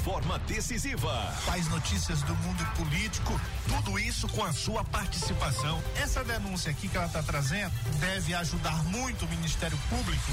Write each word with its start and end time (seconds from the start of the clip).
forma 0.00 0.38
decisiva. 0.40 1.12
Faz 1.44 1.68
notícias 1.68 2.22
do 2.22 2.34
mundo 2.36 2.64
político, 2.76 3.38
tudo 3.68 3.98
isso 3.98 4.26
com 4.28 4.44
a 4.44 4.52
sua 4.52 4.82
participação. 4.84 5.82
Essa 5.96 6.24
denúncia 6.24 6.70
aqui 6.70 6.88
que 6.88 6.96
ela 6.96 7.06
está 7.06 7.22
trazendo 7.22 7.72
deve 7.98 8.34
ajudar 8.34 8.82
muito 8.84 9.24
o 9.24 9.28
Ministério 9.28 9.78
Público. 9.88 10.32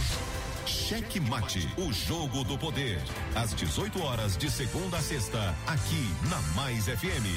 Cheque 0.65 1.19
Mate, 1.19 1.67
o 1.77 1.91
jogo 1.91 2.43
do 2.43 2.57
poder. 2.57 3.01
Às 3.35 3.53
18 3.53 4.01
horas 4.03 4.38
de 4.38 4.49
segunda 4.49 4.97
a 4.97 5.01
sexta, 5.01 5.55
aqui 5.66 6.13
na 6.29 6.39
Mais 6.55 6.86
FM, 6.86 7.27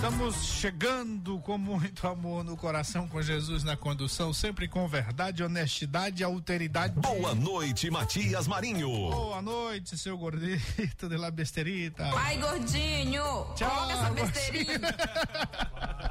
Estamos 0.00 0.34
chegando 0.46 1.38
com 1.40 1.58
muito 1.58 2.08
amor 2.08 2.42
no 2.42 2.56
coração, 2.56 3.06
com 3.06 3.20
Jesus 3.20 3.62
na 3.62 3.76
condução, 3.76 4.32
sempre 4.32 4.66
com 4.66 4.88
verdade, 4.88 5.44
honestidade 5.44 6.22
e 6.22 6.24
alteridade. 6.24 6.98
Boa 6.98 7.34
noite, 7.34 7.90
Matias 7.90 8.48
Marinho. 8.48 8.88
Boa 8.88 9.42
noite, 9.42 9.98
seu 9.98 10.16
gordito 10.16 11.06
de 11.06 11.16
la 11.18 11.30
besterita. 11.30 12.10
Ai, 12.16 12.38
gordinho! 12.38 13.22
Tchau, 13.54 13.70
Coloca 13.70 13.92
essa 13.92 14.10
besteirinha. 14.10 14.80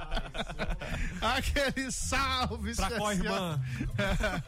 Aquele 1.21 1.91
salve 1.91 2.75
Pra 2.75 2.89
qual 2.91 3.11
especial. 3.11 3.35
irmã? 3.35 3.61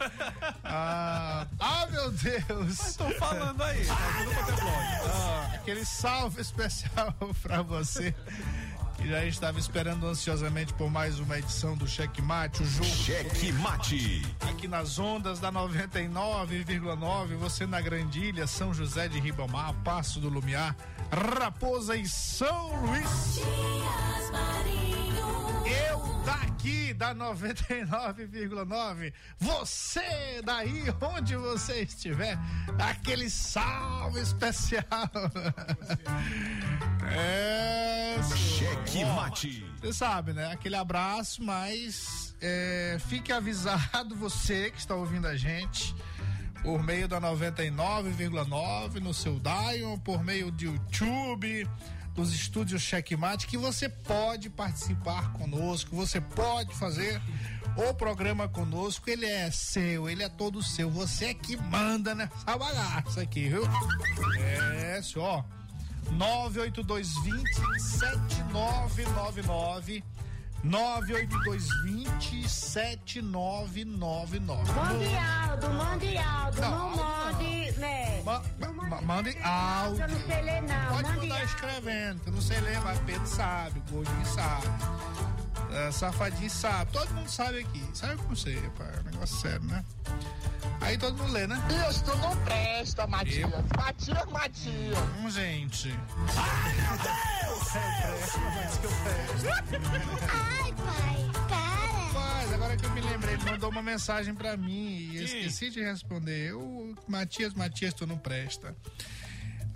ah, 0.64 1.46
ah, 1.58 1.86
meu 1.90 2.10
Deus. 2.12 2.80
Estão 2.88 3.10
falando 3.12 3.62
aí. 3.62 3.84
blog. 3.84 3.98
Ah, 5.10 5.50
aquele 5.54 5.84
salve 5.84 6.40
especial 6.40 7.14
pra 7.42 7.62
você. 7.62 8.14
Que 9.02 9.08
já 9.08 9.24
estava 9.24 9.58
esperando 9.58 10.06
ansiosamente 10.06 10.72
por 10.74 10.88
mais 10.88 11.18
uma 11.18 11.36
edição 11.36 11.76
do 11.76 11.88
Cheque 11.88 12.22
Mate, 12.22 12.62
o 12.62 12.66
jogo. 12.66 12.88
Cheque 12.88 13.50
Mate. 13.50 14.22
Aqui 14.48 14.68
nas 14.68 14.96
ondas 14.96 15.40
da 15.40 15.50
99,9, 15.50 17.34
você 17.36 17.66
na 17.66 17.80
Grandilha, 17.80 18.46
São 18.46 18.72
José 18.72 19.08
de 19.08 19.18
Ribamar, 19.18 19.74
Passo 19.82 20.20
do 20.20 20.28
Lumiar, 20.28 20.76
Raposa 21.10 21.96
e 21.96 22.06
São 22.06 22.80
Luís. 22.86 23.40
Eu 25.90 26.11
daqui 26.24 26.94
da 26.94 27.14
99,9, 27.14 29.12
você 29.38 30.40
daí 30.44 30.84
onde 31.00 31.36
você 31.36 31.82
estiver, 31.82 32.38
aquele 32.78 33.28
salve 33.28 34.20
especial. 34.20 34.84
É, 37.14 38.16
Cheque 38.36 39.04
Mate. 39.04 39.66
Você 39.80 39.92
sabe, 39.92 40.32
né? 40.32 40.52
Aquele 40.52 40.76
abraço, 40.76 41.42
mas 41.42 42.34
é, 42.40 42.96
fique 43.08 43.32
avisado 43.32 44.14
você 44.14 44.70
que 44.70 44.78
está 44.78 44.94
ouvindo 44.94 45.26
a 45.26 45.36
gente 45.36 45.94
por 46.62 46.82
meio 46.82 47.08
da 47.08 47.20
99,9 47.20 49.00
no 49.00 49.12
seu 49.12 49.40
Dion, 49.40 49.98
por 49.98 50.22
meio 50.22 50.50
do 50.50 50.62
YouTube, 50.62 51.68
dos 52.14 52.34
estúdios 52.34 52.82
Checkmate, 52.82 53.46
que 53.46 53.56
você 53.56 53.88
pode 53.88 54.50
participar 54.50 55.32
conosco, 55.32 55.96
você 55.96 56.20
pode 56.20 56.74
fazer 56.74 57.20
o 57.76 57.94
programa 57.94 58.48
conosco, 58.48 59.08
ele 59.08 59.24
é 59.26 59.48
seu, 59.50 60.08
ele 60.08 60.22
é 60.22 60.28
todo 60.28 60.62
seu, 60.62 60.90
você 60.90 61.26
é 61.26 61.34
que 61.34 61.56
manda 61.56 62.14
nessa 62.14 62.56
bagaça 62.58 63.22
aqui, 63.22 63.48
viu? 63.48 63.62
É, 64.38 65.00
só. 65.02 65.44
98220 66.10 67.80
7999 67.80 70.04
98220 70.62 72.48
7999 72.48 74.72
Mande 74.72 75.16
Aldo, 75.16 75.68
mande 75.70 76.16
Aldo, 76.18 76.60
Não, 76.60 76.70
não, 76.70 76.96
mande, 76.96 77.61
né? 77.82 78.22
Ma- 78.24 78.42
ma- 78.58 78.72
mande 78.72 79.04
mande 79.04 79.38
áudio. 79.42 80.02
Eu 80.02 80.08
não 80.08 80.20
sei 80.26 80.42
ler 80.42 80.62
não, 80.62 80.86
Pode 80.88 81.02
mande 81.02 81.16
mandar 81.18 81.34
áudio. 81.34 81.46
escrevendo, 81.54 82.20
que 82.20 82.28
eu 82.28 82.32
não 82.32 82.40
sei 82.40 82.60
ler, 82.60 82.80
mas 82.80 82.98
Pedro 83.00 83.26
sabe, 83.26 83.78
o 83.80 83.92
Gordinho 83.92 84.26
sabe. 84.26 84.66
É, 85.72 85.90
safadinho 85.90 86.50
sabe, 86.50 86.92
todo 86.92 87.10
mundo 87.14 87.28
sabe 87.30 87.60
aqui. 87.60 87.82
Sabe 87.94 88.16
como 88.16 88.36
você, 88.36 88.52
pá, 88.76 88.84
é 88.84 89.00
um 89.00 89.10
negócio 89.10 89.36
sério, 89.36 89.62
né? 89.64 89.82
Aí 90.82 90.98
todo 90.98 91.16
mundo 91.16 91.32
lê, 91.32 91.46
né? 91.46 91.58
Isso 91.88 92.04
não 92.16 92.36
presta, 92.38 93.06
Matias. 93.06 93.50
Matias, 93.76 94.26
Matias. 94.30 94.98
Hum, 95.18 95.30
gente. 95.30 95.94
Ai, 100.30 100.72
pai, 100.84 101.30
para. 101.48 101.61
Agora 102.72 102.76
que 102.76 102.86
eu 102.86 102.90
me 102.92 103.00
lembrei, 103.02 103.34
ele 103.34 103.44
mandou 103.44 103.70
uma 103.70 103.82
mensagem 103.82 104.34
pra 104.34 104.56
mim 104.56 105.10
e 105.12 105.16
eu 105.18 105.24
esqueci 105.24 105.68
de 105.68 105.82
responder. 105.82 106.52
Eu, 106.52 106.94
Matias, 107.06 107.52
Matias, 107.52 107.92
tu 107.92 108.06
não 108.06 108.16
presta. 108.16 108.74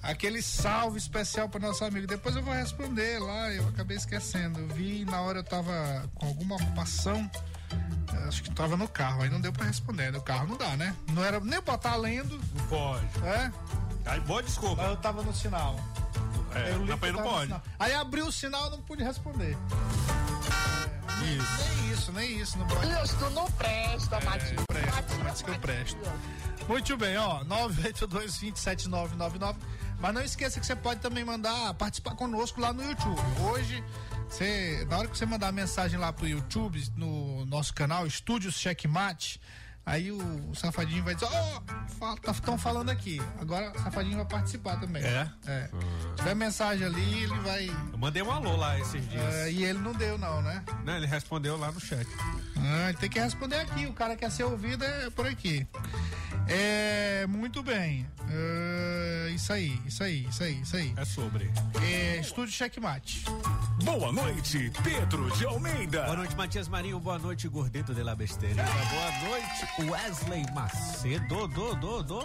Aquele 0.02 0.40
salve 0.40 0.96
especial 0.96 1.46
para 1.46 1.60
nosso 1.60 1.84
amigo. 1.84 2.06
Depois 2.06 2.34
eu 2.36 2.42
vou 2.42 2.54
responder 2.54 3.18
lá, 3.18 3.52
eu 3.52 3.68
acabei 3.68 3.98
esquecendo. 3.98 4.60
Eu 4.60 4.68
vi 4.68 5.04
na 5.04 5.20
hora 5.20 5.40
eu 5.40 5.44
tava 5.44 6.08
com 6.14 6.26
alguma 6.26 6.54
ocupação. 6.56 7.30
Acho 8.26 8.42
que 8.42 8.50
tava 8.52 8.78
no 8.78 8.88
carro, 8.88 9.22
aí 9.22 9.28
não 9.28 9.42
deu 9.42 9.52
pra 9.52 9.66
responder. 9.66 10.10
No 10.10 10.22
carro 10.22 10.46
não 10.48 10.56
dá, 10.56 10.74
né? 10.76 10.94
Não 11.12 11.22
era 11.22 11.38
nem 11.40 11.60
botar 11.60 11.96
lendo, 11.96 12.40
Não 12.54 12.66
pode. 12.66 13.04
é? 13.24 13.52
Aí, 14.06 14.20
boa 14.20 14.42
desculpa. 14.42 14.82
Mas 14.82 14.90
eu 14.92 14.96
tava 14.96 15.22
no 15.22 15.34
sinal. 15.34 15.78
É, 16.56 16.72
não, 16.72 16.80
aí 16.82 16.86
não 16.86 16.98
tava 16.98 17.12
no 17.12 17.22
pode. 17.22 17.46
sinal. 17.46 17.62
Aí 17.78 17.94
abriu 17.94 18.26
o 18.26 18.32
sinal, 18.32 18.70
não 18.70 18.80
pude 18.82 19.02
responder. 19.04 19.56
Isso. 21.24 21.64
Nem 21.64 21.92
isso, 21.92 22.12
nem 22.12 22.38
isso, 22.40 22.58
não 22.58 22.66
pode. 22.66 22.86
Isso 23.04 23.30
não 23.30 23.50
presta, 23.52 24.20
Matias. 24.20 24.64
presto, 24.66 25.24
mas 25.24 25.42
que 25.42 25.50
eu 25.50 25.58
presto. 25.58 25.98
Muito 26.68 26.96
bem, 26.96 27.16
ó, 27.16 27.42
982-27999. 27.44 29.56
Mas 29.98 30.14
não 30.14 30.20
esqueça 30.22 30.60
que 30.60 30.66
você 30.66 30.76
pode 30.76 31.00
também 31.00 31.24
mandar, 31.24 31.72
participar 31.74 32.14
conosco 32.14 32.60
lá 32.60 32.72
no 32.72 32.82
YouTube. 32.82 33.18
Hoje, 33.50 33.82
você, 34.28 34.86
na 34.90 34.98
hora 34.98 35.08
que 35.08 35.16
você 35.16 35.24
mandar 35.24 35.48
a 35.48 35.52
mensagem 35.52 35.98
lá 35.98 36.12
pro 36.12 36.28
YouTube, 36.28 36.82
no 36.96 37.46
nosso 37.46 37.72
canal 37.72 38.06
Estúdios 38.06 38.56
Checkmate, 38.56 39.40
aí 39.86 40.10
o, 40.10 40.54
Safadinho 40.54 41.04
vai 41.04 41.14
dizer, 41.14 41.28
ó, 41.30 42.16
estão 42.30 42.58
falando 42.58 42.90
aqui. 42.90 43.22
Agora 43.40 43.70
o 43.70 43.82
Safadinho 43.82 44.16
vai 44.16 44.26
participar 44.26 44.78
também. 44.80 45.02
É? 45.02 45.30
É. 45.46 45.68
Se 45.68 46.16
tiver 46.16 46.34
mensagem 46.34 46.84
ali, 46.84 47.22
ele 47.22 47.38
vai. 47.40 47.68
Eu 47.92 47.98
mandei 47.98 48.22
um 48.22 48.30
alô 48.30 48.56
lá 48.56 48.78
esses 48.80 49.08
dias. 49.08 49.34
é, 49.34 49.50
e 49.50 49.64
ele 49.64 49.78
não 49.78 49.92
deu, 49.92 50.18
não, 50.18 50.42
né? 50.42 50.62
Né, 50.84 50.96
ele 50.96 51.06
respondeu 51.06 51.56
lá 51.56 51.70
no 51.70 51.80
chat. 51.80 52.06
Ah, 52.56 52.88
ele 52.88 52.98
tem 52.98 53.08
que 53.08 53.20
responder 53.20 53.60
aqui. 53.60 53.86
O 53.86 53.92
cara 53.92 54.16
quer 54.16 54.30
ser 54.30 54.44
ouvido 54.44 54.84
é 54.84 55.08
por 55.10 55.26
aqui. 55.26 55.66
É, 56.48 57.26
muito 57.26 57.62
bem. 57.62 58.06
É, 58.30 59.30
isso 59.34 59.52
aí, 59.52 59.80
isso 59.86 60.02
aí, 60.02 60.26
isso 60.28 60.42
aí, 60.42 60.60
isso 60.60 60.76
aí. 60.76 60.94
É 60.96 61.04
sobre. 61.04 61.50
É, 61.82 62.18
estúdio 62.18 62.52
Checkmate. 62.52 63.24
Boa 63.84 64.12
noite, 64.12 64.72
Pedro 64.82 65.30
de 65.36 65.44
Almeida. 65.46 66.02
Boa 66.04 66.16
noite, 66.16 66.36
Matias 66.36 66.68
Marinho. 66.68 66.98
Boa 66.98 67.18
noite, 67.18 67.48
Gordito 67.48 67.94
de 67.94 68.02
la 68.02 68.14
Besteira. 68.14 68.64
Boa 68.64 69.28
noite, 69.28 69.90
Wesley 69.90 70.44
Macedo. 70.54 71.48
Do, 71.48 71.74
do, 71.76 72.02
do. 72.02 72.20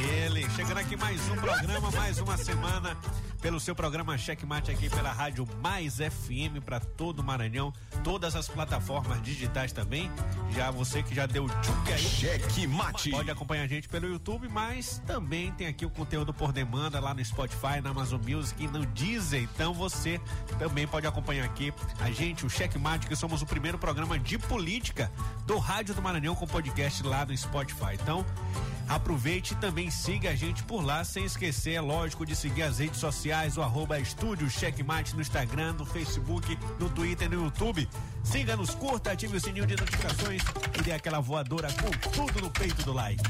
É 0.00 0.24
ele. 0.24 0.48
Chegando 0.50 0.78
aqui 0.78 0.96
mais 0.96 1.20
um 1.28 1.36
programa, 1.36 1.90
mais 1.90 2.18
uma 2.18 2.36
semana. 2.36 2.96
Pelo 3.40 3.58
seu 3.58 3.74
programa 3.74 4.18
Checkmate 4.18 4.70
aqui 4.70 4.90
pela 4.90 5.12
Rádio 5.12 5.48
Mais 5.62 5.96
FM 5.96 6.62
para 6.64 6.78
todo 6.78 7.20
o 7.20 7.24
Maranhão. 7.24 7.72
Todas 8.04 8.36
as 8.36 8.48
plataformas 8.48 9.20
digitais 9.22 9.72
também. 9.72 10.10
Já 10.54 10.70
você 10.70 11.02
que 11.02 11.14
já 11.14 11.26
deu 11.26 11.46
tchuc 11.48 11.92
aí. 11.92 11.99
Cheque 12.08 12.66
mate. 12.66 13.10
Pode 13.10 13.30
acompanhar 13.30 13.64
a 13.64 13.66
gente 13.66 13.88
pelo 13.88 14.08
YouTube, 14.08 14.48
mas 14.48 15.02
também 15.06 15.52
tem 15.52 15.66
aqui 15.66 15.84
o 15.84 15.90
conteúdo 15.90 16.32
por 16.32 16.52
demanda 16.52 16.98
lá 16.98 17.12
no 17.12 17.24
Spotify, 17.24 17.80
na 17.82 17.90
Amazon 17.90 18.20
Music 18.26 18.62
e 18.62 18.66
no 18.66 18.84
Deezer. 18.86 19.42
Então 19.42 19.74
você 19.74 20.20
também 20.58 20.86
pode 20.86 21.06
acompanhar 21.06 21.44
aqui 21.44 21.72
a 22.00 22.10
gente, 22.10 22.46
o 22.46 22.50
Checkmate, 22.50 23.06
que 23.06 23.16
somos 23.16 23.42
o 23.42 23.46
primeiro 23.46 23.78
programa 23.78 24.18
de 24.18 24.38
política 24.38 25.10
do 25.46 25.58
Rádio 25.58 25.94
do 25.94 26.02
Maranhão 26.02 26.34
com 26.34 26.46
podcast 26.46 27.02
lá 27.02 27.24
no 27.26 27.36
Spotify. 27.36 27.94
Então, 27.94 28.24
aproveite 28.88 29.54
e 29.54 29.56
também 29.56 29.90
siga 29.90 30.30
a 30.30 30.34
gente 30.34 30.62
por 30.64 30.84
lá, 30.84 31.04
sem 31.04 31.24
esquecer, 31.24 31.74
é 31.74 31.80
lógico, 31.80 32.26
de 32.26 32.34
seguir 32.34 32.62
as 32.62 32.78
redes 32.78 32.98
sociais, 32.98 33.56
o 33.56 33.62
arroba 33.62 34.00
Estúdio 34.00 34.50
Checkmate 34.50 35.14
no 35.14 35.20
Instagram, 35.20 35.74
no 35.74 35.86
Facebook, 35.86 36.58
no 36.78 36.90
Twitter 36.90 37.26
e 37.30 37.36
no 37.36 37.44
YouTube. 37.44 37.88
Siga-nos, 38.24 38.74
curta, 38.74 39.12
ative 39.12 39.36
o 39.36 39.40
sininho 39.40 39.66
de 39.66 39.76
notificações 39.76 40.42
e 40.78 40.82
dê 40.82 40.92
aquela 40.92 41.20
voadora 41.20 41.68
tudo 41.98 42.40
no 42.40 42.50
peito 42.50 42.82
do 42.82 42.92
like. 42.92 43.22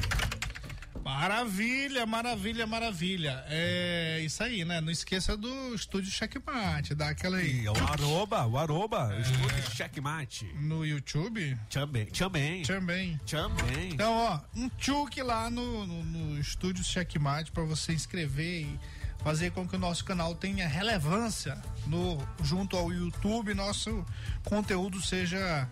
Maravilha, 1.03 2.05
maravilha, 2.07 2.67
maravilha. 2.67 3.43
É 3.49 4.21
isso 4.25 4.43
aí, 4.43 4.65
né? 4.65 4.81
Não 4.81 4.91
esqueça 4.91 5.37
do 5.37 5.75
estúdio 5.75 6.11
Checkmate, 6.11 6.95
dá 6.95 7.09
aquela 7.09 7.39
aí. 7.39 7.63
E 7.63 7.69
o 7.69 7.73
arroba, 7.73 8.47
o 8.47 8.59
arroba, 8.59 9.15
É. 9.15 9.21
Estúdio 9.21 9.71
Checkmate. 9.75 10.45
No 10.61 10.85
YouTube 10.85 11.57
Também, 11.71 12.07
também, 12.07 12.63
também. 12.65 13.19
também. 13.27 13.89
Então, 13.93 14.13
ó, 14.13 14.41
um 14.55 14.69
tchuk 14.79 15.21
lá 15.23 15.51
no, 15.51 15.87
no, 15.87 16.05
no 16.05 16.39
estúdio 16.41 16.85
Checkmate 16.85 17.51
para 17.51 17.65
você 17.65 17.93
inscrever 17.93 18.63
e 18.63 18.79
fazer 19.25 19.51
com 19.53 19.67
que 19.67 19.77
o 19.77 19.79
nosso 19.79 20.05
canal 20.05 20.35
tenha 20.35 20.69
relevância 20.69 21.61
no 21.87 22.19
junto 22.43 22.77
ao 22.77 22.93
YouTube, 22.93 23.53
nosso 23.55 24.05
conteúdo 24.45 25.01
seja 25.03 25.69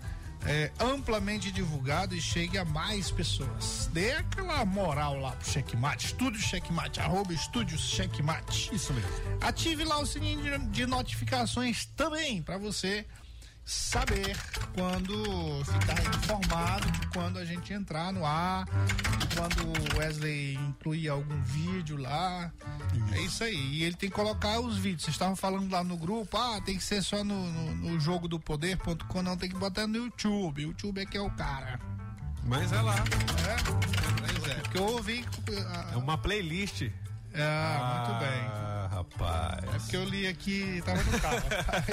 é, 0.47 0.71
amplamente 0.79 1.51
divulgado 1.51 2.15
e 2.15 2.21
chegue 2.21 2.59
a 2.59 2.65
mais 2.65 3.11
pessoas. 3.11 3.89
Dê 3.93 4.13
aquela 4.13 4.65
moral 4.65 5.19
lá 5.19 5.33
pro 5.33 5.49
Checkmate, 5.49 6.07
estúdio 6.07 6.41
Checkmate, 6.41 7.01
arroba 7.01 7.33
estúdios 7.33 7.81
Checkmate. 7.81 8.75
Isso 8.75 8.93
mesmo. 8.93 9.11
Ative 9.41 9.85
lá 9.85 9.99
o 9.99 10.07
sininho 10.07 10.43
de, 10.43 10.59
de 10.67 10.87
notificações 10.87 11.87
também 11.97 12.43
para 12.43 12.59
você 12.59 13.07
saber 13.69 14.35
quando 14.75 15.63
ficar 15.65 16.03
informado 16.17 16.91
de 16.91 17.07
quando 17.09 17.39
a 17.39 17.45
gente 17.45 17.71
entrar 17.75 18.11
no 18.11 18.25
ar, 18.25 18.65
de 18.65 19.37
quando 19.37 19.95
o 19.95 19.99
Wesley 19.99 20.55
incluir 20.55 21.11
algum 21.11 21.43
vídeo 21.43 21.99
lá. 21.99 22.51
É 23.13 23.21
isso 23.21 23.45
aí. 23.45 23.55
E 23.55 23.85
ele 23.85 23.95
tem 23.95 24.09
que 24.09 24.15
colocar 24.15 24.59
os 24.59 24.79
vídeos. 24.79 25.03
Vocês 25.03 25.15
estavam 25.15 25.37
falando 25.37 25.71
lá 25.71 25.85
no 25.85 25.99
grupo, 25.99 26.35
ah, 26.39 26.61
tem 26.63 26.79
que 26.79 26.83
ser 26.83 27.03
só 27.03 27.23
no, 27.23 27.53
no, 27.53 27.75
no 27.75 28.01
jogo 28.01 28.27
do 28.27 28.41
poder.com, 28.41 29.23
não, 29.23 29.37
tem 29.37 29.51
que 29.51 29.57
botar 29.57 29.87
no 29.87 29.97
YouTube. 29.97 30.65
O 30.65 30.69
YouTube 30.69 31.03
é 31.03 31.07
que 31.07 31.19
é 31.19 31.21
o 31.21 31.31
cara. 31.31 31.79
Mas 32.45 32.73
é 32.73 32.81
lá. 32.81 32.95
É? 32.97 33.57
Pois 34.19 34.51
é. 34.51 34.55
Porque 34.61 34.79
eu 34.79 34.85
ouvi. 34.85 35.27
É 35.93 35.97
uma 35.97 36.17
playlist. 36.17 36.89
Ah, 37.41 38.05
muito 38.07 38.21
bem. 38.21 38.41
Ah, 38.49 38.89
rapaz. 38.91 39.75
É 39.75 39.79
porque 39.79 39.97
eu 39.97 40.05
li 40.05 40.27
aqui, 40.27 40.83
tava 40.85 41.03
no 41.03 41.21
carro. 41.21 41.43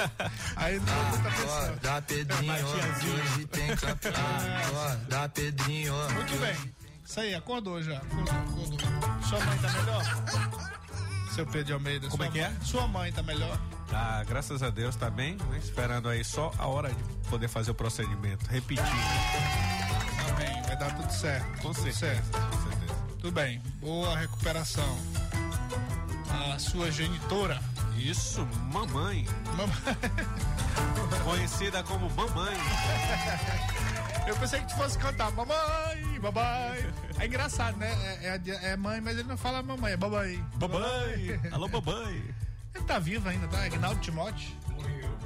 Aí 0.56 0.78
não 0.78 0.84
dá 0.86 0.94
muita 0.94 1.28
atenção. 1.28 1.76
Da 1.82 2.02
Pedrinho, 2.02 2.66
hoje 2.66 3.46
tem 3.46 3.76
campeonato. 3.76 4.74
ó, 4.74 4.94
Da 5.08 5.28
Pedrinho, 5.28 5.94
Muito 6.12 6.36
bem. 6.40 6.74
Isso 7.04 7.20
aí, 7.20 7.34
acordou 7.36 7.80
já. 7.82 7.98
Acordou, 7.98 8.34
acordou. 8.34 8.78
Sua 9.28 9.38
mãe 9.44 9.58
tá 9.58 9.70
melhor? 9.70 10.04
Seu 11.32 11.46
Pedro 11.46 11.64
de 11.64 11.72
Almeida. 11.72 12.08
Como 12.08 12.24
é 12.24 12.28
que 12.30 12.40
é? 12.40 12.48
mãe- 12.48 12.58
Sua 12.64 12.88
mãe 12.88 13.12
tá 13.12 13.22
melhor? 13.22 13.60
Ah, 13.92 14.24
graças 14.26 14.60
a 14.62 14.70
Deus 14.70 14.96
tá 14.96 15.08
bem, 15.08 15.36
né? 15.36 15.58
Esperando 15.58 16.08
aí 16.08 16.24
só 16.24 16.50
a 16.58 16.66
hora 16.66 16.88
de 16.92 17.02
poder 17.28 17.46
fazer 17.46 17.70
o 17.70 17.74
procedimento. 17.74 18.44
Repetir. 18.50 18.82
Amém. 20.30 20.62
Vai 20.62 20.76
dar 20.76 20.94
tudo 20.96 21.12
certo. 21.12 21.46
Com 21.62 21.72
tudo 21.72 21.74
certeza. 21.92 21.98
certo. 21.98 22.30
Com 22.32 22.70
certeza. 22.70 22.94
Tudo 23.20 23.32
bem. 23.32 23.60
Boa 23.80 24.18
recuperação. 24.18 24.98
A 26.30 26.58
sua 26.58 26.90
genitora. 26.90 27.60
Isso, 27.96 28.46
mamãe. 28.72 29.26
Mamãe. 29.56 29.96
Conhecida 31.24 31.82
como 31.82 32.08
mamãe. 32.10 32.56
Eu 34.26 34.36
pensei 34.36 34.60
que 34.60 34.68
tu 34.68 34.76
fosse 34.76 34.98
cantar 34.98 35.30
mamãe, 35.32 36.18
mamãe. 36.20 36.92
É 37.18 37.26
engraçado, 37.26 37.76
né? 37.76 37.90
É, 38.22 38.40
é- 38.46 38.72
é 38.72 38.76
mãe, 38.76 39.00
mas 39.00 39.18
ele 39.18 39.28
não 39.28 39.36
fala 39.36 39.62
mamãe, 39.62 39.92
é 39.92 39.96
mamãe. 39.96 40.44
Mamãe. 40.60 41.40
Alô, 41.52 41.68
mamãe. 41.68 42.34
Ele 42.74 42.84
tá 42.84 42.98
vivo 42.98 43.28
ainda, 43.28 43.46
tá? 43.48 43.64
Agnaldo 43.64 44.00
Timóteo? 44.00 44.50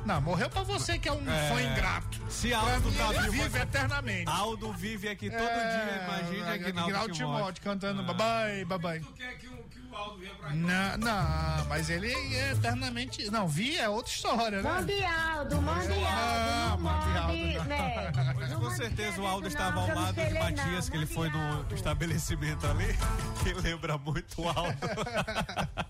Não, 0.06 0.18
morreu 0.22 0.48
pra 0.48 0.62
você 0.62 0.98
que 0.98 1.08
é 1.08 1.12
um 1.12 1.30
É. 1.30 1.48
fã 1.50 1.60
ingrato. 1.60 2.20
Se 2.30 2.48
Pra 2.48 2.58
Aldo 2.58 2.90
mim, 2.90 2.96
tá 2.96 3.08
ele 3.08 3.18
vivo 3.30 3.42
vive 3.42 3.58
eternamente. 3.58 4.30
Aldo 4.30 4.72
vive 4.72 5.08
aqui 5.08 5.28
todo 5.28 5.40
É, 5.42 5.46
dia, 5.84 6.04
imagine 6.04 6.40
Agnaldo 6.42 6.80
Aguinaldo 6.80 7.12
Timóteo 7.14 7.36
Timóteo. 7.38 7.62
cantando 7.64 8.02
babai, 8.04 8.64
babai. 8.64 9.00
quer 9.14 9.36
que 9.36 9.46
o, 9.48 9.56
que 9.64 9.79
o 9.92 9.96
Aldo 9.96 10.18
venha 10.18 10.34
pra 10.34 10.48
cá? 10.48 10.54
Não, 10.54 10.96
não, 10.98 11.64
mas 11.66 11.90
ele 11.90 12.12
é 12.12 12.52
eternamente. 12.52 13.30
Não, 13.30 13.46
vi 13.48 13.76
é 13.76 13.88
outra 13.88 14.12
história, 14.12 14.62
né? 14.62 14.70
Mundialdo, 14.80 15.56
Mundialdo, 15.62 16.06
Ah, 16.06 16.68
não 16.70 16.78
Mundialdo, 16.78 17.28
mande, 17.28 17.58
não. 17.58 17.64
né? 17.64 18.12
Mas 18.36 18.52
com 18.54 18.70
certeza 18.70 19.20
o 19.20 19.26
Aldo 19.26 19.48
estava 19.48 19.80
ao 19.80 19.88
lado 19.94 20.14
de 20.14 20.34
Matias, 20.38 20.88
que 20.88 20.96
ele 20.96 21.06
foi 21.06 21.28
no 21.30 21.66
estabelecimento 21.74 22.66
ali, 22.66 22.96
que 23.42 23.52
lembra 23.54 23.96
muito 23.98 24.40
o 24.42 24.48
Aldo. 24.48 24.78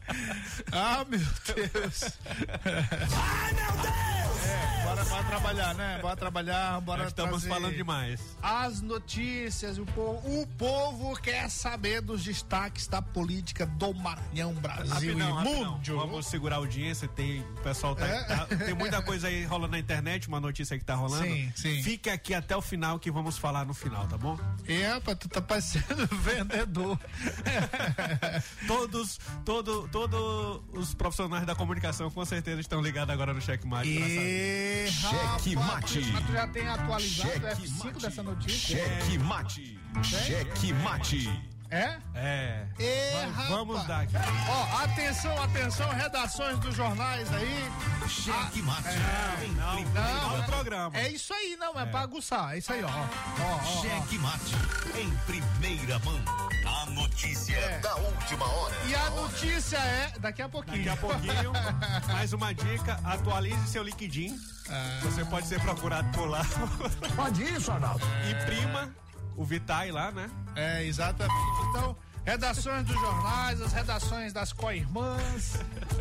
Ah, 0.72 1.04
meu 1.08 1.20
Deus. 1.20 2.18
Ai, 3.16 3.52
meu 3.52 3.72
Deus! 3.80 4.29
É, 4.44 4.84
Bora, 4.84 5.04
bora 5.04 5.24
trabalhar, 5.24 5.74
né? 5.74 5.98
Bora 6.02 6.16
trabalhar, 6.16 6.80
bora 6.80 7.02
Já 7.02 7.08
estamos 7.08 7.42
trazer 7.42 7.48
falando 7.48 7.74
demais. 7.76 8.20
As 8.42 8.80
notícias, 8.80 9.78
o 9.78 9.86
povo, 9.86 10.40
o 10.42 10.46
povo 10.58 11.14
quer 11.20 11.48
saber 11.50 12.00
dos 12.00 12.24
destaques 12.24 12.86
da 12.88 13.00
política 13.00 13.66
do 13.66 13.94
Maranhão, 13.94 14.52
Brasil 14.54 15.16
Rapidão, 15.16 15.40
e 15.44 15.44
mundo. 15.44 15.96
Vamos 15.96 16.26
segurar 16.26 16.56
a 16.56 16.58
audiência. 16.58 17.06
Tem, 17.08 17.40
o 17.40 17.60
pessoal 17.62 17.94
tá, 17.94 18.06
É? 18.06 18.24
tá- 18.24 18.46
tem 18.46 18.74
muita 18.74 19.00
coisa 19.02 19.28
aí 19.28 19.44
rolando 19.44 19.72
na 19.72 19.78
internet, 19.78 20.26
uma 20.28 20.40
notícia 20.40 20.76
que 20.78 20.84
tá 20.84 20.94
rolando. 20.94 21.24
Sim, 21.24 21.52
sim. 21.54 21.82
Fique 21.82 22.08
aqui 22.10 22.34
até 22.34 22.56
o 22.56 22.62
final 22.62 22.98
que 22.98 23.10
vamos 23.10 23.38
falar 23.38 23.64
no 23.64 23.74
final, 23.74 24.06
tá 24.08 24.16
bom? 24.18 24.38
É, 24.66 24.86
rapaz, 24.88 25.18
tu 25.18 25.28
tá 25.28 25.40
parecendo 25.40 26.06
vendedor. 26.22 26.98
Todos, 28.66 29.18
todo, 29.44 29.88
todo 29.88 30.64
os 30.72 30.94
profissionais 30.94 31.44
da 31.46 31.54
comunicação 31.54 32.10
com 32.10 32.24
certeza 32.24 32.60
estão 32.60 32.80
ligados 32.80 33.12
agora 33.12 33.32
no 33.32 33.40
checkmate. 33.40 33.94
pra 33.94 34.06
E, 34.30 34.86
Cheque 34.90 35.54
rapaz, 35.54 35.94
mate. 35.96 36.12
Mas 36.12 36.26
tu 36.26 36.32
já 36.32 36.46
tem 36.46 36.68
atualizado 36.68 37.28
o 37.28 37.32
Cheque 37.32 37.46
F5 37.46 37.84
mate. 37.84 38.00
dessa 38.00 38.22
notícia? 38.22 38.76
Cheque 38.76 39.18
mate. 39.18 39.80
Cheque 40.02 40.72
mate. 40.72 41.50
É? 41.70 41.98
É. 42.14 42.66
E, 42.80 43.48
Vamos- 43.48 43.84
dar 43.86 44.00
aqui. 44.00 44.14
Ó, 44.48 44.82
atenção, 44.82 45.40
atenção, 45.42 45.88
redações 45.90 46.58
dos 46.58 46.74
jornais 46.74 47.32
aí. 47.32 47.70
Cheque 48.08 48.60
mate. 48.62 48.88
Não, 49.56 49.76
final 49.76 50.36
do 50.38 50.42
programa. 50.46 50.98
É 50.98 51.08
isso 51.08 51.32
aí, 51.32 51.56
não, 51.60 51.78
é, 51.78 51.86
pra 51.86 52.00
aguçar. 52.00 52.54
É 52.54 52.58
isso 52.58 52.72
aí, 52.72 52.82
ó. 52.82 52.88
ó, 52.88 52.90
ó, 52.90 53.54
ó. 53.54 53.82
Cheque 53.82 54.18
mate. 54.18 54.52
Em 54.98 55.10
primeira 55.26 55.98
mão. 56.00 56.20
A 56.66 56.86
notícia 56.90 57.56
É. 57.56 57.78
da 57.78 57.94
última 57.96 58.44
hora. 58.46 58.74
E 58.86 58.94
a 58.94 59.10
notícia 59.10 59.76
é 59.78 60.12
daqui 60.18 60.42
a 60.42 60.48
pouquinho. 60.48 60.76
Daqui 60.84 60.88
a 60.88 60.96
pouquinho, 60.96 61.52
mais 62.12 62.32
uma 62.32 62.52
dica: 62.52 62.98
atualize 63.04 63.68
seu 63.68 63.82
LinkedIn. 63.84 64.36
Você 65.02 65.24
pode 65.24 65.46
ser 65.46 65.60
procurado 65.60 66.08
por 66.10 66.28
lá. 66.28 66.42
Pode 67.16 67.42
isso, 67.44 67.70
Arnaldo. 67.70 68.04
Imprima 68.28 68.92
o 69.36 69.44
Vitae 69.44 69.90
lá, 69.90 70.10
né? 70.10 70.30
É, 70.56 70.84
exatamente. 70.84 71.34
Então, 71.68 71.96
redações 72.24 72.84
dos 72.84 73.00
jornais, 73.00 73.60
as 73.60 73.72
redações 73.72 74.32
das 74.32 74.52
co-irmãs, 74.52 75.58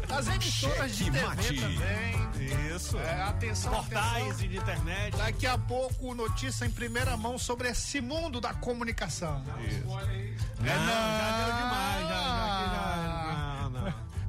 das 0.07 0.27
emissoras 0.27 0.95
de 0.95 1.05
TV 1.05 1.21
mate. 1.21 1.55
também. 1.61 2.29
Isso. 2.75 2.97
É, 2.97 3.21
atenção, 3.23 3.73
Portais 3.73 4.23
atenção. 4.23 4.45
e 4.45 4.47
de 4.47 4.57
internet. 4.57 5.17
Daqui 5.17 5.47
a 5.47 5.57
pouco, 5.57 6.13
notícia 6.15 6.65
em 6.65 6.71
primeira 6.71 7.15
mão 7.17 7.37
sobre 7.37 7.69
esse 7.69 8.01
mundo 8.01 8.39
da 8.41 8.53
comunicação. 8.53 9.43
Não, 9.43 9.55
já 9.57 11.37
deu 11.37 11.55
demais, 11.55 12.01
já, 12.01 12.09
já, 12.09 12.73
já, 12.73 12.88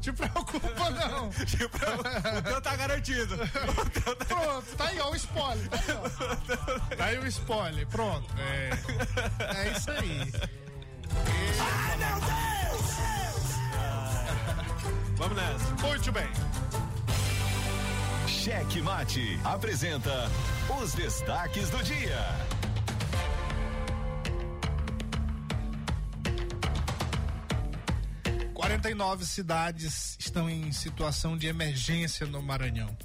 não. 0.01 0.03
Te 0.03 0.13
preocupa, 0.13 0.91
não. 0.91 1.31
Tipo, 1.45 1.77
o 1.77 2.43
teu 2.43 2.61
tá 2.63 2.77
garantido. 2.77 3.35
O 3.35 3.91
teu 3.91 4.17
tá... 4.17 4.25
Pronto, 4.25 4.77
tá 4.77 4.85
aí, 4.87 4.99
ó, 5.01 5.11
o 5.11 5.17
spoiler. 5.17 5.69
Tá 5.69 5.77
aí, 5.77 5.97
ó. 5.97 6.97
Tá 6.97 7.05
aí 7.05 7.19
o 7.19 7.27
spoiler, 7.27 7.87
pronto. 7.87 8.27
É, 8.39 8.71
é 9.57 9.73
isso 9.73 9.91
aí. 9.91 10.33
Vamos 15.17 15.37
nessa. 15.37 15.87
Muito 15.87 16.13
bem. 16.13 16.29
Cheque 18.27 18.81
mate. 18.81 19.39
Apresenta 19.45 20.31
os 20.81 20.95
destaques 20.95 21.69
do 21.69 21.83
dia. 21.83 22.60
49 28.71 29.27
cidades 29.27 30.17
estão 30.17 30.49
em 30.49 30.71
situação 30.71 31.37
de 31.37 31.49
emergência 31.49 32.25
no 32.25 32.41
Maranhão. 32.41 32.97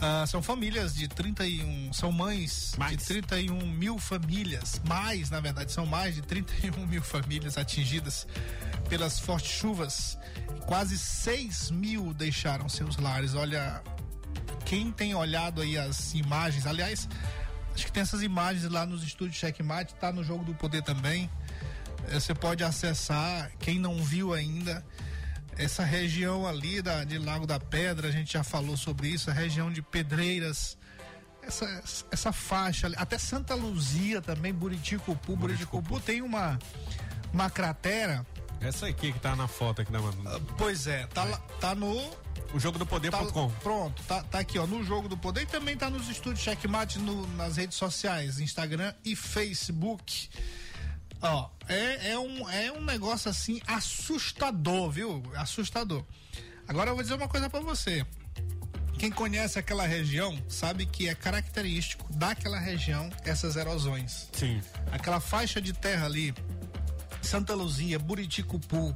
Ah, 0.00 0.24
são 0.26 0.42
famílias 0.42 0.94
de 0.94 1.06
31, 1.06 1.92
são 1.92 2.10
mães 2.10 2.74
Mais. 2.78 2.96
de 2.96 3.04
31 3.04 3.58
mil 3.66 3.98
famílias, 3.98 4.80
mais, 4.88 5.28
na 5.28 5.38
verdade, 5.38 5.70
são 5.70 5.84
mais 5.84 6.14
de 6.14 6.22
31 6.22 6.86
mil 6.86 7.02
famílias 7.02 7.58
atingidas 7.58 8.26
pelas 8.88 9.20
fortes 9.20 9.50
chuvas. 9.50 10.18
Quase 10.64 10.98
6 10.98 11.70
mil 11.72 12.14
deixaram 12.14 12.66
seus 12.66 12.96
lares. 12.96 13.34
Olha, 13.34 13.82
quem 14.64 14.90
tem 14.90 15.14
olhado 15.14 15.60
aí 15.60 15.76
as 15.76 16.14
imagens, 16.14 16.66
aliás, 16.66 17.06
acho 17.74 17.84
que 17.84 17.92
tem 17.92 18.00
essas 18.00 18.22
imagens 18.22 18.64
lá 18.64 18.86
nos 18.86 19.02
estúdios 19.02 19.36
Checkmate, 19.36 19.94
tá 19.96 20.10
no 20.10 20.24
Jogo 20.24 20.42
do 20.42 20.54
Poder 20.54 20.82
também. 20.82 21.28
Eh, 22.08 22.18
Você 22.20 22.34
pode 22.34 22.62
acessar, 22.64 23.50
quem 23.58 23.78
não 23.78 24.02
viu 24.02 24.32
ainda, 24.32 24.84
essa 25.56 25.84
região 25.84 26.46
ali 26.46 26.80
da, 26.82 27.04
de 27.04 27.18
Lago 27.18 27.46
da 27.46 27.58
Pedra, 27.60 28.08
a 28.08 28.10
gente 28.10 28.32
já 28.32 28.42
falou 28.42 28.76
sobre 28.76 29.08
isso, 29.08 29.30
a 29.30 29.32
região 29.32 29.70
de 29.70 29.82
Pedreiras, 29.82 30.76
essa, 31.42 31.82
essa 32.10 32.32
faixa, 32.32 32.86
ali, 32.86 32.96
até 32.98 33.18
Santa 33.18 33.54
Luzia 33.54 34.20
também, 34.22 34.52
Buriticupu, 34.52 35.36
Buriticupu 35.36 36.00
tem 36.00 36.22
uma, 36.22 36.58
uma 37.32 37.48
cratera, 37.50 38.24
Essa 38.60 38.86
aqui 38.86 39.12
que 39.12 39.18
tá 39.18 39.34
na 39.36 39.48
foto 39.48 39.82
aqui 39.82 39.90
da 39.92 40.00
mano. 40.00 40.40
pois 40.58 40.86
é, 40.86 41.06
tá, 41.08 41.24
lá- 41.24 41.38
tá 41.60 41.74
no 41.74 41.94
O 42.52 42.58
jogo 42.58 42.78
do 42.78 42.84
Tá, 42.84 42.90
poder.com. 42.90 43.50
pronto, 43.62 44.02
tá, 44.04 44.22
tá 44.22 44.38
aqui, 44.38 44.58
ó, 44.58 44.66
no 44.66 44.82
Jogo 44.84 45.08
do 45.08 45.16
Poder 45.16 45.42
e 45.42 45.46
também 45.46 45.76
tá 45.76 45.88
nos 45.90 46.08
estúdios 46.08 46.40
Checkmate 46.40 46.98
no, 46.98 47.26
nas 47.36 47.56
redes 47.56 47.76
sociais, 47.76 48.38
Instagram 48.40 48.92
e 49.04 49.14
Facebook. 49.16 50.28
Ó, 51.22 51.50
é, 51.68 52.10
é, 52.12 52.18
um, 52.18 52.48
é 52.48 52.72
um 52.72 52.82
negócio 52.82 53.30
assim 53.30 53.60
assustador, 53.66 54.90
viu? 54.90 55.22
Assustador. 55.36 56.04
Agora 56.66 56.90
eu 56.90 56.94
vou 56.94 57.02
dizer 57.02 57.14
uma 57.14 57.28
coisa 57.28 57.50
pra 57.50 57.60
você. 57.60 58.06
Quem 58.98 59.10
conhece 59.10 59.58
aquela 59.58 59.86
região 59.86 60.38
sabe 60.48 60.84
que 60.86 61.08
é 61.08 61.14
característico 61.14 62.10
daquela 62.12 62.58
região 62.58 63.10
essas 63.24 63.56
erosões. 63.56 64.28
Sim. 64.32 64.60
Aquela 64.92 65.20
faixa 65.20 65.60
de 65.60 65.72
terra 65.72 66.06
ali, 66.06 66.34
Santa 67.22 67.54
Luzia, 67.54 67.98
Buriticupu, 67.98 68.94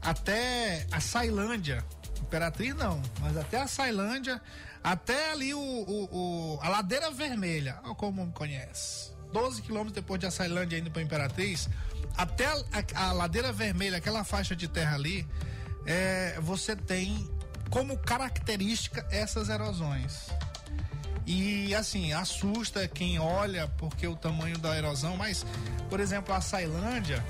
até 0.00 0.86
a 0.90 1.00
Sailândia, 1.00 1.84
Imperatriz 2.20 2.74
não, 2.74 3.00
mas 3.20 3.36
até 3.36 3.60
a 3.60 3.66
Sailândia, 3.66 4.40
até 4.82 5.30
ali 5.32 5.52
o, 5.54 5.58
o- 5.60 6.54
o- 6.56 6.60
a 6.62 6.68
Ladeira 6.68 7.10
Vermelha, 7.10 7.74
como 7.96 8.24
me 8.24 8.32
conhece. 8.32 9.11
12 9.32 9.62
quilômetros 9.62 9.94
depois 9.94 10.20
de 10.20 10.26
Açailândia 10.26 10.76
indo 10.78 10.90
para 10.90 11.02
Imperatriz, 11.02 11.68
até 12.16 12.46
a, 12.46 12.62
a- 12.96 13.08
a 13.08 13.12
Ladeira 13.12 13.52
Vermelha, 13.52 13.96
aquela 13.98 14.22
faixa 14.24 14.54
de 14.54 14.68
terra 14.68 14.94
ali, 14.96 15.26
é, 15.86 16.38
você 16.40 16.76
tem 16.76 17.28
como 17.70 17.96
característica 17.98 19.06
essas 19.10 19.48
erosões. 19.48 20.28
E 21.26 21.74
assim, 21.74 22.12
assusta 22.12 22.86
quem 22.88 23.18
olha 23.18 23.68
porque 23.78 24.06
o 24.06 24.16
tamanho 24.16 24.58
da 24.58 24.76
erosão, 24.76 25.16
mas, 25.16 25.46
por 25.88 26.00
exemplo, 26.00 26.34
a 26.34 26.40
Sailândia, 26.40 27.24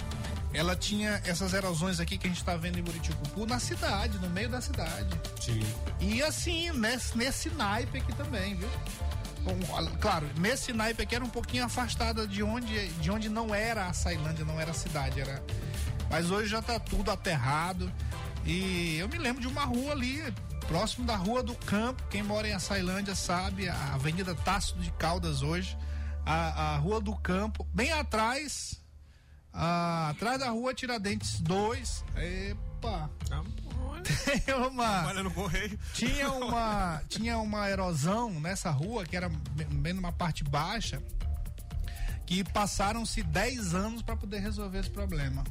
ela 0.55 0.75
tinha 0.75 1.21
essas 1.27 1.53
erosões 1.53 2.01
aqui 2.01 2.17
que 2.19 2.27
a 2.27 2.31
gente 2.31 2.39
está 2.41 2.57
vendo 2.57 2.79
em 2.79 2.83
Buriticupu 2.83 3.47
na 3.47 3.59
cidade, 3.61 4.19
no 4.19 4.29
meio 4.31 4.49
da 4.49 4.61
cidade. 4.61 5.15
Sim. 5.41 5.61
E 6.01 6.23
assim, 6.23 6.71
nesse, 6.73 7.17
nesse 7.17 7.51
naipe 7.51 7.99
aqui 7.99 8.13
também, 8.15 8.55
viu? 8.57 8.69
Bom, 9.45 9.59
claro, 10.01 10.29
nesse 10.39 10.73
naipe 10.73 11.03
aqui 11.03 11.15
era 11.15 11.25
um 11.25 11.29
pouquinho 11.29 11.65
afastada 11.65 12.27
de 12.27 12.43
onde, 12.43 12.89
de 12.89 13.11
onde 13.11 13.29
não 13.29 13.55
era 13.55 13.87
a 13.87 13.93
Sailândia, 13.93 14.45
não 14.45 14.61
era 14.61 14.71
a 14.71 14.75
cidade, 14.75 15.21
era. 15.21 15.43
Mas 16.09 16.31
hoje 16.31 16.49
já 16.49 16.63
tá 16.63 16.79
tudo 16.79 17.11
aterrado. 17.11 17.93
E 18.45 18.97
eu 18.99 19.09
me 19.09 19.19
lembro 19.19 19.41
de 19.41 19.49
uma 19.49 19.65
rua 19.65 19.93
ali, 19.93 20.23
próximo 20.67 21.07
da 21.07 21.17
Rua 21.17 21.43
do 21.43 21.55
Campo. 21.55 22.03
Quem 22.11 22.23
mora 22.23 22.49
em 22.49 22.53
Açailândia 22.53 23.15
sabe, 23.15 23.69
a 23.69 23.95
Avenida 23.95 24.35
Tácito 24.35 24.79
de 24.81 24.91
Caldas 24.93 25.43
hoje. 25.43 25.77
A, 26.25 26.75
a 26.75 26.77
Rua 26.77 27.01
do 27.01 27.17
Campo, 27.17 27.67
bem 27.75 27.91
atrás, 27.93 28.81
atrás 29.53 30.39
da 30.39 30.51
Rua 30.51 30.73
Tiradentes 30.73 31.41
2. 31.41 32.05
Epa! 32.17 33.11
Tem 34.45 34.55
uma. 34.55 35.07
Olha 35.07 35.23
no 35.23 35.31
correio. 35.31 35.79
Tinha 35.95 36.31
uma, 36.33 37.03
tinha 37.09 37.39
uma 37.39 37.69
erosão 37.69 38.41
nessa 38.41 38.71
rua, 38.71 39.05
que 39.05 39.17
era 39.17 39.29
bem 39.29 39.93
numa 39.93 40.13
parte 40.13 40.45
baixa, 40.45 41.03
que 42.27 42.45
passaram-se 42.45 43.23
10 43.23 43.75
anos 43.75 44.03
para 44.03 44.17
poder 44.17 44.41
resolver 44.41 44.79
esse 44.79 44.91
problema. 44.91 45.45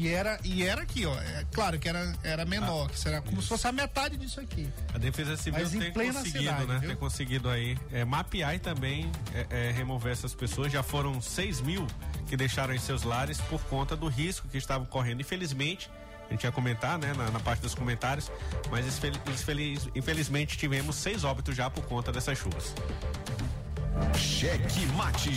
E 0.00 0.08
era, 0.08 0.40
e 0.42 0.62
era 0.62 0.80
aqui, 0.80 1.04
ó. 1.04 1.14
É, 1.14 1.44
claro 1.52 1.78
que 1.78 1.86
era, 1.86 2.14
era 2.22 2.46
menor, 2.46 2.88
que 2.88 2.98
será 2.98 3.20
como 3.20 3.42
se 3.42 3.48
fosse 3.48 3.66
a 3.66 3.72
metade 3.72 4.16
disso 4.16 4.40
aqui. 4.40 4.72
A 4.94 4.98
Defesa 4.98 5.36
Civil 5.36 5.60
Mas 5.60 5.74
em 5.74 5.78
tem 5.78 5.92
conseguido, 5.92 6.38
cidade, 6.38 6.66
né? 6.66 6.78
viu? 6.78 6.88
Tem 6.88 6.96
conseguido 6.96 7.50
aí 7.50 7.76
é, 7.92 8.02
mapear 8.02 8.54
e 8.54 8.58
também 8.58 9.12
é, 9.34 9.68
é, 9.68 9.70
remover 9.72 10.12
essas 10.12 10.34
pessoas. 10.34 10.72
Já 10.72 10.82
foram 10.82 11.20
6 11.20 11.60
mil 11.60 11.86
que 12.26 12.34
deixaram 12.34 12.72
em 12.72 12.78
seus 12.78 13.02
lares 13.02 13.42
por 13.42 13.60
conta 13.64 13.94
do 13.94 14.08
risco 14.08 14.48
que 14.48 14.56
estavam 14.56 14.86
correndo. 14.86 15.20
Infelizmente, 15.20 15.90
a 16.30 16.32
gente 16.32 16.44
ia 16.44 16.52
comentar, 16.52 16.96
né, 16.98 17.12
na, 17.16 17.28
na 17.30 17.40
parte 17.40 17.60
dos 17.60 17.74
comentários, 17.74 18.30
mas 18.70 18.86
infeliz- 18.86 19.20
infeliz- 19.28 19.88
infelizmente 19.94 20.56
tivemos 20.56 20.94
seis 20.96 21.24
óbitos 21.24 21.56
já 21.56 21.68
por 21.68 21.84
conta 21.84 22.12
dessas 22.12 22.38
chuvas. 22.38 22.72
Cheque 24.16 24.86
mate. 24.96 25.30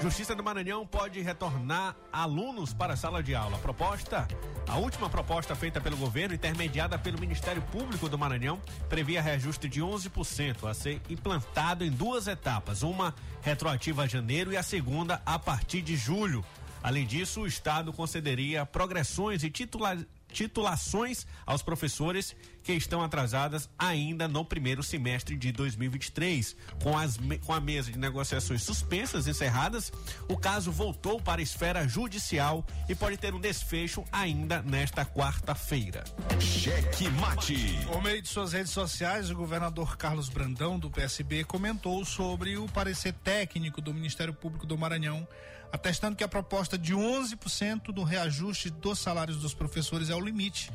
Justiça 0.00 0.32
do 0.34 0.44
Maranhão 0.44 0.86
pode 0.86 1.20
retornar 1.20 1.94
alunos 2.12 2.72
para 2.72 2.94
a 2.94 2.96
sala 2.96 3.20
de 3.20 3.34
aula. 3.34 3.56
A 3.56 3.58
proposta, 3.58 4.28
a 4.68 4.76
última 4.76 5.10
proposta 5.10 5.56
feita 5.56 5.80
pelo 5.80 5.96
governo, 5.96 6.34
intermediada 6.36 6.96
pelo 6.96 7.18
Ministério 7.18 7.60
Público 7.62 8.08
do 8.08 8.16
Maranhão, 8.16 8.60
previa 8.88 9.20
reajuste 9.20 9.68
de 9.68 9.80
11% 9.80 10.70
a 10.70 10.72
ser 10.72 11.02
implantado 11.10 11.84
em 11.84 11.90
duas 11.90 12.28
etapas, 12.28 12.82
uma 12.84 13.12
retroativa 13.42 14.04
a 14.04 14.06
janeiro 14.06 14.52
e 14.52 14.56
a 14.56 14.62
segunda 14.62 15.20
a 15.26 15.36
partir 15.36 15.82
de 15.82 15.96
julho. 15.96 16.44
Além 16.82 17.06
disso, 17.06 17.42
o 17.42 17.46
Estado 17.46 17.92
concederia 17.92 18.64
progressões 18.64 19.42
e 19.42 19.50
titula 19.50 19.98
titulações 20.30 21.26
aos 21.46 21.62
professores 21.62 22.36
que 22.68 22.74
estão 22.74 23.02
atrasadas 23.02 23.66
ainda 23.78 24.28
no 24.28 24.44
primeiro 24.44 24.82
semestre 24.82 25.34
de 25.38 25.50
2023. 25.52 26.54
Com, 26.82 26.98
as, 26.98 27.18
com 27.46 27.54
a 27.54 27.58
mesa 27.58 27.90
de 27.90 27.98
negociações 27.98 28.62
suspensas, 28.62 29.26
encerradas, 29.26 29.90
o 30.28 30.36
caso 30.36 30.70
voltou 30.70 31.18
para 31.18 31.40
a 31.40 31.42
esfera 31.42 31.88
judicial 31.88 32.62
e 32.86 32.94
pode 32.94 33.16
ter 33.16 33.32
um 33.32 33.40
desfecho 33.40 34.04
ainda 34.12 34.60
nesta 34.60 35.02
quarta-feira. 35.02 36.04
Cheque 36.38 37.08
mate. 37.12 37.86
Por 37.90 38.02
meio 38.02 38.20
de 38.20 38.28
suas 38.28 38.52
redes 38.52 38.70
sociais, 38.70 39.30
o 39.30 39.34
governador 39.34 39.96
Carlos 39.96 40.28
Brandão, 40.28 40.78
do 40.78 40.90
PSB, 40.90 41.44
comentou 41.44 42.04
sobre 42.04 42.58
o 42.58 42.68
parecer 42.68 43.14
técnico 43.14 43.80
do 43.80 43.94
Ministério 43.94 44.34
Público 44.34 44.66
do 44.66 44.76
Maranhão 44.76 45.26
atestando 45.72 46.16
que 46.16 46.24
a 46.24 46.28
proposta 46.28 46.78
de 46.78 46.94
11% 46.94 47.92
do 47.92 48.02
reajuste 48.02 48.70
dos 48.70 48.98
salários 48.98 49.38
dos 49.38 49.52
professores 49.52 50.08
é 50.08 50.14
o 50.14 50.20
limite 50.20 50.70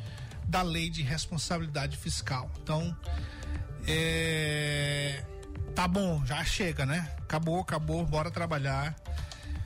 da 0.47 0.61
lei 0.61 0.89
de 0.89 1.01
responsabilidade 1.01 1.97
fiscal. 1.97 2.49
Então, 2.61 2.95
é, 3.87 5.23
tá 5.75 5.87
bom, 5.87 6.25
já 6.25 6.43
chega, 6.43 6.85
né? 6.85 7.09
Acabou, 7.19 7.59
acabou, 7.59 8.05
bora 8.05 8.31
trabalhar. 8.31 8.95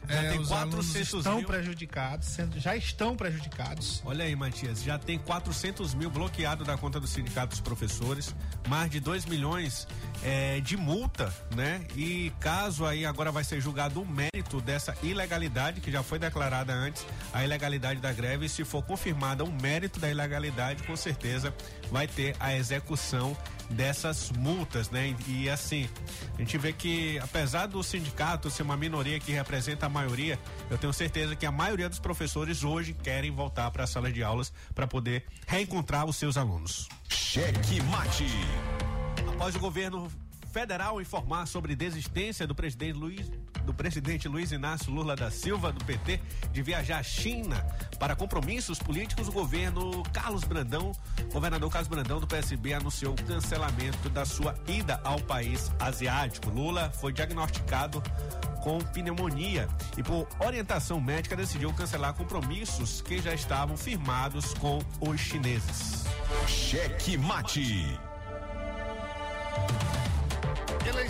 Já 0.08 0.16
É, 0.24 0.30
tem 0.32 0.40
os 0.40 0.52
alunos 0.52 0.86
400 0.88 1.14
estão 1.20 1.38
mil. 1.38 1.48
prejudicados, 1.48 2.28
sendo, 2.28 2.60
já 2.60 2.76
estão 2.76 3.16
prejudicados. 3.16 4.02
Olha 4.06 4.24
aí, 4.26 4.36
Matias, 4.36 4.82
já 4.84 4.98
tem 4.98 5.18
400 5.20 5.94
mil 5.94 6.10
bloqueado 6.10 6.64
da 6.64 6.78
conta 6.78 7.00
do 7.00 7.08
Sindicato 7.08 7.50
dos 7.50 7.60
Professores, 7.62 8.34
mais 8.68 8.90
de 8.90 9.00
2 9.00 9.26
milhões 9.26 9.88
eh, 10.24 10.60
de 10.62 10.78
multa, 10.78 11.34
né? 11.56 11.86
E 11.96 12.32
caso 12.40 12.86
aí 12.86 13.06
agora 13.06 13.32
vai 13.32 13.44
ser 13.44 13.60
julgado 13.62 14.02
o 14.02 14.06
mérito 14.06 14.62
dessa 14.62 14.96
ilegalidade, 15.04 15.82
que 15.82 15.92
já 15.92 16.02
foi 16.04 16.18
declarada 16.20 16.74
antes, 16.74 17.06
a 17.34 17.44
ilegalidade 17.44 18.00
da 18.00 18.12
greve, 18.14 18.48
se 18.50 18.64
for 18.64 18.82
confirmada 18.84 19.44
o 19.44 19.52
mérito 19.62 20.00
da 20.00 20.10
ilegalidade, 20.10 20.84
com 20.84 20.96
certeza 20.96 21.54
vai 21.92 22.08
ter 22.08 22.36
a 22.40 22.56
execução 22.56 23.36
dessas 23.70 24.32
multas, 24.32 24.90
né? 24.90 25.16
E, 25.28 25.44
e 25.44 25.50
assim, 25.50 25.90
a 26.36 26.40
gente 26.40 26.58
vê 26.58 26.72
que 26.72 27.20
apesar 27.20 27.68
do 27.68 27.84
sindicato 27.84 28.50
ser 28.50 28.64
uma 28.64 28.78
minoria 28.78 29.20
que 29.20 29.32
representa 29.32 29.86
a 29.86 29.90
maioria, 29.90 30.40
eu 30.70 30.78
tenho 30.78 30.94
certeza 30.94 31.36
que 31.36 31.46
a 31.46 31.52
maioria 31.52 31.90
dos 31.90 32.00
professores 32.00 32.64
hoje 32.64 32.94
querem 32.94 33.32
voltar 33.32 33.70
para 33.72 33.84
a 33.84 33.88
sala 33.88 34.12
de 34.12 34.24
aulas 34.24 34.54
para 34.74 34.88
poder 34.88 35.26
reencontrar 35.46 36.06
os 36.06 36.16
seus 36.16 36.38
alunos. 36.38 36.88
Cheque 37.10 37.82
mate. 37.84 38.26
Após 39.28 39.56
o 39.56 39.60
governo 39.60 40.10
federal 40.58 41.00
informar 41.00 41.46
sobre 41.46 41.76
desistência 41.76 42.48
do 42.48 42.56
presidente 42.56 42.98
Luiz 42.98 43.32
do 43.64 43.72
presidente 43.76 44.28
Luiz 44.28 44.52
Inácio 44.52 44.92
Lula 44.92 45.16
da 45.16 45.30
Silva 45.30 45.72
do 45.72 45.86
PT 45.86 46.20
de 46.52 46.64
viajar 46.64 46.98
à 46.98 47.04
China 47.04 47.64
para 48.00 48.16
compromissos 48.16 48.80
políticos, 48.80 49.28
o 49.28 49.32
governo 49.32 50.02
Carlos 50.12 50.44
Brandão, 50.44 50.94
governador 51.32 51.70
Carlos 51.70 51.88
Brandão 51.88 52.20
do 52.20 52.26
PSB 52.26 52.74
anunciou 52.74 53.14
o 53.14 53.24
cancelamento 53.24 54.10
da 54.10 54.26
sua 54.26 54.56
ida 54.68 55.00
ao 55.04 55.20
país 55.20 55.72
asiático. 55.80 56.50
Lula 56.50 56.90
foi 56.90 57.14
diagnosticado 57.14 58.02
com 58.64 58.80
pneumonia 58.80 59.68
e 59.96 60.02
por 60.02 60.28
orientação 60.40 61.00
médica 61.00 61.36
decidiu 61.36 61.72
cancelar 61.72 62.16
compromissos 62.16 63.00
que 63.02 63.22
já 63.22 63.34
estavam 63.34 63.78
firmados 63.78 64.56
com 64.56 64.80
os 65.02 65.20
chineses. 65.20 66.06
Cheque 66.48 67.16
mate. 67.16 68.00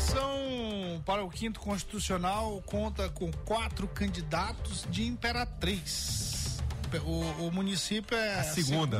Eleição 0.02 1.02
para 1.04 1.24
o 1.26 1.30
quinto 1.30 1.60
constitucional 1.60 2.62
conta 2.68 3.10
com 3.10 3.32
quatro 3.32 3.88
candidatos 3.88 4.86
de 4.92 5.08
Imperatriz. 5.08 6.60
O, 7.04 7.48
o 7.48 7.52
município 7.52 8.16
é 8.16 8.40
A 8.40 8.44
segunda. 8.44 9.00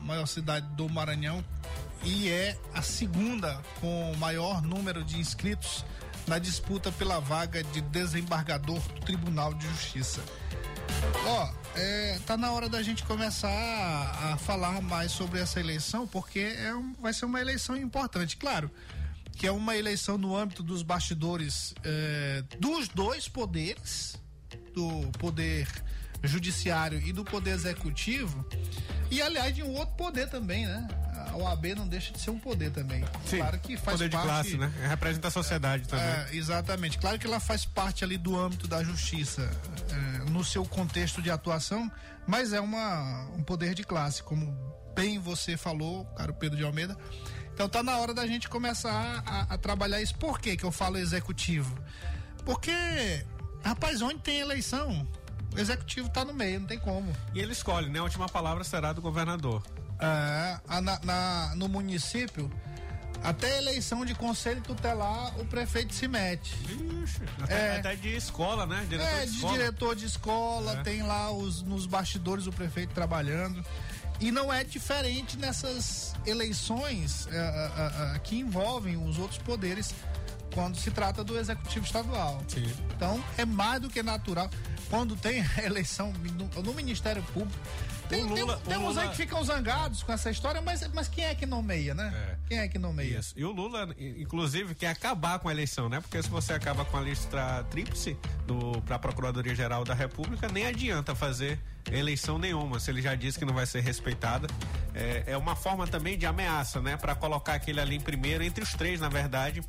maior 0.00 0.24
cidade 0.26 0.66
do 0.74 0.88
Maranhão 0.88 1.44
e 2.02 2.30
é 2.30 2.58
a 2.72 2.80
segunda 2.80 3.60
com 3.82 4.12
o 4.12 4.16
maior 4.16 4.62
número 4.62 5.04
de 5.04 5.18
inscritos 5.18 5.84
na 6.26 6.38
disputa 6.38 6.90
pela 6.90 7.20
vaga 7.20 7.62
de 7.62 7.82
desembargador 7.82 8.80
do 8.80 9.00
Tribunal 9.02 9.52
de 9.52 9.68
Justiça. 9.68 10.22
Ó, 11.26 11.50
é, 11.76 12.18
tá 12.26 12.38
na 12.38 12.50
hora 12.50 12.68
da 12.68 12.82
gente 12.82 13.04
começar 13.04 13.50
a, 13.50 14.32
a 14.32 14.36
falar 14.38 14.80
mais 14.80 15.12
sobre 15.12 15.38
essa 15.38 15.60
eleição, 15.60 16.06
porque 16.06 16.40
é 16.58 16.74
um- 16.74 16.94
vai 16.94 17.12
ser 17.12 17.26
uma 17.26 17.40
eleição 17.42 17.76
importante. 17.76 18.38
Claro 18.38 18.70
que 19.36 19.46
é 19.46 19.52
uma 19.52 19.76
eleição 19.76 20.18
no 20.18 20.36
âmbito 20.36 20.62
dos 20.62 20.82
bastidores 20.82 21.74
é, 21.82 22.42
dos 22.58 22.88
dois 22.88 23.28
poderes, 23.28 24.16
do 24.74 25.10
poder 25.18 25.68
judiciário 26.22 27.00
e 27.00 27.12
do 27.12 27.24
poder 27.24 27.52
executivo, 27.52 28.46
e 29.10 29.20
aliás 29.20 29.54
de 29.54 29.62
um 29.62 29.74
outro 29.74 29.94
poder 29.96 30.28
também, 30.28 30.66
né? 30.66 30.86
A 31.28 31.36
OAB 31.36 31.66
não 31.76 31.86
deixa 31.86 32.12
de 32.12 32.20
ser 32.20 32.30
um 32.30 32.38
poder 32.38 32.70
também. 32.70 33.04
claro 33.28 33.58
que 33.60 33.76
faz 33.76 33.96
poder 33.96 34.08
de 34.08 34.16
parte 34.16 34.28
classe, 34.28 34.56
né? 34.56 34.72
Representa 34.88 35.28
a 35.28 35.30
sociedade 35.30 35.86
também. 35.86 36.04
é, 36.04 36.28
exatamente. 36.32 36.98
Claro 36.98 37.18
que 37.18 37.26
ela 37.26 37.40
faz 37.40 37.64
parte 37.64 38.02
ali 38.04 38.16
do 38.16 38.38
âmbito 38.38 38.66
da 38.66 38.82
justiça, 38.82 39.48
é, 39.90 40.30
no 40.30 40.44
seu 40.44 40.64
contexto 40.64 41.22
de 41.22 41.30
atuação, 41.30 41.90
mas 42.26 42.52
é 42.52 42.60
uma, 42.60 43.28
um 43.36 43.42
poder 43.42 43.74
de 43.74 43.84
classe, 43.84 44.22
como 44.22 44.52
bem 44.94 45.18
você 45.18 45.56
falou, 45.56 46.04
caro 46.16 46.34
Pedro 46.34 46.56
de 46.56 46.64
Almeida. 46.64 46.96
Então 47.60 47.68
tá 47.68 47.82
na 47.82 47.98
hora 47.98 48.14
da 48.14 48.26
gente 48.26 48.48
começar 48.48 49.22
a, 49.26 49.42
a 49.52 49.58
trabalhar 49.58 50.00
isso. 50.00 50.14
Por 50.14 50.40
que 50.40 50.56
que 50.56 50.64
eu 50.64 50.72
falo 50.72 50.96
executivo? 50.96 51.78
Porque, 52.42 52.72
rapaz, 53.62 54.00
onde 54.00 54.18
tem 54.20 54.38
eleição, 54.40 55.06
o 55.54 55.58
executivo 55.58 56.08
tá 56.08 56.24
no 56.24 56.32
meio, 56.32 56.60
não 56.60 56.66
tem 56.66 56.78
como. 56.78 57.12
E 57.34 57.38
ele 57.38 57.52
escolhe, 57.52 57.90
né? 57.90 57.98
A 57.98 58.02
última 58.04 58.30
palavra 58.30 58.64
será 58.64 58.94
do 58.94 59.02
governador. 59.02 59.62
É, 60.00 60.80
na- 60.80 61.00
na- 61.04 61.52
no 61.54 61.68
município, 61.68 62.50
até 63.22 63.58
eleição 63.58 64.06
de 64.06 64.14
conselho 64.14 64.62
tutelar, 64.62 65.38
o 65.38 65.44
prefeito 65.44 65.92
se 65.94 66.08
mete. 66.08 66.56
Ixi, 67.02 67.20
até, 67.42 67.74
É. 67.74 67.78
até 67.78 67.94
de 67.94 68.08
escola, 68.16 68.64
né? 68.64 68.86
Diretor 68.88 69.06
É, 69.12 69.20
de 69.26 69.30
de 69.32 69.36
escola. 69.36 69.52
diretor 69.58 69.94
de 69.96 70.06
escola, 70.06 70.72
É. 70.78 70.82
tem 70.82 71.02
lá 71.02 71.30
os, 71.30 71.60
nos 71.60 71.84
bastidores 71.84 72.46
o 72.46 72.52
prefeito 72.52 72.94
trabalhando. 72.94 73.62
E 74.20 74.30
não 74.30 74.52
é 74.52 74.62
diferente 74.62 75.38
nessas 75.38 76.14
eleições 76.26 77.26
é, 77.30 77.36
é, 77.36 78.14
é, 78.14 78.18
que 78.18 78.38
envolvem 78.38 78.96
os 78.96 79.18
outros 79.18 79.38
poderes 79.38 79.94
quando 80.52 80.76
se 80.76 80.90
trata 80.90 81.24
do 81.24 81.38
executivo 81.38 81.86
estadual. 81.86 82.42
Sim. 82.48 82.70
Então 82.94 83.22
é 83.38 83.44
mais 83.44 83.80
do 83.80 83.88
que 83.88 84.02
natural. 84.02 84.50
Quando 84.90 85.16
tem 85.16 85.44
eleição 85.64 86.12
no, 86.12 86.62
no 86.62 86.74
Ministério 86.74 87.22
Público. 87.32 87.58
Tem, 88.10 88.24
Lula- 88.24 88.60
tem, 88.66 88.76
uns 88.76 88.96
aí 88.98 89.04
Lula- 89.04 89.08
que 89.08 89.16
ficam 89.16 89.42
zangados 89.44 90.02
com 90.02 90.12
essa 90.12 90.30
história, 90.30 90.60
mas, 90.60 90.86
mas 90.92 91.08
quem 91.08 91.24
é 91.24 91.34
que 91.34 91.46
nomeia, 91.46 91.94
né? 91.94 92.12
É. 92.14 92.36
Quem 92.48 92.58
é 92.58 92.68
que 92.68 92.78
nomeia? 92.78 93.18
Isso. 93.18 93.32
E 93.36 93.44
o 93.44 93.52
Lula, 93.52 93.88
inclusive, 93.98 94.74
quer 94.74 94.88
acabar 94.88 95.38
com 95.38 95.48
a 95.48 95.52
eleição, 95.52 95.88
né? 95.88 96.00
Porque 96.00 96.20
se 96.22 96.28
você 96.28 96.52
acaba 96.52 96.84
com 96.84 96.96
a 96.96 97.00
lista 97.00 97.64
tríplice 97.70 98.16
para 98.84 98.96
a 98.96 98.98
Procuradoria 98.98 99.54
Geral 99.54 99.84
da 99.84 99.94
República, 99.94 100.48
nem 100.48 100.66
adianta 100.66 101.14
fazer 101.14 101.58
eleição 101.90 102.38
nenhuma, 102.38 102.78
se 102.78 102.90
ele 102.90 103.00
já 103.00 103.14
disse 103.14 103.38
que 103.38 103.44
não 103.44 103.54
vai 103.54 103.64
ser 103.66 103.80
respeitada. 103.80 104.46
É, 104.92 105.22
é 105.28 105.36
uma 105.36 105.54
forma 105.56 105.86
também 105.86 106.18
de 106.18 106.26
ameaça, 106.26 106.80
né? 106.82 106.96
Para 106.96 107.14
colocar 107.14 107.54
aquele 107.54 107.80
ali 107.80 107.96
em 107.96 108.00
primeiro, 108.00 108.42
entre 108.42 108.62
os 108.62 108.72
três, 108.74 109.00
na 109.00 109.08
verdade, 109.08 109.62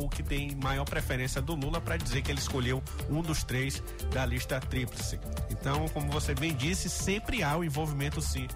o 0.00 0.08
que 0.08 0.22
tem 0.22 0.54
maior 0.56 0.84
preferência 0.84 1.42
do 1.42 1.54
Lula 1.54 1.80
para 1.80 1.96
dizer 1.96 2.22
que 2.22 2.30
ele 2.30 2.38
escolheu 2.38 2.82
um 3.10 3.20
dos 3.20 3.42
três 3.42 3.82
da 4.12 4.24
lista 4.24 4.60
tríplice. 4.60 5.18
Então, 5.50 5.88
como 5.88 6.10
você 6.10 6.32
bem 6.34 6.54
disse, 6.54 6.88
sempre 6.88 7.42
há 7.42 7.56
o 7.56 7.64
envolvimento, 7.64 7.87
sim, 8.20 8.48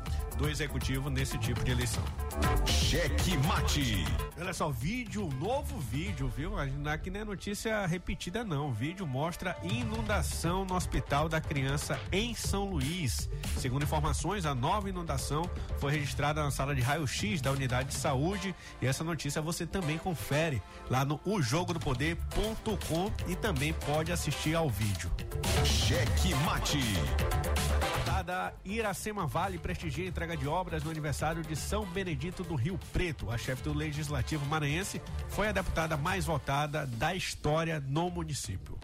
do 0.42 0.50
executivo 0.50 1.08
nesse 1.08 1.38
tipo 1.38 1.62
de 1.62 1.70
eleição. 1.70 2.02
Cheque 2.66 3.36
mate. 3.46 4.04
Olha 4.38 4.52
só, 4.52 4.70
vídeo, 4.70 5.28
novo 5.40 5.78
vídeo, 5.78 6.26
viu? 6.36 6.54
Aqui 6.90 7.10
não 7.10 7.20
é 7.20 7.24
notícia 7.24 7.86
repetida, 7.86 8.42
não. 8.42 8.70
O 8.70 8.72
vídeo 8.72 9.06
mostra 9.06 9.56
inundação 9.62 10.64
no 10.64 10.74
Hospital 10.74 11.28
da 11.28 11.40
Criança 11.40 11.96
em 12.10 12.34
São 12.34 12.64
Luís. 12.64 13.30
Segundo 13.56 13.84
informações, 13.84 14.44
a 14.44 14.52
nova 14.52 14.88
inundação 14.88 15.48
foi 15.78 15.92
registrada 15.92 16.42
na 16.42 16.50
sala 16.50 16.74
de 16.74 16.80
raio-x 16.80 17.40
da 17.40 17.52
unidade 17.52 17.90
de 17.90 17.94
saúde. 17.94 18.52
E 18.80 18.86
essa 18.86 19.04
notícia 19.04 19.40
você 19.40 19.64
também 19.64 19.96
confere 19.96 20.60
lá 20.90 21.04
no 21.04 21.20
ojogodopoder.com 21.24 23.12
e 23.28 23.36
também 23.36 23.72
pode 23.72 24.10
assistir 24.10 24.56
ao 24.56 24.68
vídeo. 24.68 25.08
Cheque 25.64 26.34
mate. 26.44 26.80
Deputada 28.22 28.54
Iracema 28.64 29.26
Vale 29.26 29.58
prestigia 29.58 30.04
a 30.04 30.08
entrega 30.32 30.36
de 30.36 30.48
obras 30.48 30.82
no 30.82 30.90
aniversário 30.90 31.42
de 31.42 31.54
São 31.54 31.84
Benedito 31.86 32.42
do 32.42 32.54
Rio 32.54 32.78
Preto. 32.92 33.30
A 33.30 33.38
chefe 33.38 33.62
do 33.62 33.72
Legislativo 33.72 34.44
Maranhense 34.46 35.00
foi 35.28 35.48
a 35.48 35.52
deputada 35.52 35.96
mais 35.96 36.24
votada 36.24 36.86
da 36.86 37.14
história 37.14 37.80
no 37.80 38.10
município. 38.10 38.78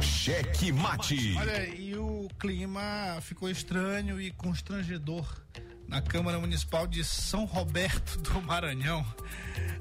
Cheque 0.00 0.72
Mate. 0.72 1.34
Olha, 1.36 1.66
e 1.68 1.96
o 1.96 2.28
clima 2.38 3.18
ficou 3.22 3.50
estranho 3.50 4.20
e 4.20 4.30
constrangedor 4.30 5.26
na 5.86 6.02
Câmara 6.02 6.38
Municipal 6.38 6.86
de 6.86 7.02
São 7.02 7.44
Roberto 7.44 8.18
do 8.18 8.42
Maranhão, 8.42 9.04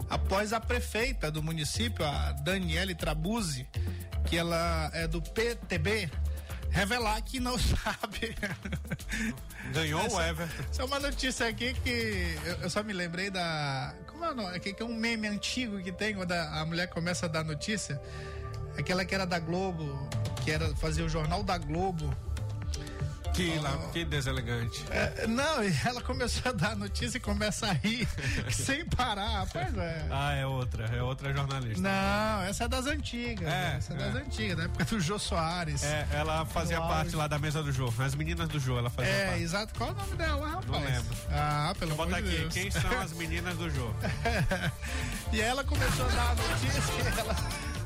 após 0.10 0.54
a 0.54 0.60
prefeita 0.60 1.30
do 1.30 1.44
município, 1.44 2.06
a 2.06 2.32
Daniele 2.32 2.96
Trabuzzi, 2.96 3.68
que 4.26 4.38
ela 4.38 4.90
é 4.94 5.06
do 5.06 5.22
PTB, 5.22 6.10
revelar 6.70 7.22
que 7.22 7.40
não 7.40 7.58
sabe. 7.60 8.36
Ganhou 9.74 10.02
essa, 10.02 10.16
o 10.16 10.22
Everton. 10.22 10.64
Essa 10.70 10.82
é 10.82 10.86
uma 10.86 11.00
notícia 11.00 11.48
aqui 11.48 11.74
que 11.74 12.38
eu, 12.46 12.54
eu 12.64 12.70
só 12.70 12.84
me 12.84 12.94
lembrei 12.94 13.30
da. 13.30 13.94
Como 14.08 14.24
é 14.26 14.32
o 14.32 14.36
nome? 14.36 14.60
Que, 14.60 14.76
é 14.82 14.86
um 14.86 14.96
meme 14.96 15.28
antigo 15.28 15.82
que 15.82 15.92
tem 15.92 16.16
quando 16.16 16.32
a, 16.32 16.62
a 16.62 16.66
mulher 16.66 16.88
começa 16.88 17.26
a 17.26 17.30
dar 17.30 17.44
notícia. 17.44 18.02
Aquela 18.78 19.04
que 19.04 19.16
era 19.16 19.26
da 19.26 19.40
Globo, 19.40 20.08
que 20.44 20.52
era 20.52 20.76
fazer 20.76 21.02
o 21.02 21.10
jornal 21.10 21.44
da 21.44 21.58
Globo. 21.58 22.16
Que, 23.38 23.60
lá, 23.60 23.78
que 23.94 24.04
deselegante. 24.04 24.84
É, 24.90 25.28
não, 25.28 25.64
e 25.64 25.72
ela 25.86 26.02
começou 26.02 26.50
a 26.50 26.54
dar 26.54 26.76
notícia 26.76 27.18
e 27.18 27.22
começa 27.22 27.68
a 27.68 27.72
rir 27.74 28.08
sem 28.52 28.84
parar. 28.86 29.46
Pois 29.52 29.78
é. 29.78 30.08
Ah, 30.10 30.34
é 30.34 30.46
outra, 30.46 30.86
é 30.86 31.02
outra 31.04 31.32
jornalista. 31.32 31.80
Não, 31.82 32.42
essa 32.44 32.64
é 32.64 32.68
das 32.68 32.88
antigas. 32.88 33.48
É, 33.48 33.52
né? 33.52 33.76
essa 33.78 33.94
é, 33.94 33.96
é. 33.96 34.00
das 34.00 34.16
antigas, 34.16 34.58
da 34.58 34.64
época 34.64 34.86
do 34.86 35.00
Jô 35.00 35.20
Soares. 35.20 35.84
É, 35.84 36.08
ela 36.14 36.46
fazia 36.46 36.82
parte 36.82 37.16
lá 37.16 37.28
da 37.28 37.38
mesa 37.38 37.62
do 37.62 37.72
Jô. 37.72 37.94
As 38.00 38.16
meninas 38.16 38.50
do 38.50 38.60
Jô, 38.60 38.78
ela 38.78 38.90
fazia 38.90 39.12
É, 39.12 39.28
parte. 39.28 39.44
exato. 39.44 39.74
Qual 39.78 39.90
é 39.90 39.94
o 39.94 39.96
nome 39.96 40.16
dela, 40.16 40.48
rapaz? 40.48 40.68
Não 40.68 40.80
lembro. 40.80 41.18
Ah, 41.32 41.74
pelo 41.78 41.94
amor 41.94 42.08
de 42.08 42.14
aqui, 42.16 42.38
Deus. 42.40 42.54
quem 42.54 42.72
são 42.72 43.00
as 43.00 43.14
meninas 43.14 43.56
do 43.56 43.70
Jô? 43.70 43.92
e 45.32 45.42
ela 45.42 45.64
começou 45.64 46.06
a 46.06 46.10
dar 46.10 46.32
a 46.32 46.36
notícia 46.36 46.82
e 47.16 47.20
ela 47.20 47.36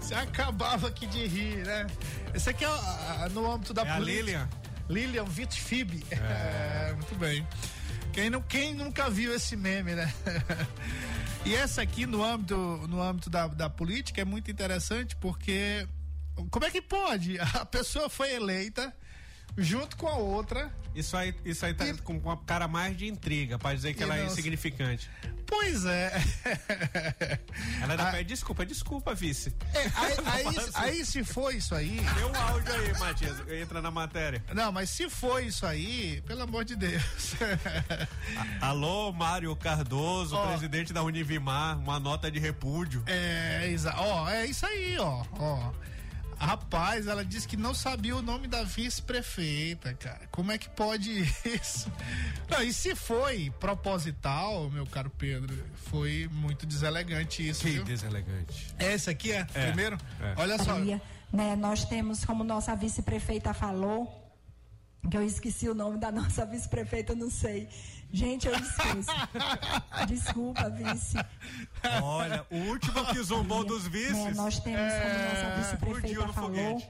se 0.02 0.14
acabava 0.14 0.88
aqui 0.88 1.06
de 1.08 1.28
rir, 1.28 1.66
né? 1.66 1.88
Esse 2.34 2.50
aqui 2.50 2.64
é 2.64 2.68
a- 2.68 3.24
a- 3.26 3.30
no 3.30 3.52
âmbito 3.52 3.74
da 3.74 3.82
É 3.84 3.90
a 3.92 3.96
política. 3.96 4.22
Lilian? 4.26 4.50
Lilian 4.90 5.26
Vitfib. 5.26 6.04
É. 6.12 6.94
muito 6.94 7.16
bem. 7.16 7.48
Quem, 8.14 8.30
não, 8.30 8.42
quem 8.42 8.74
nunca 8.74 9.10
viu 9.10 9.34
esse 9.34 9.56
meme, 9.56 9.96
né? 9.96 10.14
e 11.46 11.56
essa 11.56 11.82
aqui 11.82 12.06
no 12.06 12.24
âmbito, 12.24 12.56
no 12.90 13.02
âmbito 13.02 13.30
da, 13.30 13.48
da 13.48 13.70
política 13.70 14.22
é 14.22 14.26
muito 14.26 14.52
interessante 14.52 15.16
porque 15.16 15.88
como 16.50 16.66
é 16.66 16.72
que 16.72 16.82
pode? 16.82 17.38
A 17.56 17.66
pessoa 17.66 18.10
foi 18.10 18.34
eleita 18.34 18.94
junto 19.58 19.96
com 19.98 20.08
a 20.08 20.16
outra. 20.16 20.72
Isso 20.94 21.16
aí, 21.16 21.34
isso 21.46 21.66
aí 21.66 21.74
tá 21.74 21.86
com 22.04 22.18
uma 22.18 22.36
cara 22.38 22.68
mais 22.68 22.98
de 22.98 23.08
intriga, 23.08 23.58
pra 23.58 23.74
dizer 23.74 23.94
que 23.94 24.02
E 24.02 24.04
ela 24.04 24.18
é 24.18 24.24
não- 24.24 24.28
insignificante. 24.32 25.10
Pois 25.48 25.86
é. 25.86 26.12
Ela 27.82 27.94
ainda 27.94 28.08
Ah. 28.08 28.12
pede 28.12 28.24
desculpa, 28.30 28.66
desculpa, 28.66 29.14
vice. 29.14 29.54
É, 29.74 29.80
aí, 29.96 30.48
aí- 30.48 30.70
aí 30.76 31.06
se 31.06 31.24
foi 31.26 31.56
isso 31.58 31.76
aí. 31.76 32.00
Dê 32.16 32.24
um 32.26 32.36
áudio 32.36 32.74
aí, 32.74 32.98
Matias, 32.98 33.38
entra 33.50 33.82
na 33.82 33.92
matéria. 33.92 34.42
Não, 34.54 34.72
mas 34.72 34.90
se 34.90 35.10
foi 35.10 35.46
isso 35.48 35.66
aí, 35.66 36.22
pelo 36.26 36.44
amor 36.44 36.64
de 36.66 36.76
Deus. 36.78 37.36
Alô, 38.62 39.12
Mário 39.12 39.56
Cardoso, 39.56 40.36
Ó. 40.36 40.48
presidente 40.50 40.94
da 40.94 41.04
Univimar, 41.04 41.78
uma 41.80 42.00
nota 42.00 42.30
de 42.32 42.40
repúdio. 42.40 43.04
É, 43.08 43.74
ó, 43.98 44.30
é 44.30 44.46
isso 44.46 44.66
aí, 44.66 44.98
ó, 45.00 45.24
ó. 45.34 45.72
Rapaz, 46.44 47.06
ela 47.06 47.24
disse 47.24 47.48
que 47.48 47.56
não 47.56 47.72
sabia 47.74 48.16
o 48.16 48.22
nome 48.22 48.48
da 48.48 48.64
vice-prefeita, 48.64 49.94
cara. 49.94 50.22
Como 50.32 50.52
é 50.52 50.58
que 50.58 50.68
pode 50.70 51.12
isso? 51.46 51.92
Não, 52.50 52.64
e 52.64 52.74
se 52.74 52.96
foi 52.96 53.52
proposital, 53.60 54.70
meu 54.72 54.86
caro 54.88 55.12
Pedro, 55.12 55.56
foi 55.76 56.28
muito 56.32 56.66
deselegante 56.66 57.48
isso, 57.48 57.62
Que 57.62 57.70
viu? 57.74 57.84
deselegante. 57.84 58.74
Esse 58.80 59.10
aqui 59.12 59.32
é, 59.32 59.46
É, 59.54 59.68
primeiro? 59.68 59.98
é. 60.20 60.34
Olha 60.36 60.58
só. 60.58 60.74
Maria, 60.74 61.00
né, 61.32 61.56
nós 61.56 61.86
temos, 61.86 62.26
como 62.26 62.44
nossa 62.44 62.76
vice-prefeita 62.76 63.54
falou, 63.54 64.21
que 65.10 65.18
eu 65.18 65.24
esqueci 65.24 65.68
o 65.68 65.74
nome 65.74 65.98
da 65.98 66.12
nossa 66.12 66.46
vice-prefeita, 66.46 67.16
não 67.16 67.30
sei. 67.30 67.68
Gente, 68.14 68.46
eu 68.48 68.54
esqueço. 68.54 69.10
Desculpa, 70.08 70.70
vice. 70.70 71.16
Olha, 72.04 72.46
o 72.52 72.58
último 72.58 73.06
que 73.08 73.22
zombou 73.24 73.64
dos 73.64 73.86
Né, 73.86 73.90
vices. 73.90 74.36
nós 74.36 74.60
temos, 74.60 74.94
como 74.94 75.14
nossa 75.14 75.74
explodiu 75.74 76.02
vice-prefeita 76.02 76.34
falou, 76.34 76.80
foguete. 76.80 76.90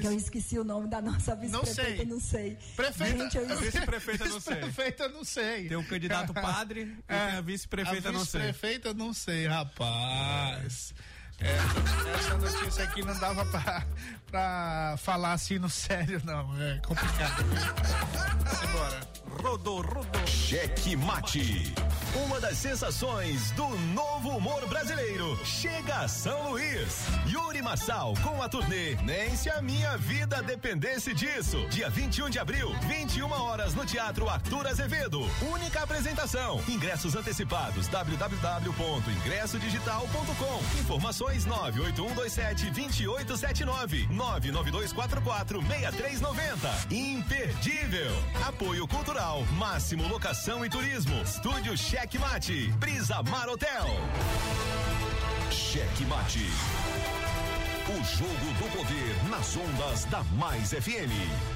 que 0.00 0.06
eu 0.06 0.12
esqueci 0.12 0.58
o 0.58 0.64
nome 0.64 0.88
da 0.88 1.00
nossa 1.00 1.34
vice-prefeita, 1.36 1.96
sei. 1.96 2.04
não 2.06 2.18
sei. 2.20 2.58
Prefeita, 2.74 3.18
Gente, 3.22 3.36
eu 3.36 3.42
esqueci. 3.46 3.64
Vice-prefeita, 3.70 4.24
não 4.24 4.40
sei. 4.40 4.54
Vice-prefeita, 4.56 5.08
não 5.08 5.24
sei. 5.24 5.68
Tem 5.68 5.76
um 5.76 5.84
candidato 5.84 6.34
padre 6.34 6.80
e 6.98 7.02
tem 7.02 7.16
a 7.16 7.40
vice-prefeita, 7.40 8.08
a 8.08 8.12
não 8.12 8.24
sei. 8.24 8.40
vice-prefeita, 8.42 8.94
não 8.94 9.12
sei, 9.12 9.46
rapaz. 9.46 10.92
É, 10.98 11.15
essa 11.38 12.38
notícia 12.38 12.84
aqui 12.84 13.04
não 13.04 13.14
dava 13.18 13.44
pra, 13.46 13.84
pra 14.30 14.94
falar 14.98 15.32
assim 15.32 15.58
no 15.58 15.68
sério, 15.68 16.22
não. 16.24 16.56
É 16.60 16.78
complicado. 16.78 17.44
Simbora. 18.58 19.00
Rodou, 19.42 19.82
rodou. 19.82 20.26
Cheque 20.26 20.96
Mate. 20.96 21.74
Uma 22.24 22.40
das 22.40 22.56
sensações 22.56 23.50
do 23.50 23.68
novo 23.92 24.30
humor 24.30 24.66
brasileiro 24.66 25.38
chega 25.44 25.98
a 25.98 26.08
São 26.08 26.52
Luís. 26.52 27.04
Yuri 27.28 27.60
Marçal 27.60 28.14
com 28.22 28.42
a 28.42 28.48
turnê 28.48 28.94
Nem 29.02 29.36
se 29.36 29.50
a 29.50 29.60
minha 29.60 29.98
vida 29.98 30.42
dependesse 30.42 31.12
disso. 31.12 31.68
Dia 31.68 31.90
21 31.90 32.30
de 32.30 32.38
abril, 32.38 32.74
21 32.88 33.30
horas 33.30 33.74
no 33.74 33.84
Teatro 33.84 34.30
Arthur 34.30 34.68
Azevedo. 34.68 35.20
Única 35.52 35.82
apresentação. 35.82 36.62
Ingressos 36.66 37.14
antecipados 37.14 37.88
www.ingressodigital.com. 37.88 40.80
Informações 40.80 41.25
98127 41.46 42.70
2879 42.70 44.06
99244 44.10 45.60
6390. 45.62 46.94
Imperdível. 46.94 48.12
Apoio 48.46 48.86
Cultural, 48.86 49.44
Máximo 49.58 50.06
Locação 50.08 50.64
e 50.64 50.70
Turismo, 50.70 51.20
Estúdio 51.22 51.76
Cheque 51.76 52.18
Mate, 52.18 52.68
Brisa 52.78 53.22
Mar 53.24 53.48
Hotel. 53.48 53.86
Cheque 55.50 56.04
Mate. 56.06 56.46
O 57.88 58.04
jogo 58.04 58.52
do 58.58 58.76
poder 58.76 59.30
nas 59.30 59.56
ondas 59.56 60.04
da 60.06 60.22
Mais 60.36 60.70
FM. 60.72 61.55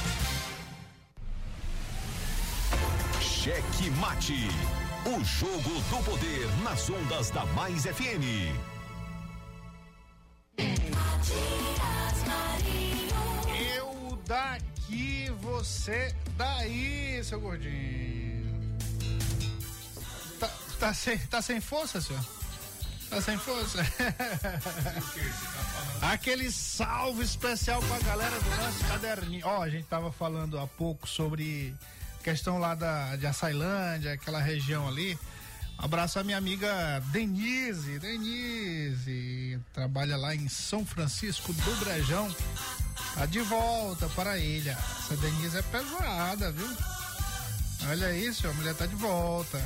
Cheque 3.41 3.89
Mate. 3.99 4.47
O 5.03 5.23
jogo 5.23 5.81
do 5.89 6.03
poder 6.03 6.47
nas 6.61 6.87
ondas 6.91 7.31
da 7.31 7.43
Mais 7.47 7.85
FM. 7.85 8.53
Eu 13.73 14.21
daqui, 14.27 15.31
você 15.41 16.15
daí, 16.37 17.23
seu 17.23 17.41
gordinho. 17.41 18.77
Tá, 20.39 20.47
tá 20.79 20.93
sem, 20.93 21.17
tá 21.17 21.41
sem 21.41 21.59
força, 21.59 21.99
senhor? 21.99 22.23
Tá 23.09 23.21
sem 23.21 23.39
força? 23.39 23.79
Aquele 25.99 26.51
salve 26.51 27.23
especial 27.23 27.81
pra 27.81 27.97
galera 28.01 28.39
do 28.39 28.49
nosso 28.51 28.85
caderninho. 28.85 29.47
Ó, 29.47 29.63
a 29.63 29.69
gente 29.69 29.87
tava 29.87 30.11
falando 30.11 30.59
há 30.59 30.67
pouco 30.67 31.07
sobre 31.07 31.75
questão 32.21 32.57
lá 32.57 32.75
da, 32.75 33.15
de 33.15 33.25
Açailândia, 33.25 34.13
aquela 34.13 34.39
região 34.39 34.87
ali. 34.87 35.17
Abraço 35.77 36.19
à 36.19 36.23
minha 36.23 36.37
amiga 36.37 37.01
Denise. 37.07 37.97
Denise 37.97 39.59
trabalha 39.73 40.15
lá 40.15 40.35
em 40.35 40.47
São 40.47 40.85
Francisco 40.85 41.51
do 41.51 41.75
Brejão. 41.77 42.33
Tá 43.15 43.25
de 43.25 43.39
volta 43.41 44.07
para 44.09 44.31
a 44.31 44.37
ilha. 44.37 44.77
Essa 44.99 45.17
Denise 45.17 45.57
é 45.57 45.61
pesada, 45.63 46.51
viu? 46.51 46.69
Olha 47.89 48.15
isso, 48.15 48.47
a 48.47 48.53
mulher 48.53 48.75
tá 48.75 48.85
de 48.85 48.95
volta. 48.95 49.59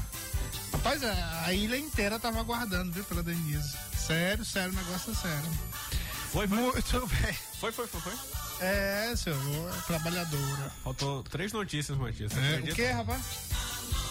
Rapaz, 0.71 1.03
a, 1.03 1.43
a 1.45 1.53
ilha 1.53 1.77
inteira 1.77 2.17
tava 2.17 2.39
aguardando, 2.39 2.91
viu, 2.91 3.03
pela 3.03 3.21
Denise. 3.21 3.77
Sério, 3.97 4.45
sério, 4.45 4.71
o 4.71 4.75
negócio 4.75 5.11
é 5.11 5.15
sério. 5.15 5.51
Foi, 6.31 6.47
foi. 6.47 6.57
Muito 6.57 7.07
bem. 7.07 7.33
Foi, 7.59 7.71
foi, 7.71 7.87
foi, 7.87 8.01
foi. 8.01 8.44
É, 8.59 9.13
seu, 9.15 9.35
trabalhadora. 9.85 10.71
Faltou 10.83 11.23
três 11.23 11.51
notícias, 11.51 11.97
Matias. 11.97 12.31
É, 12.37 12.59
o 12.59 12.63
que, 12.75 12.85
rapaz? 12.85 13.21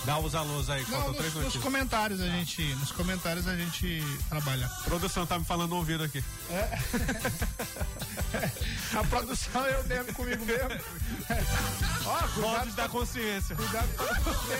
Dá 0.04 0.18
os 0.18 0.34
alôs 0.34 0.68
aí, 0.68 0.82
Não, 0.82 0.88
faltou 0.90 1.08
nos, 1.08 1.16
três 1.16 1.32
nos 1.34 1.42
notícias. 1.44 1.64
comentários 1.64 2.20
a 2.20 2.26
gente, 2.26 2.62
nos 2.74 2.92
comentários 2.92 3.48
a 3.48 3.56
gente 3.56 4.02
trabalha. 4.28 4.66
A 4.66 4.82
produção 4.84 5.24
tá 5.26 5.38
me 5.38 5.46
falando 5.46 5.70
no 5.70 5.76
ouvido 5.76 6.04
aqui. 6.04 6.22
A 8.94 9.02
produção 9.04 9.64
eu 9.66 9.82
mesmo 9.84 10.12
comigo 10.12 10.44
mesmo. 10.44 10.68
Ó, 12.04 12.18
Vozes 12.18 12.34
cuidado, 12.34 12.70
da 12.74 12.88
consciência. 12.88 13.56
cuidado 13.56 13.88
pra 13.94 14.04
você. 14.32 14.58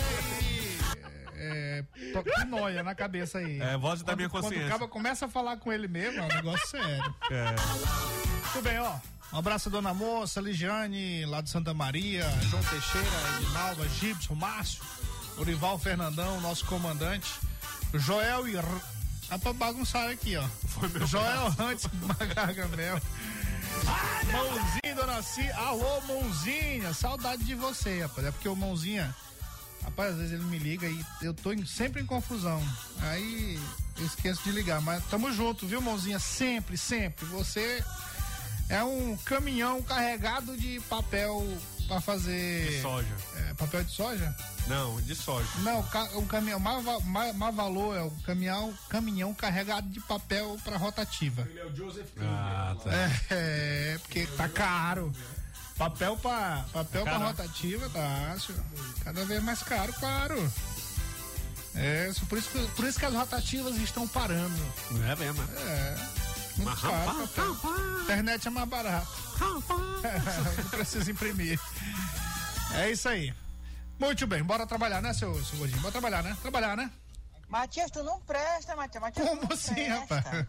É, 1.36 1.84
noia 2.46 2.82
na 2.82 2.94
cabeça 2.94 3.36
aí. 3.38 3.60
É, 3.60 3.76
vozes 3.76 4.02
da 4.02 4.16
minha 4.16 4.30
Quando 4.30 4.44
o 4.44 4.46
consciência. 4.48 4.70
cara 4.70 4.88
começa 4.88 5.26
a 5.26 5.28
falar 5.28 5.58
com 5.58 5.70
ele 5.70 5.86
mesmo, 5.86 6.20
é 6.20 6.22
um 6.22 6.28
negócio 6.28 6.66
sério. 6.68 7.14
É. 7.30 7.54
Tudo 8.52 8.62
bem, 8.62 8.78
ó. 8.78 8.96
Um 9.34 9.38
abraço 9.38 9.68
a 9.68 9.72
Dona 9.72 9.92
Moça, 9.92 10.40
Ligiane, 10.40 11.24
lá 11.26 11.40
de 11.40 11.50
Santa 11.50 11.74
Maria, 11.74 12.24
João 12.48 12.62
Teixeira, 12.62 13.08
Edinalva, 13.42 13.88
Gibson, 13.88 14.34
Márcio, 14.36 14.80
Orival 15.36 15.76
Fernandão, 15.78 16.40
nosso 16.40 16.64
comandante, 16.66 17.28
Joel 17.94 18.46
e. 18.48 18.54
Dá 19.28 19.38
pra 19.38 19.52
bagunçar 19.52 20.08
aqui, 20.10 20.36
ó. 20.36 20.44
Joel 21.06 21.52
antes 21.58 21.88
Magargamel. 22.18 23.00
Mãozinha, 24.30 24.94
Dona 24.94 25.22
C. 25.22 25.50
Alô, 25.52 26.00
Mãozinha. 26.02 26.92
Saudade 26.94 27.42
de 27.42 27.54
você, 27.54 28.02
rapaz. 28.02 28.26
É 28.28 28.30
porque 28.30 28.48
o 28.48 28.54
Mãozinha. 28.54 29.14
Rapaz, 29.82 30.12
às 30.12 30.16
vezes 30.18 30.32
ele 30.32 30.44
me 30.44 30.58
liga 30.58 30.86
e 30.88 31.04
eu 31.22 31.34
tô 31.34 31.52
em- 31.52 31.66
sempre 31.66 32.00
em 32.00 32.06
confusão. 32.06 32.62
Aí 33.02 33.58
eu 33.98 34.06
esqueço 34.06 34.42
de 34.44 34.52
ligar. 34.52 34.80
Mas 34.80 35.02
tamo 35.06 35.32
junto, 35.32 35.66
viu, 35.66 35.80
Mãozinha? 35.80 36.18
Sempre, 36.18 36.76
sempre. 36.78 37.24
Você 37.26 37.82
é 38.68 38.82
um 38.82 39.16
caminhão 39.18 39.82
carregado 39.82 40.56
de 40.56 40.80
papel 40.88 41.46
pra 41.88 42.00
fazer. 42.00 42.68
De 42.70 42.82
soja. 42.82 43.14
É, 43.36 43.54
papel 43.54 43.84
de 43.84 43.92
soja? 43.92 44.36
Não, 44.66 45.00
de 45.02 45.14
soja. 45.14 45.48
Não, 45.58 45.80
o 46.14 46.26
caminhão, 46.26 46.58
mais, 46.58 46.82
va- 46.84 47.00
mais, 47.00 47.36
mais 47.36 47.54
valor 47.54 47.94
é 47.96 48.02
o 48.02 48.10
caminhão, 48.24 48.72
caminhão 48.88 49.34
carregado 49.34 49.86
de 49.88 50.00
papel 50.00 50.58
pra 50.64 50.76
rotativa. 50.78 51.42
Ele 51.42 51.60
é 51.60 51.66
o 51.66 51.76
Joseph 51.76 52.08
Ah, 52.20 52.74
tá. 52.82 52.90
É, 52.90 53.10
é, 53.30 53.98
porque 54.02 54.26
tá 54.28 54.48
caro. 54.48 55.12
Papel 55.76 56.16
pra, 56.16 56.64
papel 56.72 57.04
Caraca. 57.04 57.24
rotativa, 57.26 57.88
tá, 57.90 58.36
senhor. 58.38 58.62
Cada 59.02 59.24
vez 59.24 59.42
mais 59.42 59.60
caro, 59.62 59.92
claro. 59.94 60.52
É, 61.74 62.08
isso- 62.08 62.24
por 62.26 62.38
isso, 62.38 62.48
que, 62.50 62.66
por 62.68 62.84
isso 62.86 62.98
que 62.98 63.04
as 63.04 63.12
rotativas 63.12 63.76
estão 63.76 64.06
parando. 64.06 64.56
É 65.10 65.16
mesmo. 65.16 65.42
é. 65.42 65.96
Muito 66.56 66.70
Mas, 66.70 66.80
caro. 66.80 66.94
rapaz, 66.94 67.30
papel. 67.30 68.02
Internet 68.02 68.46
é 68.48 68.50
mais 68.50 68.68
barato. 68.68 69.08
Não 70.62 70.70
precisa 70.70 71.10
imprimir. 71.10 71.58
É 72.74 72.90
isso 72.90 73.08
aí. 73.08 73.34
Muito 73.98 74.26
bem, 74.26 74.42
bora 74.42 74.66
trabalhar, 74.66 75.00
né, 75.00 75.12
seu, 75.12 75.34
seu 75.44 75.58
gordinho? 75.58 75.80
Bora 75.80 75.92
trabalhar, 75.92 76.22
né? 76.22 76.36
Trabalhar, 76.42 76.76
né? 76.76 76.90
Matias, 77.48 77.90
tu 77.90 78.02
não 78.02 78.20
presta, 78.20 78.74
Matias. 78.74 79.00
Matias 79.02 79.26
tu 79.26 79.30
Como 79.30 79.42
não 79.42 79.52
assim, 79.52 79.74
presta. 79.74 80.14
rapaz? 80.20 80.46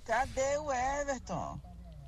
Cadê 0.06 0.56
o 0.58 0.72
Everton? 0.72 1.60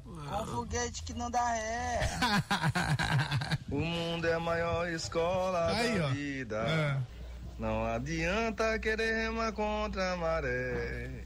Com 0.04 0.46
foguete 0.46 1.02
que 1.04 1.12
não 1.14 1.30
dá 1.30 1.46
ré. 1.52 2.08
O 3.70 3.78
mundo 3.80 4.26
é 4.26 4.34
a 4.34 4.40
maior 4.40 4.86
escola 4.90 5.68
Aí, 5.74 5.98
da 5.98 6.06
ó. 6.06 6.10
vida. 6.10 6.56
É. 6.58 6.96
Não 7.58 7.84
adianta 7.86 8.78
querer 8.78 9.22
remar 9.22 9.52
contra 9.52 10.12
a 10.12 10.16
maré. 10.16 11.24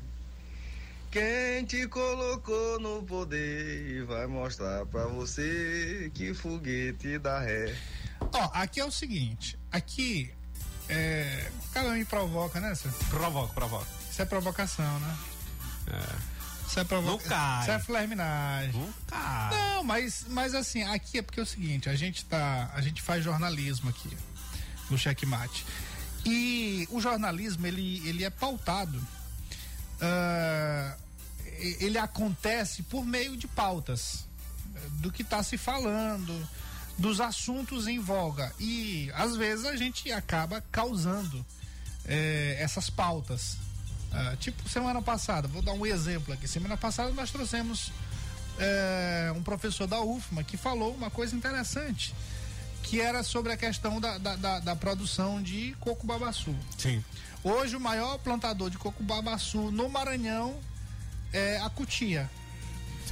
Quem 1.17 1.65
te 1.65 1.89
colocou 1.89 2.79
no 2.79 3.03
poder 3.03 4.05
vai 4.05 4.27
mostrar 4.27 4.85
pra 4.85 5.07
você 5.07 6.11
que 6.13 6.35
foguete 6.35 7.19
dá 7.19 7.41
ré. 7.41 7.75
Ó, 8.21 8.51
aqui 8.53 8.81
é 8.81 8.85
o 8.85 8.91
seguinte, 8.91 9.59
aqui 9.73 10.31
é. 10.91 11.51
O 11.65 11.73
cara 11.73 11.93
me 11.93 12.05
provoca, 12.05 12.61
né, 12.61 12.75
senhor? 12.75 12.95
Provoca, 13.09 13.55
provoca. 13.55 13.87
Isso 14.11 14.21
é 14.21 14.27
provocação, 14.27 15.01
né? 15.01 15.17
É. 15.91 16.69
Isso 16.69 16.81
é 16.81 16.85
provocação. 16.85 17.61
Isso 17.63 17.71
é 17.71 17.79
flerminagem. 17.79 18.79
Não 18.79 19.85
mas, 19.85 20.27
mas 20.29 20.55
assim, 20.55 20.83
aqui 20.83 21.17
é 21.17 21.23
porque 21.23 21.41
é 21.41 21.43
o 21.43 21.47
seguinte, 21.47 21.89
a 21.89 21.95
gente 21.97 22.27
tá. 22.27 22.71
A 22.75 22.83
gente 22.83 23.01
faz 23.01 23.25
jornalismo 23.25 23.89
aqui 23.89 24.15
no 24.91 24.99
checkmate. 24.99 25.65
E 26.27 26.87
o 26.91 27.01
jornalismo, 27.01 27.67
ele, 27.67 28.07
ele 28.07 28.23
é 28.23 28.29
pautado. 28.29 29.01
e- 29.99 31.06
ele 31.81 31.99
acontece 31.99 32.83
por 32.85 33.05
meio 33.05 33.37
de 33.37 33.47
pautas 33.49 34.25
eh, 34.75 34.79
do 35.01 35.11
que 35.13 35.23
está 35.23 35.43
se 35.43 35.57
falando, 35.59 36.49
dos 36.99 37.21
assuntos 37.21 37.87
em 37.87 37.99
voga. 37.99 38.53
E 38.59 39.11
às 39.15 39.37
vezes 39.37 39.65
a 39.65 39.77
gente 39.77 40.11
acaba 40.13 40.63
causando 40.73 41.45
eh, 42.05 42.57
essas 42.61 42.89
pautas. 42.91 43.57
Ah, 44.13 44.37
tipo 44.39 44.67
semana 44.69 45.03
passada, 45.03 45.47
vou 45.49 45.61
dar 45.63 45.73
um 45.73 45.85
exemplo 45.85 46.33
aqui. 46.33 46.47
Semana 46.49 46.77
passada 46.77 47.11
nós 47.13 47.31
trouxemos 47.31 47.93
eh, 48.59 49.33
um 49.37 49.43
professor 49.43 49.87
da 49.87 50.01
UFMA 50.01 50.43
que 50.45 50.57
falou 50.57 50.95
uma 50.95 51.11
coisa 51.11 51.35
interessante, 51.37 52.15
que 52.83 53.01
era 53.01 53.23
sobre 53.23 53.53
a 53.53 53.57
questão 53.57 54.01
da, 54.01 54.17
da, 54.17 54.37
da- 54.37 54.61
da 54.61 54.77
produção 54.77 55.43
de 55.43 55.77
coco 55.81 56.07
babaçu. 56.07 56.55
Sim. 56.79 57.05
Hoje 57.45 57.77
o 57.77 57.81
maior 57.81 58.17
plantador 58.19 58.71
de 58.71 58.79
coco 58.79 59.03
babaçu 59.03 59.71
no 59.71 59.89
Maranhão 59.89 60.59
é 61.37 61.61
a 61.61 61.71
Cutia. 61.71 62.31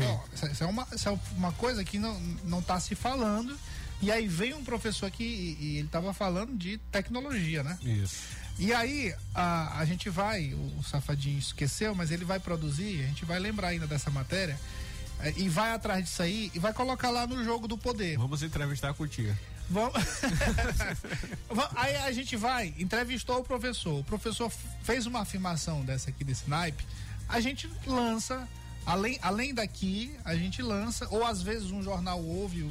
Ó, 0.01 0.21
Isso, 0.51 0.65
é 0.65 0.67
uma, 0.67 0.87
isso 0.93 1.09
é 1.09 1.19
uma 1.37 1.53
coisa 1.53 1.85
que 1.85 1.99
não, 1.99 2.19
não 2.45 2.61
tá 2.63 2.81
se 2.81 2.95
falando. 2.95 3.57
E 4.03 4.11
aí 4.11 4.27
veio 4.27 4.57
um 4.57 4.65
professor 4.65 5.07
aqui 5.07 5.25
e, 5.61 5.65
e 5.65 5.77
ele 5.79 5.87
estava 5.87 6.13
falando 6.13 6.57
de 6.57 6.79
tecnologia, 6.91 7.63
né? 7.63 7.79
Isso. 7.83 8.17
E 8.59 8.73
aí 8.73 9.15
a, 9.35 9.79
a 9.79 9.85
gente 9.85 10.11
vai, 10.11 10.53
o 10.53 10.83
Safadinho 10.83 11.39
esqueceu, 11.39 11.95
mas 11.95 12.11
ele 12.11 12.25
vai 12.25 12.39
produzir, 12.41 13.03
a 13.03 13.07
gente 13.07 13.25
vai 13.25 13.39
lembrar 13.39 13.69
ainda 13.69 13.87
dessa 13.87 14.11
matéria, 14.11 14.59
eh, 15.21 15.33
e 15.37 15.49
vai 15.49 15.73
atrás 15.73 16.05
disso 16.05 16.23
aí 16.23 16.51
e 16.55 16.59
vai 16.59 16.73
colocar 16.73 17.11
lá 17.11 17.27
no 17.27 17.43
jogo 17.45 17.67
do 17.69 17.79
poder. 17.79 18.17
Vamos 18.19 18.43
entrevistar 18.43 18.91
a 18.91 18.95
Cutia. 18.95 19.37
Vamos... 19.71 19.95
Va- 21.51 21.71
Aí 21.77 21.97
a 21.97 22.13
gente 22.13 22.37
vai, 22.37 22.75
entrevistou 22.79 23.39
o 23.41 23.45
professor. 23.45 24.01
O 24.01 24.05
professor 24.05 24.53
fez 24.83 25.07
uma 25.07 25.21
afirmação 25.21 25.85
dessa 25.85 26.11
aqui, 26.11 26.23
desse 26.25 26.49
naipe. 26.49 26.85
A 27.29 27.41
gente 27.41 27.71
lança, 27.87 28.49
além, 28.87 29.19
além 29.23 29.55
daqui, 29.55 30.15
a 30.25 30.35
gente 30.35 30.63
lança, 30.63 31.07
ou 31.11 31.25
às 31.25 31.43
vezes 31.43 31.71
um 31.71 31.83
jornal 31.83 32.23
ouve 32.23 32.71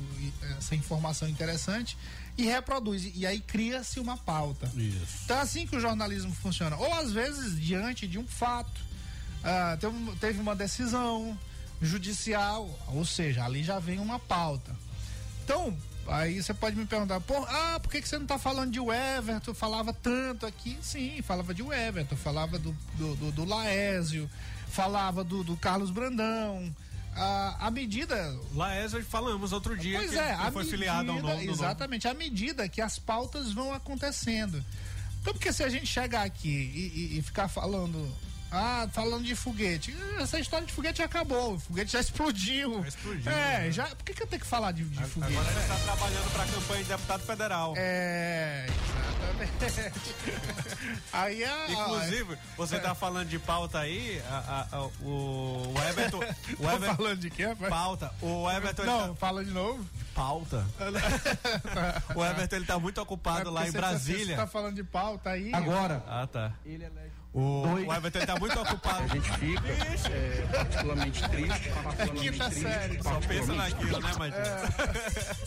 essa 0.58 0.76
informação 0.76 1.28
interessante 1.28 1.98
e 2.38 2.44
reproduz. 2.46 3.12
E 3.16 3.26
aí 3.26 3.40
cria-se 3.40 4.00
uma 4.00 4.18
pauta. 4.18 4.72
Isso. 4.76 5.24
Então 5.26 5.38
é 5.38 5.42
assim 5.42 5.68
que 5.68 5.76
o 5.76 5.80
jornalismo 5.80 6.34
funciona. 6.34 6.76
Ou 6.78 6.94
às 6.94 7.12
vezes 7.12 7.60
diante 7.60 8.08
de 8.08 8.18
um 8.18 8.28
fato, 8.28 8.82
ah, 9.44 9.78
teve, 9.80 10.16
teve 10.20 10.40
uma 10.40 10.56
decisão 10.56 11.38
judicial, 11.82 12.70
ou 12.88 13.04
seja, 13.06 13.44
ali 13.44 13.64
já 13.64 13.78
vem 13.78 14.00
uma 14.00 14.18
pauta. 14.18 14.76
Então, 15.44 15.78
aí 16.08 16.42
você 16.42 16.54
pode 16.54 16.76
me 16.76 16.86
perguntar, 16.86 17.20
por, 17.22 17.48
ah, 17.50 17.80
por 17.82 17.92
que, 17.92 18.02
que 18.02 18.08
você 18.08 18.18
não 18.18 18.26
tá 18.26 18.38
falando 18.38 18.72
de 18.72 18.80
Everton? 18.80 19.54
Falava 19.54 19.94
tanto 19.94 20.46
aqui. 20.46 20.78
Sim, 20.82 21.22
falava 21.22 21.54
de 21.54 21.62
Everton, 21.62 22.16
falava 22.16 22.58
do, 22.60 22.76
do, 22.96 23.16
do, 23.16 23.32
do 23.32 23.46
Laésio, 23.46 24.30
falava 24.70 25.24
do, 25.24 25.44
do 25.44 25.56
Carlos 25.58 25.92
Brandão. 25.92 26.74
Ah, 27.16 27.56
a 27.68 27.72
medida 27.72 28.16
Laésio, 28.56 29.04
falamos 29.06 29.52
outro 29.54 29.78
dia 29.78 30.00
Pois 30.00 30.10
que 30.12 30.18
é, 30.18 30.32
a 30.34 30.52
foi 30.52 30.64
medida, 30.64 30.78
filiado 30.78 31.12
ao 31.12 31.22
nome. 31.22 31.48
Exatamente, 31.48 32.08
à 32.08 32.14
medida 32.14 32.68
que 32.68 32.82
as 32.82 32.98
pautas 32.98 33.52
vão 33.54 33.72
acontecendo. 33.72 34.64
Então, 35.22 35.32
porque 35.34 35.54
se 35.54 35.64
a 35.64 35.70
gente 35.70 35.86
chegar 35.86 36.24
aqui 36.24 36.50
e, 36.50 37.14
e- 37.16 37.20
e 37.20 37.22
ficar 37.22 37.48
falando 37.48 38.12
Ah, 38.56 38.88
falando 38.94 39.24
de 39.24 39.36
foguete. 39.36 39.96
Essa 40.20 40.40
história 40.40 40.66
de 40.68 40.72
foguete 40.72 41.00
já 41.00 41.06
acabou. 41.06 41.56
O 41.56 41.60
foguete 41.60 41.92
já 41.94 42.00
explodiu. 42.00 42.82
Já 42.84 42.88
explodiu, 42.88 43.32
É, 43.32 43.60
né? 43.62 43.72
já. 43.72 43.86
Por 43.88 44.04
que, 44.06 44.14
que 44.14 44.22
eu 44.22 44.28
tenho 44.28 44.40
que 44.42 44.48
falar 44.48 44.72
de, 44.74 44.84
de 44.84 45.04
foguete? 45.06 45.34
Agora 45.36 45.52
ele 45.52 45.60
está 45.60 45.76
trabalhando 45.78 46.32
para 46.34 46.44
a 46.44 46.48
campanha 46.48 46.84
de 46.84 46.90
deputado 46.90 47.24
federal. 47.24 47.74
É, 47.76 48.68
exatamente. 48.68 49.94
Aí 51.12 51.44
a. 51.44 51.68
Inclusive, 51.72 52.38
você 52.56 52.80
tá 52.80 52.94
falando 52.94 53.28
de 53.28 53.40
pauta 53.40 53.80
aí, 53.80 54.22
a- 54.30 54.68
a- 54.72 54.78
a- 54.78 54.82
o, 55.02 55.74
o 55.76 55.84
Everton. 55.90 56.20
O 56.60 56.70
Everton 56.70 56.96
falando 56.96 57.20
de 57.20 57.30
quê, 57.32 57.46
rapaz? 57.48 57.70
pauta. 57.70 58.14
O 58.22 58.50
Everton. 58.52 58.84
ele 58.84 58.92
Não, 58.92 59.10
tá- 59.10 59.16
fala 59.16 59.44
de 59.44 59.52
novo. 59.52 59.84
pauta. 60.14 60.64
o 62.16 62.24
Everton 62.24 62.56
ele 62.56 62.66
tá 62.66 62.78
muito 62.78 63.02
ocupado 63.02 63.50
lá 63.50 63.62
É 63.62 63.64
porque 63.66 63.70
em 63.70 63.72
você- 63.72 63.78
Brasília. 63.78 64.36
Você 64.36 64.42
tá 64.42 64.48
falando 64.48 64.76
de 64.76 64.84
pauta 64.84 65.32
aí. 65.32 65.52
Ah, 65.54 66.28
tá. 66.28 66.54
O, 67.34 67.64
o 67.64 67.94
Everton 67.94 68.20
ele 68.20 68.28
tá 68.28 68.40
muito 68.40 68.60
ocupado. 68.60 69.04
A 69.04 69.08
gente 69.08 69.32
fica 69.34 69.68
é, 69.68 70.48
particularmente 70.52 71.30
triste. 71.30 71.72
Quinta 72.20 72.52
série. 72.52 73.02
Só 73.02 73.20
pensa 73.22 73.54
naquilo, 73.54 74.00
né, 74.00 74.12
Madinho? 74.20 74.44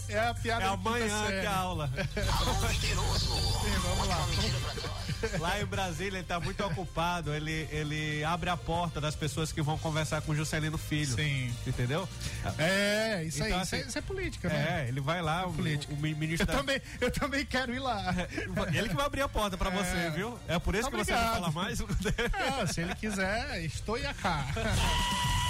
É 0.08 0.18
a 0.18 0.34
piada 0.34 0.64
É 0.64 0.68
amanhã 0.68 1.26
que 1.28 1.34
é 1.34 1.46
a 1.46 1.56
aula. 1.56 1.90
Sim, 1.96 2.94
vamos 3.82 4.08
lá. 4.08 4.26
Lá 5.38 5.60
em 5.60 5.64
Brasília 5.66 6.18
ele 6.18 6.26
tá 6.26 6.38
muito 6.40 6.64
ocupado. 6.64 7.32
Ele, 7.34 7.68
ele 7.70 8.24
abre 8.24 8.50
a 8.50 8.56
porta 8.56 9.00
das 9.00 9.14
pessoas 9.14 9.52
que 9.52 9.60
vão 9.62 9.76
conversar 9.78 10.20
com 10.22 10.32
o 10.32 10.34
Juscelino 10.36 10.78
Filho. 10.78 11.14
Sim. 11.14 11.54
Entendeu? 11.66 12.08
É, 12.58 13.24
isso 13.24 13.42
aí. 13.42 13.50
Então, 13.50 13.62
isso, 13.62 13.74
é, 13.74 13.78
assim, 13.80 13.88
isso 13.88 13.98
é 13.98 14.00
política, 14.02 14.48
né? 14.48 14.84
É, 14.84 14.88
ele 14.88 15.00
vai 15.00 15.20
lá, 15.22 15.46
o, 15.46 15.52
política. 15.52 15.92
o 15.92 15.96
ministro 15.96 16.42
Eu 16.42 16.46
da- 16.46 16.52
também, 16.58 16.82
eu 17.00 17.10
também 17.10 17.44
quero 17.46 17.74
ir 17.74 17.78
lá. 17.78 18.14
Ele 18.74 18.88
que 18.88 18.94
vai 18.94 19.06
abrir 19.06 19.22
a 19.22 19.28
porta 19.28 19.56
pra 19.56 19.70
você, 19.70 19.96
É. 19.96 20.10
viu? 20.10 20.38
É 20.48 20.58
por 20.58 20.74
isso 20.74 20.90
que 20.90 20.96
você 20.96 21.12
não 21.12 21.32
fala 21.32 21.50
mais? 21.52 21.80
Ah, 21.80 22.66
se 22.72 22.80
ele 22.80 22.94
quiser, 22.94 23.64
estou 23.64 23.96
cá. 24.22 24.46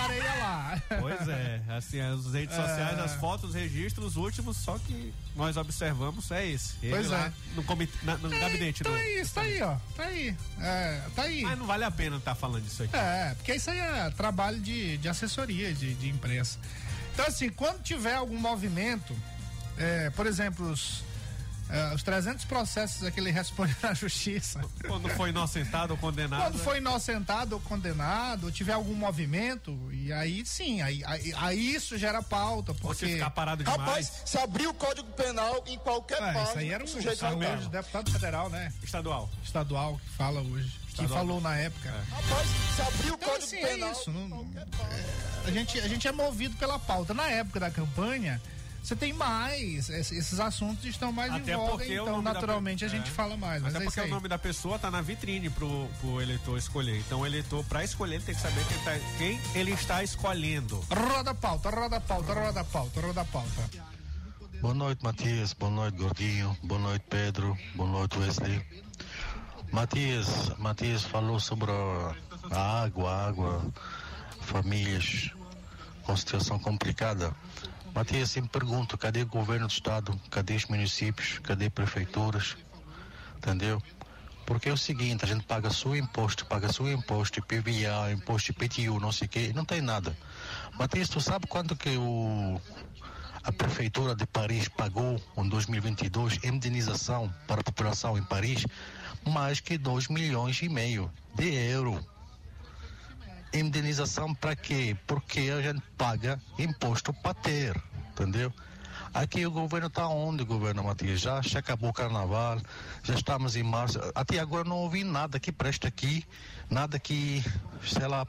Estarei 0.00 0.38
lá. 0.40 0.82
Pois 1.00 1.28
é, 1.28 1.60
assim, 1.68 2.00
as 2.00 2.32
redes 2.32 2.56
É. 2.56 2.60
sociais, 2.68 2.98
as 2.98 3.14
fotos, 3.14 3.50
os 3.50 3.54
registros, 3.54 4.04
os 4.06 4.16
últimos, 4.16 4.56
só 4.56 4.78
que 4.78 5.12
nós 5.36 5.56
observamos 5.56 6.30
é 6.30 6.46
esse. 6.46 6.74
Ele 6.82 6.92
Pois 6.94 7.12
é. 7.12 7.32
no, 7.54 7.62
comitê, 7.64 7.92
na- 8.02 8.16
no 8.16 8.28
gabinete 8.28 8.80
Então 8.82 8.92
do. 8.92 8.98
é 8.98 9.20
isso, 9.20 9.34
tá 9.34 9.42
aí, 9.42 9.62
ó. 9.62 9.76
Tá 9.96 10.04
aí. 10.04 10.36
É, 10.60 11.02
tá 11.14 11.22
aí. 11.22 11.42
Mas 11.42 11.58
não 11.58 11.66
vale 11.66 11.84
a 11.84 11.90
pena 11.90 12.16
estar 12.16 12.34
falando 12.34 12.64
disso 12.64 12.82
aqui. 12.82 12.96
É, 12.96 13.34
porque 13.36 13.54
isso 13.54 13.70
aí 13.70 13.78
é 13.78 14.10
trabalho 14.10 14.60
de, 14.60 14.96
de 14.98 15.08
assessoria, 15.08 15.72
de, 15.72 15.94
de 15.94 16.08
imprensa. 16.08 16.58
Então, 17.12 17.26
assim, 17.26 17.48
quando 17.50 17.82
tiver 17.82 18.14
algum 18.14 18.38
movimento, 18.38 19.14
é, 19.76 20.10
por 20.10 20.26
exemplo, 20.26 20.70
os, 20.70 21.02
é, 21.70 21.94
os 21.94 22.02
300 22.02 22.44
processos 22.44 23.08
que 23.10 23.20
ele 23.20 23.30
responde 23.30 23.76
na 23.82 23.94
justiça. 23.94 24.60
Quando 24.86 25.08
foi 25.10 25.30
inocentado 25.30 25.94
ou 25.94 25.98
condenado. 25.98 26.42
Quando 26.42 26.58
foi 26.58 26.78
inocentado 26.78 27.54
ou 27.54 27.60
condenado, 27.60 28.44
ou 28.44 28.52
tiver 28.52 28.72
algum 28.72 28.94
movimento, 28.94 29.76
e 29.92 30.12
aí 30.12 30.44
sim, 30.44 30.82
aí, 30.82 31.02
aí, 31.04 31.32
aí 31.36 31.74
isso 31.74 31.96
gera 31.96 32.22
pauta, 32.22 32.72
Você 32.72 32.80
porque... 32.80 33.06
ficar 33.14 33.30
parado 33.30 33.62
demais. 33.62 33.80
Rapaz, 33.80 34.22
se 34.24 34.38
abrir 34.38 34.66
o 34.66 34.74
Código 34.74 35.08
Penal 35.12 35.62
em 35.66 35.78
qualquer 35.78 36.16
É, 36.20 36.32
página, 36.32 36.42
isso 36.44 36.58
aí 36.58 36.70
era 36.72 36.84
um 36.84 36.86
sujeito 36.86 37.14
estar. 37.14 37.34
deputado 37.68 38.10
federal, 38.10 38.50
né? 38.50 38.72
Estadual. 38.82 39.30
Estadual 39.44 39.98
que 39.98 40.10
fala 40.10 40.40
hoje. 40.40 40.80
Que 40.94 41.08
falou 41.08 41.40
na 41.40 41.56
época. 41.56 41.90
Rapaz, 42.10 42.46
se 42.76 42.82
abrir 42.82 43.10
o 43.10 43.14
Então, 43.14 43.28
Código 43.28 43.44
assim, 43.46 43.56
é 43.56 43.66
Penal 43.68 43.92
isso. 43.92 44.10
Não, 44.10 44.46
é, 44.54 45.48
a, 45.48 45.50
gente, 45.50 45.80
a 45.80 45.88
gente 45.88 46.08
é 46.08 46.12
movido 46.12 46.56
pela 46.56 46.78
pauta. 46.78 47.14
Na 47.14 47.28
época 47.30 47.60
da 47.60 47.70
campanha, 47.70 48.40
você 48.82 48.96
tem 48.96 49.12
mais, 49.12 49.88
es- 49.88 50.10
esses 50.12 50.40
assuntos 50.40 50.84
estão 50.84 51.12
mais 51.12 51.32
Até 51.32 51.52
em 51.52 51.56
voga, 51.56 51.70
porque 51.72 51.90
o 51.98 52.02
então 52.02 52.12
nome 52.12 52.24
da 52.24 52.32
naturalmente 52.34 52.80
pe- 52.80 52.84
a 52.86 52.88
gente 52.88 53.08
é. 53.08 53.12
fala 53.12 53.36
mais. 53.36 53.62
Mas 53.62 53.74
Até 53.74 53.84
é 53.84 53.86
porque 53.86 54.00
isso 54.00 54.06
aí. 54.06 54.10
o 54.10 54.14
nome 54.14 54.28
da 54.28 54.38
pessoa 54.38 54.78
tá 54.78 54.90
na 54.90 55.00
vitrine 55.02 55.48
pro, 55.50 55.88
pro 56.00 56.20
eleitor 56.20 56.56
escolher. 56.58 56.98
Então 57.00 57.20
o 57.20 57.26
eleitor, 57.26 57.64
pra 57.64 57.84
escolher, 57.84 58.16
ele 58.16 58.24
tem 58.24 58.34
que 58.34 58.40
saber 58.40 58.64
quem, 58.66 58.78
tá- 58.78 58.98
quem 59.18 59.40
ele 59.54 59.72
está 59.72 60.02
escolhendo. 60.02 60.84
Roda 60.90 61.30
a 61.30 61.34
pauta, 61.34 61.70
roda 61.70 61.96
a 61.96 62.00
pauta, 62.00 62.32
roda 62.34 62.60
a 62.60 62.64
pauta, 62.64 63.00
roda 63.00 63.20
a 63.20 63.24
pauta. 63.24 63.70
Boa 64.60 64.74
noite, 64.74 65.02
Matias. 65.02 65.52
Boa 65.54 65.70
noite, 65.72 65.96
Gordinho. 65.96 66.56
Boa 66.62 66.80
noite, 66.80 67.04
Pedro. 67.08 67.56
Boa 67.74 67.88
noite, 67.90 68.18
Wesley. 68.18 68.62
Matias, 69.72 70.50
Matias 70.58 71.02
falou 71.04 71.38
sobre 71.38 71.70
a 71.70 72.14
a 72.50 72.82
água, 72.82 73.26
água, 73.28 73.64
famílias 74.40 75.30
com 76.02 76.16
situação 76.16 76.58
complicada. 76.58 77.32
Matias, 77.94 78.30
sempre 78.30 78.50
pergunto, 78.50 78.96
cadê 78.96 79.22
o 79.22 79.26
governo 79.26 79.66
do 79.66 79.72
estado? 79.72 80.18
Cadê 80.30 80.54
os 80.54 80.66
municípios? 80.66 81.38
Cadê 81.40 81.68
prefeituras? 81.68 82.56
Entendeu? 83.36 83.82
Porque 84.46 84.68
é 84.68 84.72
o 84.72 84.76
seguinte, 84.76 85.24
a 85.24 85.28
gente 85.28 85.44
paga 85.44 85.70
seu 85.70 85.94
imposto, 85.94 86.46
paga 86.46 86.72
seu 86.72 86.90
imposto, 86.90 87.38
IPVA, 87.38 88.12
imposto 88.12 88.50
IPTU, 88.50 88.98
não 88.98 89.12
sei 89.12 89.26
o 89.26 89.30
quê, 89.30 89.52
não 89.54 89.64
tem 89.64 89.80
nada. 89.80 90.16
Matias, 90.78 91.08
tu 91.08 91.20
sabe 91.20 91.46
quanto 91.46 91.76
que 91.76 91.96
o 91.96 92.60
a 93.42 93.50
prefeitura 93.50 94.14
de 94.14 94.26
Paris 94.26 94.68
pagou 94.68 95.20
em 95.36 95.48
2022 95.48 96.44
indenização 96.44 97.32
para 97.46 97.62
a 97.62 97.64
população 97.64 98.18
em 98.18 98.22
Paris 98.22 98.66
mais 99.26 99.60
que 99.60 99.78
2 99.78 100.08
milhões 100.08 100.60
e 100.62 100.68
meio 100.68 101.10
de 101.34 101.54
euro. 101.54 102.04
Indenização 103.52 104.34
para 104.34 104.54
quê? 104.54 104.96
Porque 105.06 105.40
a 105.50 105.60
gente 105.60 105.82
paga 105.98 106.40
imposto 106.58 107.12
para 107.12 107.34
ter, 107.34 107.82
entendeu? 108.12 108.52
Aqui 109.12 109.44
o 109.44 109.50
governo 109.50 109.88
está 109.88 110.06
onde, 110.06 110.44
governo 110.44 110.84
Matias? 110.84 111.20
Já, 111.20 111.42
já 111.42 111.58
acabou 111.58 111.90
o 111.90 111.92
carnaval, 111.92 112.60
já 113.02 113.14
estamos 113.14 113.56
em 113.56 113.62
março. 113.64 113.98
Até 114.14 114.38
agora 114.38 114.68
não 114.68 114.76
ouvi 114.76 115.02
nada 115.02 115.40
que 115.40 115.50
presta 115.50 115.88
aqui, 115.88 116.24
nada 116.70 116.96
que, 116.96 117.42
sei 117.82 118.06
lá, 118.06 118.24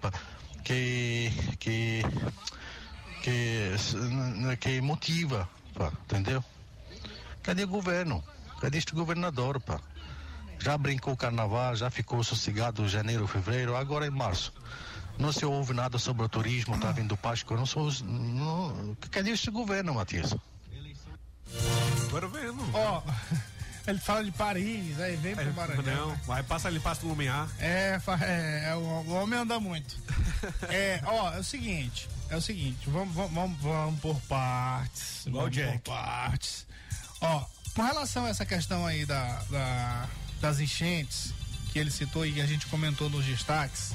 que, 0.64 1.32
que, 1.60 2.02
que, 3.22 4.58
que 4.60 4.82
motiva, 4.82 5.48
pá, 5.76 5.92
entendeu? 6.06 6.44
Cadê 7.44 7.64
o 7.64 7.68
governo? 7.68 8.24
Cadê 8.60 8.80
este 8.80 8.94
governador, 8.96 9.62
pá? 9.62 9.80
Já 10.58 10.76
brincou 10.80 11.14
o 11.14 11.18
carnaval, 11.18 11.76
já 11.76 11.92
ficou 11.92 12.24
sossegado 12.24 12.88
janeiro, 12.88 13.28
fevereiro, 13.28 13.76
agora 13.76 14.08
em 14.08 14.12
março. 14.12 14.52
Não 15.22 15.32
se 15.32 15.46
ouve 15.46 15.74
nada 15.74 15.98
sobre 16.00 16.24
o 16.26 16.30
turismo, 16.30 16.78
tá 16.80 16.92
vindo 16.92 17.16
Páscoa, 17.16 17.56
não 17.56 17.66
sou. 17.66 17.92
Não, 18.04 18.98
cadê 19.12 19.30
este 19.32 19.52
governo, 19.52 19.94
Matias? 19.94 20.34
Agora 22.08 22.28
vendo. 22.28 22.58
Ó, 22.74 23.04
ele 23.88 24.00
fala 24.00 24.24
de 24.24 24.32
Paris, 24.32 25.00
aí 25.00 25.16
vem 25.18 25.36
pro 25.36 25.54
Maranhão. 25.54 26.10
Não, 26.10 26.16
vai, 26.26 26.42
passa 26.44 26.68
ali, 26.68 26.80
passa 26.80 27.04
no 27.04 27.10
Lumiar. 27.10 27.48
É, 27.60 28.00
fa- 28.00 28.18
é, 28.22 28.70
é, 28.72 28.76
o, 28.76 28.80
o 28.80 29.12
homem 29.14 29.40
anda 29.40 29.60
muito. 29.60 29.96
É, 30.70 31.00
ó, 31.06 31.32
é 31.34 31.40
o 31.40 31.44
seguinte, 31.44 32.10
é 32.28 32.36
o 32.36 32.42
seguinte, 32.42 32.90
vamos, 32.90 33.14
vamos, 33.14 33.32
vamos, 33.32 33.58
vamos 33.62 34.00
por 34.00 34.20
partes. 34.22 35.24
Igual 35.28 35.46
o 35.46 35.50
vamos 35.52 35.56
Jack. 35.56 35.78
por 35.80 35.94
partes. 35.94 36.66
Ó, 37.22 37.46
com 37.76 37.84
relação 37.84 38.26
a 38.26 38.30
essa 38.30 38.44
questão 38.46 38.84
aí 38.88 39.06
da, 39.06 39.40
da- 39.52 40.10
das 40.42 40.60
enchentes, 40.60 41.32
que 41.72 41.78
ele 41.78 41.92
citou 41.92 42.26
e 42.26 42.32
que 42.34 42.42
a 42.42 42.46
gente 42.48 42.66
comentou 42.68 43.08
nos 43.08 43.24
destaques, 43.24 43.94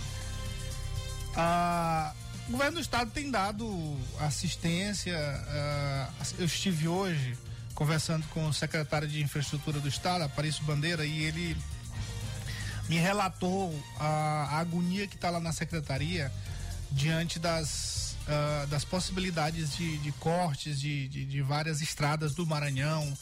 a- 1.37 2.12
o 2.49 2.53
governo 2.53 2.75
do 2.75 2.81
estado 2.81 3.11
tem 3.11 3.31
dado 3.31 3.96
assistência. 4.20 5.16
ah, 5.18 6.09
eu 6.38 6.46
estive 6.46 6.87
hoje 6.88 7.37
conversando 7.75 8.27
com 8.29 8.46
o 8.49 8.53
secretário 8.55 9.07
de 9.09 9.20
infraestrutura 9.22 9.79
do 9.81 9.88
estado, 9.88 10.22
Aparício 10.25 10.64
Bandeira, 10.64 11.05
e 11.05 11.25
ele 11.25 11.57
me 12.88 12.96
relatou 12.96 13.75
a, 13.99 14.59
agonia 14.61 15.07
que 15.07 15.16
está 15.16 15.29
lá 15.29 15.40
na 15.40 15.53
secretaria 15.53 16.33
diante 16.90 17.38
das, 17.38 18.16
ah, 18.29 18.66
das 18.70 18.85
possibilidades 18.85 19.77
de, 19.77 19.99
de 19.99 20.12
cortes 20.12 20.81
de, 20.81 21.09
de, 21.09 21.25
de 21.27 21.42
várias 21.42 21.83
estradas 21.83 22.33
do 22.35 22.46
Maranhão 22.46 23.12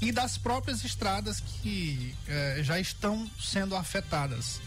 e 0.00 0.10
das 0.10 0.36
próprias 0.36 0.84
estradas 0.84 1.38
que 1.40 2.12
eh, 2.26 2.58
já 2.64 2.80
estão 2.80 3.30
sendo 3.40 3.76
afetadas. 3.76 4.60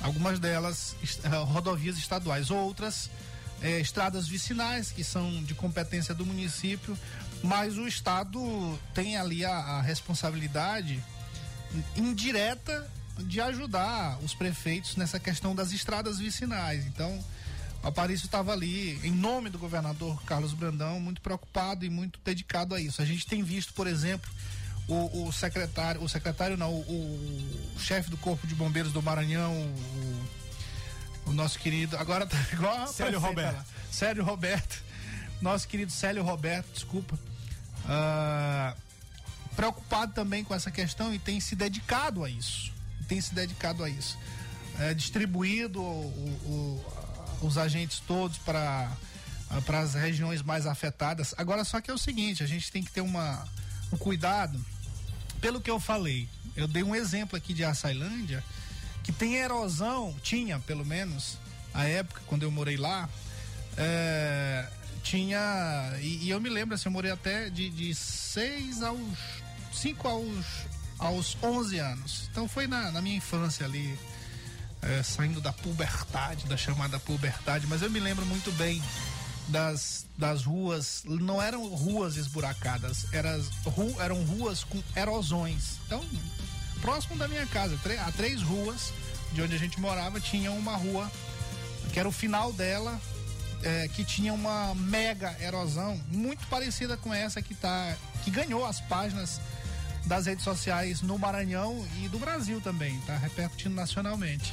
Algumas 0.00 0.38
delas 0.38 0.96
eh, 1.02 1.28
rodovias 1.44 1.96
estaduais, 1.96 2.50
outras 2.50 3.10
eh, 3.62 3.80
estradas 3.80 4.28
vicinais 4.28 4.90
que 4.90 5.02
são 5.02 5.42
de 5.42 5.54
competência 5.54 6.14
do 6.14 6.26
município, 6.26 6.98
mas 7.42 7.76
o 7.78 7.86
estado 7.86 8.78
tem 8.92 9.16
ali 9.16 9.44
a, 9.44 9.52
a 9.52 9.82
responsabilidade 9.82 11.02
indireta 11.96 12.88
de 13.18 13.40
ajudar 13.40 14.18
os 14.22 14.34
prefeitos 14.34 14.96
nessa 14.96 15.18
questão 15.20 15.54
das 15.54 15.72
estradas 15.72 16.18
vicinais. 16.18 16.84
Então, 16.86 17.22
o 17.82 17.88
Aparício 17.88 18.24
estava 18.24 18.52
ali, 18.52 18.98
em 19.04 19.12
nome 19.12 19.50
do 19.50 19.58
governador 19.58 20.22
Carlos 20.24 20.52
Brandão, 20.52 20.98
muito 20.98 21.20
preocupado 21.20 21.84
e 21.84 21.90
muito 21.90 22.18
dedicado 22.24 22.74
a 22.74 22.80
isso. 22.80 23.00
A 23.00 23.04
gente 23.04 23.26
tem 23.26 23.42
visto, 23.42 23.72
por 23.74 23.86
exemplo, 23.86 24.30
o, 24.88 25.26
o 25.26 25.32
secretário, 25.32 26.02
o 26.02 26.08
secretário 26.08 26.56
não, 26.56 26.72
o, 26.72 27.74
o 27.74 27.80
chefe 27.80 28.10
do 28.10 28.16
Corpo 28.16 28.46
de 28.46 28.54
Bombeiros 28.54 28.92
do 28.92 29.02
Maranhão, 29.02 29.52
o, 31.26 31.30
o 31.30 31.32
nosso 31.32 31.58
querido, 31.58 31.96
agora 31.96 32.26
tá 32.26 32.36
igual 32.52 32.86
Célio 32.88 33.18
Roberto. 33.18 33.56
lá. 33.56 33.64
Célio 33.90 34.24
Roberto, 34.24 34.82
nosso 35.40 35.66
querido 35.68 35.90
Célio 35.92 36.22
Roberto, 36.22 36.72
desculpa. 36.72 37.18
Ah, 37.86 38.74
preocupado 39.56 40.12
também 40.12 40.42
com 40.44 40.54
essa 40.54 40.70
questão 40.70 41.14
e 41.14 41.18
tem 41.18 41.40
se 41.40 41.54
dedicado 41.54 42.24
a 42.24 42.28
isso. 42.28 42.72
Tem 43.08 43.20
se 43.20 43.34
dedicado 43.34 43.84
a 43.84 43.88
isso. 43.88 44.18
é, 44.78 44.92
distribuído 44.94 45.80
o, 45.80 46.80
o, 47.40 47.46
os 47.46 47.56
agentes 47.58 48.00
todos 48.00 48.38
para 48.38 48.90
para 49.66 49.80
as 49.80 49.94
regiões 49.94 50.42
mais 50.42 50.66
afetadas. 50.66 51.32
Agora 51.36 51.62
só 51.64 51.80
que 51.80 51.88
é 51.90 51.94
o 51.94 51.98
seguinte, 51.98 52.42
a 52.42 52.46
gente 52.46 52.72
tem 52.72 52.82
que 52.82 52.90
ter 52.90 53.02
uma, 53.02 53.46
um 53.92 53.96
cuidado. 53.96 54.58
Pelo 55.40 55.60
que 55.60 55.70
eu 55.70 55.78
falei, 55.78 56.28
eu 56.56 56.66
dei 56.66 56.82
um 56.82 56.94
exemplo 56.94 57.36
aqui 57.36 57.52
de 57.52 57.64
Açailândia, 57.64 58.42
que 59.02 59.12
tem 59.12 59.36
erosão, 59.36 60.14
tinha 60.22 60.58
pelo 60.60 60.84
menos, 60.84 61.38
a 61.72 61.84
época 61.84 62.22
quando 62.26 62.42
eu 62.42 62.50
morei 62.50 62.76
lá, 62.76 63.08
é, 63.76 64.66
tinha. 65.02 65.92
E, 66.00 66.24
e, 66.24 66.30
eu 66.30 66.40
me 66.40 66.48
lembro 66.48 66.74
assim, 66.74 66.86
eu 66.86 66.92
morei 66.92 67.10
até 67.10 67.50
de, 67.50 67.68
de 67.70 67.94
6 67.94 68.82
aos. 68.82 69.44
5 69.72 70.06
aos, 70.08 70.46
aos 70.98 71.36
11 71.42 71.78
anos. 71.78 72.28
Então 72.30 72.48
foi 72.48 72.66
na, 72.66 72.92
na 72.92 73.02
minha 73.02 73.16
infância 73.16 73.66
ali, 73.66 73.98
é, 74.80 75.02
saindo 75.02 75.40
da 75.40 75.52
puberdade, 75.52 76.46
da 76.46 76.56
chamada 76.56 76.98
puberdade, 77.00 77.66
mas 77.66 77.82
eu 77.82 77.90
me 77.90 77.98
lembro 77.98 78.24
muito 78.24 78.52
bem 78.52 78.80
das, 79.48 80.06
das 80.16 80.44
ruas, 80.44 81.02
não 81.04 81.40
eram 81.40 81.66
ruas 81.68 82.16
esburacadas, 82.16 83.06
eram, 83.12 83.42
ru, 83.64 84.00
eram 84.00 84.24
ruas 84.24 84.64
com 84.64 84.82
erosões. 84.96 85.78
Então, 85.86 86.02
próximo 86.80 87.16
da 87.16 87.28
minha 87.28 87.46
casa, 87.46 87.78
a 88.06 88.12
três 88.12 88.42
ruas 88.42 88.92
de 89.32 89.42
onde 89.42 89.54
a 89.54 89.58
gente 89.58 89.80
morava, 89.80 90.20
tinha 90.20 90.50
uma 90.52 90.76
rua 90.76 91.10
que 91.92 91.98
era 91.98 92.08
o 92.08 92.12
final 92.12 92.52
dela, 92.52 93.00
é, 93.62 93.88
que 93.88 94.04
tinha 94.04 94.32
uma 94.32 94.74
mega 94.74 95.36
erosão 95.40 96.00
muito 96.08 96.46
parecida 96.46 96.96
com 96.96 97.12
essa 97.12 97.40
que 97.40 97.54
tá 97.54 97.96
que 98.22 98.30
ganhou 98.30 98.64
as 98.64 98.80
páginas 98.80 99.40
das 100.06 100.26
redes 100.26 100.44
sociais 100.44 101.02
no 101.02 101.18
Maranhão 101.18 101.86
e 102.02 102.08
do 102.08 102.18
Brasil 102.18 102.60
também, 102.60 102.98
tá 103.06 103.16
repercutindo 103.16 103.74
nacionalmente. 103.74 104.52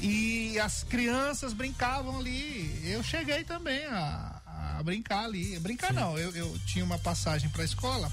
E 0.00 0.58
as 0.58 0.84
crianças 0.84 1.52
brincavam 1.52 2.18
ali. 2.18 2.80
Eu 2.84 3.02
cheguei 3.02 3.44
também 3.44 3.84
a, 3.86 4.40
a 4.78 4.82
brincar 4.82 5.24
ali. 5.24 5.58
Brincar 5.58 5.88
Sim. 5.88 5.94
não, 5.94 6.18
eu, 6.18 6.34
eu 6.36 6.58
tinha 6.66 6.84
uma 6.84 6.98
passagem 6.98 7.48
para 7.48 7.62
a 7.62 7.64
escola. 7.64 8.12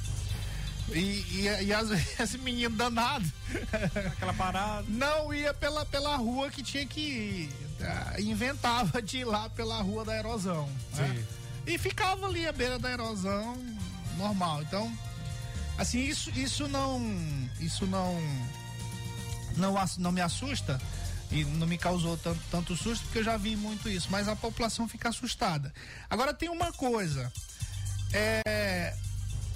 E, 0.89 0.99
e, 0.99 1.65
e 1.65 1.73
às 1.73 1.89
vezes 1.89 2.19
esse 2.19 2.37
menino 2.37 2.75
danado. 2.75 3.29
Aquela 4.13 4.33
parada. 4.33 4.85
Não 4.87 5.33
ia 5.33 5.53
pela, 5.53 5.85
pela 5.85 6.15
rua 6.15 6.49
que 6.49 6.63
tinha 6.63 6.85
que 6.85 6.99
ir. 7.01 7.49
Ah, 7.81 8.19
inventava 8.19 9.01
de 9.01 9.19
ir 9.19 9.25
lá 9.25 9.49
pela 9.49 9.81
rua 9.81 10.05
da 10.05 10.17
erosão. 10.17 10.69
Né? 10.93 11.25
E 11.67 11.77
ficava 11.77 12.27
ali 12.27 12.47
à 12.47 12.51
beira 12.51 12.79
da 12.79 12.91
erosão 12.91 13.57
normal. 14.17 14.61
Então, 14.61 14.91
assim, 15.77 15.99
isso, 15.99 16.29
isso 16.31 16.67
não. 16.67 17.01
Isso 17.59 17.85
não. 17.85 18.21
Não, 19.55 19.75
não 19.99 20.11
me 20.11 20.21
assusta 20.21 20.81
e 21.31 21.43
não 21.45 21.65
me 21.65 21.77
causou 21.77 22.17
tanto, 22.17 22.39
tanto 22.51 22.75
susto 22.75 23.03
porque 23.05 23.19
eu 23.19 23.23
já 23.23 23.37
vi 23.37 23.55
muito 23.55 23.89
isso, 23.89 24.07
mas 24.11 24.27
a 24.27 24.35
população 24.35 24.87
fica 24.87 25.09
assustada. 25.09 25.73
Agora 26.09 26.33
tem 26.33 26.49
uma 26.49 26.71
coisa, 26.71 27.31
é, 28.13 28.95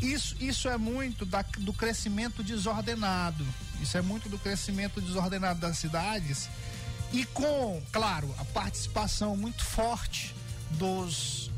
isso, 0.01 0.35
isso 0.39 0.67
é 0.67 0.77
muito 0.77 1.25
da, 1.25 1.43
do 1.59 1.73
crescimento 1.73 2.43
desordenado, 2.43 3.45
isso 3.81 3.97
é 3.97 4.01
muito 4.01 4.27
do 4.29 4.39
crescimento 4.39 4.99
desordenado 4.99 5.59
das 5.59 5.77
cidades 5.77 6.49
e 7.13 7.25
com, 7.25 7.81
claro, 7.91 8.33
a 8.39 8.45
participação 8.45 9.35
muito 9.37 9.63
forte 9.63 10.35
dos 10.71 11.51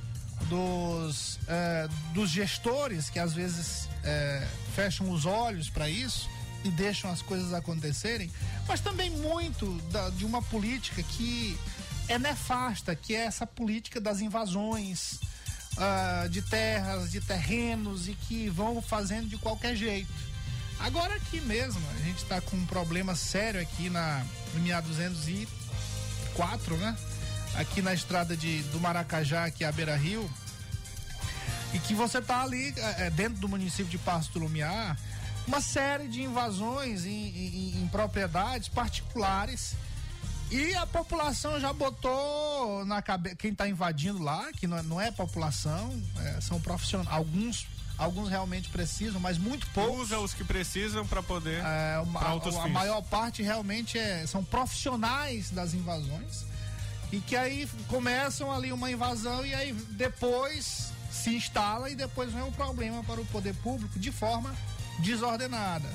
dos, 0.47 1.38
é, 1.47 1.88
dos 2.14 2.30
gestores 2.30 3.10
que 3.10 3.20
às 3.20 3.34
vezes 3.34 3.89
é, 4.03 4.47
fecham 4.74 5.12
os 5.12 5.26
olhos 5.26 5.70
para 5.70 5.89
isso 5.89 6.30
e 6.64 6.70
deixam 6.70 7.10
as 7.10 7.22
coisas 7.22 7.53
acontecerem, 7.53 8.32
mas 8.68 8.80
também 8.80 9.10
muito 9.10 9.72
da, 9.91 10.10
de 10.10 10.26
uma 10.26 10.41
política 10.41 11.01
que 11.01 11.57
é 12.07 12.18
nefasta, 12.18 12.95
que 12.95 13.16
é 13.16 13.26
essa 13.26 13.45
política 13.45 14.01
das 14.01 14.20
invasões 14.20 15.20
uh, 15.78 16.28
de 16.30 16.41
terras, 16.41 17.12
de 17.12 17.22
terrenos 17.22 18.07
e 18.07 18.14
que 18.14 18.49
vão 18.49 18.82
fazendo 18.82 19.28
de 19.30 19.38
qualquer 19.38 19.76
jeito. 19.76 20.12
Agora 20.80 21.16
aqui 21.16 21.41
mesmo, 21.41 21.82
a 21.95 21.99
gente 22.03 22.24
está 22.24 22.39
com 22.39 22.55
um 22.55 22.66
problema 22.66 23.16
sério 23.16 23.62
aqui 23.62 23.89
na 23.89 24.26
MA 24.55 24.82
204, 24.82 26.78
né? 26.78 26.97
Aqui 27.55 27.82
na 27.82 27.93
estrada 27.93 28.36
de, 28.38 28.62
do 28.64 28.80
Maracajá, 28.80 29.45
aqui 29.45 29.66
a 29.66 29.72
Beira 29.72 29.95
Rio. 29.95 30.30
E 31.74 31.80
que 31.80 31.93
você 31.93 32.22
tá 32.22 32.41
ali 32.41 32.74
é, 32.78 33.10
dentro 33.10 33.39
do 33.39 33.49
município 33.49 33.88
de 33.88 33.97
Pasto 33.97 34.34
do 34.34 34.39
Lumiar, 34.39 34.97
uma 35.50 35.62
série 35.62 36.08
de 36.08 36.22
invasões 36.22 37.06
em, 37.06 37.10
em, 37.12 37.82
em 37.82 37.88
propriedades 37.88 38.70
particulares. 38.70 39.74
E 40.52 40.76
a 40.76 40.86
população 40.86 41.60
já 41.60 41.74
botou 41.74 42.86
na 42.86 43.02
cabeça. 43.02 43.36
Quem 43.36 43.52
está 43.52 43.68
invadindo 43.68 44.22
lá, 44.22 44.52
que 44.54 44.68
não, 44.68 44.78
é, 44.78 44.84
não 44.84 45.02
é 45.02 45.12
população, 45.12 46.02
é, 46.20 46.39
são 46.39 46.62
profissionais. 46.62 47.12
Alguns, 47.12 47.68
alguns 47.97 48.30
realmente 48.30 48.70
precisam, 48.70 49.20
mas 49.20 49.39
muito 49.39 49.68
poucos. 49.72 50.02
Usa 50.02 50.20
os 50.20 50.34
que 50.36 50.43
precisam 50.43 51.06
para 51.06 51.22
poder. 51.24 51.64
É, 51.64 52.00
uma, 52.00 52.20
a, 52.20 52.64
a 52.64 52.68
maior 52.68 53.02
parte 53.02 53.41
realmente 53.41 53.97
é, 53.97 54.26
são 54.28 54.43
profissionais 54.43 55.50
das 55.50 55.74
invasões. 55.74 56.45
E 57.12 57.20
que 57.20 57.36
aí 57.36 57.68
começam 57.88 58.52
ali 58.52 58.72
uma 58.72 58.91
invasão 58.91 59.43
e 59.43 59.56
aí 59.56 59.74
depois 59.74 60.91
se 61.12 61.36
instala 61.36 61.89
e 61.89 61.95
depois 61.95 62.32
vem 62.32 62.43
um 62.43 62.52
problema 62.52 63.04
para 63.04 63.20
o 63.20 63.26
poder 63.26 63.56
público 63.56 63.97
de 63.97 64.12
forma 64.12 64.56
desordenada. 65.00 65.89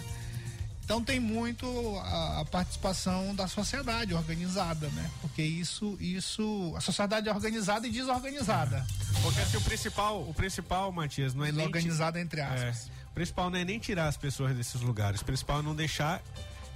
Então 0.84 1.02
tem 1.02 1.18
muito 1.18 1.66
a, 1.98 2.40
a, 2.40 2.44
participação 2.44 3.34
da 3.34 3.48
sociedade 3.48 4.12
organizada, 4.12 4.86
né? 4.88 5.10
Porque 5.22 5.42
isso, 5.42 5.96
isso, 5.98 6.74
a 6.76 6.80
sociedade 6.80 7.26
é 7.26 7.32
organizada 7.32 7.86
e 7.86 7.90
desorganizada. 7.90 8.86
Porque 9.22 9.40
assim, 9.40 9.56
o 9.56 9.62
principal, 9.62 10.20
o 10.28 10.34
principal, 10.34 10.92
Matias, 10.92 11.32
não 11.32 11.42
é 11.44 11.50
nem 11.50 11.64
organizada 11.64 12.20
entre 12.20 12.42
aspas. 12.42 12.86
É, 12.86 13.04
o 13.10 13.14
principal 13.14 13.48
não 13.48 13.58
é 13.58 13.64
nem 13.64 13.78
tirar 13.78 14.08
as 14.08 14.18
pessoas 14.18 14.54
desses 14.54 14.82
lugares, 14.82 15.22
o 15.22 15.24
principal 15.24 15.60
é 15.60 15.62
não 15.62 15.74
deixar 15.74 16.22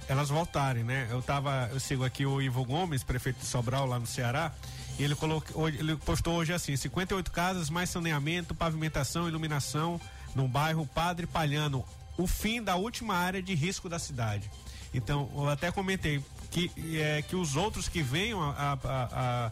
elas 0.07 0.29
voltarem, 0.29 0.83
né? 0.83 1.07
Eu 1.11 1.21
tava, 1.21 1.69
eu 1.71 1.79
sigo 1.79 2.03
aqui 2.03 2.25
o 2.25 2.41
Ivo 2.41 2.65
Gomes, 2.65 3.03
prefeito 3.03 3.41
de 3.41 3.45
Sobral 3.45 3.85
lá 3.85 3.99
no 3.99 4.07
Ceará, 4.07 4.51
e 4.97 5.03
ele 5.03 5.13
colocou, 5.13 5.69
ele 5.69 5.95
postou 5.97 6.33
hoje 6.33 6.51
assim, 6.51 6.75
58 6.75 7.29
casas, 7.29 7.69
mais 7.69 7.91
saneamento, 7.91 8.55
pavimentação, 8.55 9.27
iluminação 9.27 10.01
no 10.33 10.47
bairro 10.47 10.83
Padre 10.87 11.27
Palhano, 11.27 11.85
o 12.19 12.27
fim 12.27 12.61
da 12.61 12.75
última 12.75 13.15
área 13.15 13.41
de 13.41 13.55
risco 13.55 13.87
da 13.87 13.97
cidade. 13.97 14.51
Então, 14.93 15.29
eu 15.33 15.47
até 15.47 15.71
comentei 15.71 16.21
que, 16.51 16.69
é, 16.99 17.21
que 17.21 17.35
os 17.35 17.55
outros 17.55 17.87
que 17.87 18.03
venham 18.03 18.41
a, 18.41 18.73
a, 18.73 18.77
a 18.83 19.51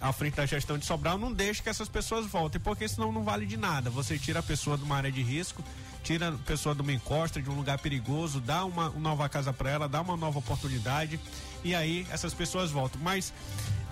à 0.00 0.10
frente 0.14 0.34
da 0.34 0.46
gestão 0.46 0.78
de 0.78 0.86
Sobral, 0.86 1.18
não 1.18 1.30
deixe 1.30 1.62
que 1.62 1.68
essas 1.68 1.90
pessoas 1.90 2.24
voltem, 2.24 2.58
porque 2.58 2.88
senão 2.88 3.12
não 3.12 3.22
vale 3.22 3.44
de 3.44 3.58
nada. 3.58 3.90
Você 3.90 4.18
tira 4.18 4.40
a 4.40 4.42
pessoa 4.42 4.78
de 4.78 4.82
uma 4.82 4.96
área 4.96 5.12
de 5.12 5.22
risco, 5.22 5.62
tira 6.02 6.30
a 6.30 6.32
pessoa 6.32 6.74
de 6.74 6.80
uma 6.80 6.90
encosta, 6.90 7.42
de 7.42 7.50
um 7.50 7.54
lugar 7.54 7.78
perigoso, 7.78 8.40
dá 8.40 8.64
uma, 8.64 8.88
uma 8.88 9.00
nova 9.00 9.28
casa 9.28 9.52
para 9.52 9.68
ela, 9.68 9.86
dá 9.86 10.00
uma 10.00 10.16
nova 10.16 10.38
oportunidade 10.38 11.20
e 11.62 11.74
aí 11.74 12.06
essas 12.10 12.32
pessoas 12.32 12.70
voltam. 12.70 12.98
Mas 13.02 13.30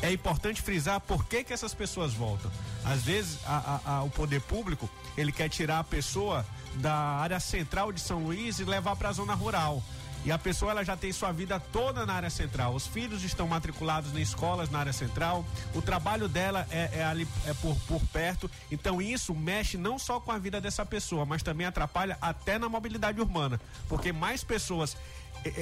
é 0.01 0.11
importante 0.11 0.63
frisar 0.63 0.99
por 0.99 1.27
que, 1.27 1.45
que 1.45 1.53
essas 1.53 1.75
pessoas 1.75 2.15
voltam. 2.15 2.51
Às 2.85 3.03
vezes 3.03 3.39
a, 3.45 3.81
a, 3.85 3.97
a, 3.97 4.03
o 4.03 4.09
poder 4.09 4.41
público 4.41 4.89
ele 5.15 5.31
quer 5.31 5.51
tirar 5.51 5.81
a 5.81 5.85
pessoa 5.85 6.45
da 6.77 6.95
área 6.95 7.41
central 7.41 7.93
de 7.93 8.01
São 8.01 8.25
Luís 8.25 8.59
e 8.59 8.65
levar 8.65 8.97
para 8.97 9.09
a 9.09 9.13
zona 9.13 9.35
rural. 9.35 9.83
E 10.25 10.31
a 10.31 10.39
pessoa 10.39 10.71
ela 10.71 10.85
já 10.85 10.97
tem 10.97 11.13
sua 11.13 11.33
vida 11.33 11.59
toda 11.59 12.07
na 12.07 12.15
área 12.15 12.31
central. 12.31 12.75
Os 12.75 12.87
filhos 12.87 13.25
estão 13.25 13.49
matriculados 13.49 14.15
em 14.17 14.21
escolas 14.21 14.71
na 14.71 14.79
área 14.79 14.93
central. 14.93 15.45
O 15.75 15.83
trabalho 15.83 16.29
dela 16.29 16.65
é, 16.71 16.91
é 17.01 17.05
ali 17.05 17.27
é 17.45 17.53
por, 17.55 17.77
por 17.89 18.01
perto. 18.13 18.49
Então 18.71 19.03
isso 19.03 19.35
mexe 19.35 19.77
não 19.77 19.99
só 19.99 20.21
com 20.21 20.31
a 20.31 20.39
vida 20.39 20.61
dessa 20.61 20.87
pessoa, 20.87 21.27
mas 21.27 21.43
também 21.43 21.67
atrapalha 21.67 22.17
até 22.21 22.57
na 22.57 22.69
mobilidade 22.69 23.21
urbana, 23.21 23.61
porque 23.89 24.13
mais 24.13 24.45
pessoas 24.45 24.97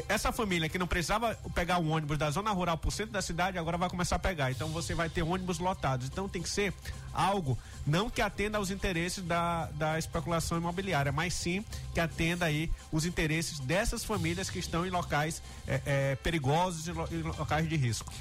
essa 0.09 0.31
família 0.33 0.69
que 0.69 0.79
não 0.79 0.87
precisava 0.87 1.35
pegar 1.55 1.79
um 1.79 1.91
ônibus 1.91 2.19
da 2.19 2.31
zona 2.31 2.51
rural 2.51 2.77
para 2.77 2.89
o 2.89 2.91
centro 2.91 3.13
da 3.13 3.23
cidade, 3.23 3.59
agora 3.59 3.79
vai 3.79 3.89
começar 3.89 4.17
a 4.17 4.19
pegar. 4.19 4.51
Então 4.51 4.69
você 4.69 4.95
vai 4.95 5.09
ter 5.09 5.23
ônibus 5.23 5.59
lotados. 5.59 6.07
Então 6.07 6.29
tem 6.29 6.43
que 6.43 6.49
ser 6.49 6.75
algo 7.13 7.59
não 7.87 8.11
que 8.11 8.21
atenda 8.21 8.59
aos 8.59 8.71
interesses 8.71 9.25
da, 9.25 9.67
da 9.73 9.99
especulação 9.99 10.59
imobiliária, 10.59 11.11
mas 11.11 11.35
sim 11.35 11.65
que 11.95 12.01
atenda 12.01 12.45
aí 12.47 12.71
os 12.93 13.05
interesses 13.05 13.59
dessas 13.61 14.05
famílias 14.05 14.51
que 14.51 14.59
estão 14.59 14.87
em 14.87 14.91
locais 14.91 15.43
é, 15.67 15.81
é, 15.85 16.17
perigosos 16.17 16.87
e 16.87 16.93
locais 16.93 17.69
de 17.69 17.77
risco. 17.77 18.13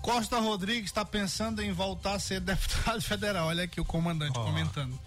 Costa 0.00 0.40
Rodrigues 0.40 0.86
está 0.86 1.04
pensando 1.04 1.62
em 1.62 1.72
voltar 1.72 2.14
a 2.14 2.18
ser 2.18 2.40
deputado 2.42 3.00
federal. 3.00 3.48
Olha 3.48 3.64
aqui 3.64 3.80
o 3.80 3.84
comandante 3.84 4.38
oh. 4.38 4.44
comentando. 4.44 4.98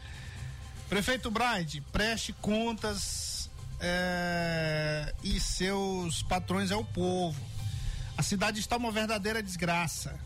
Prefeito 0.88 1.32
Braide, 1.32 1.82
preste 1.92 2.32
contas 2.34 3.35
é, 3.80 5.14
e 5.24 5.40
seus 5.40 6.24
patrões 6.24 6.72
é 6.72 6.76
o 6.76 6.84
povo. 6.84 7.40
A 8.18 8.24
cidade 8.24 8.60
está 8.60 8.78
uma 8.78 8.92
verdadeira 8.92 9.42
desgraça. 9.44 10.18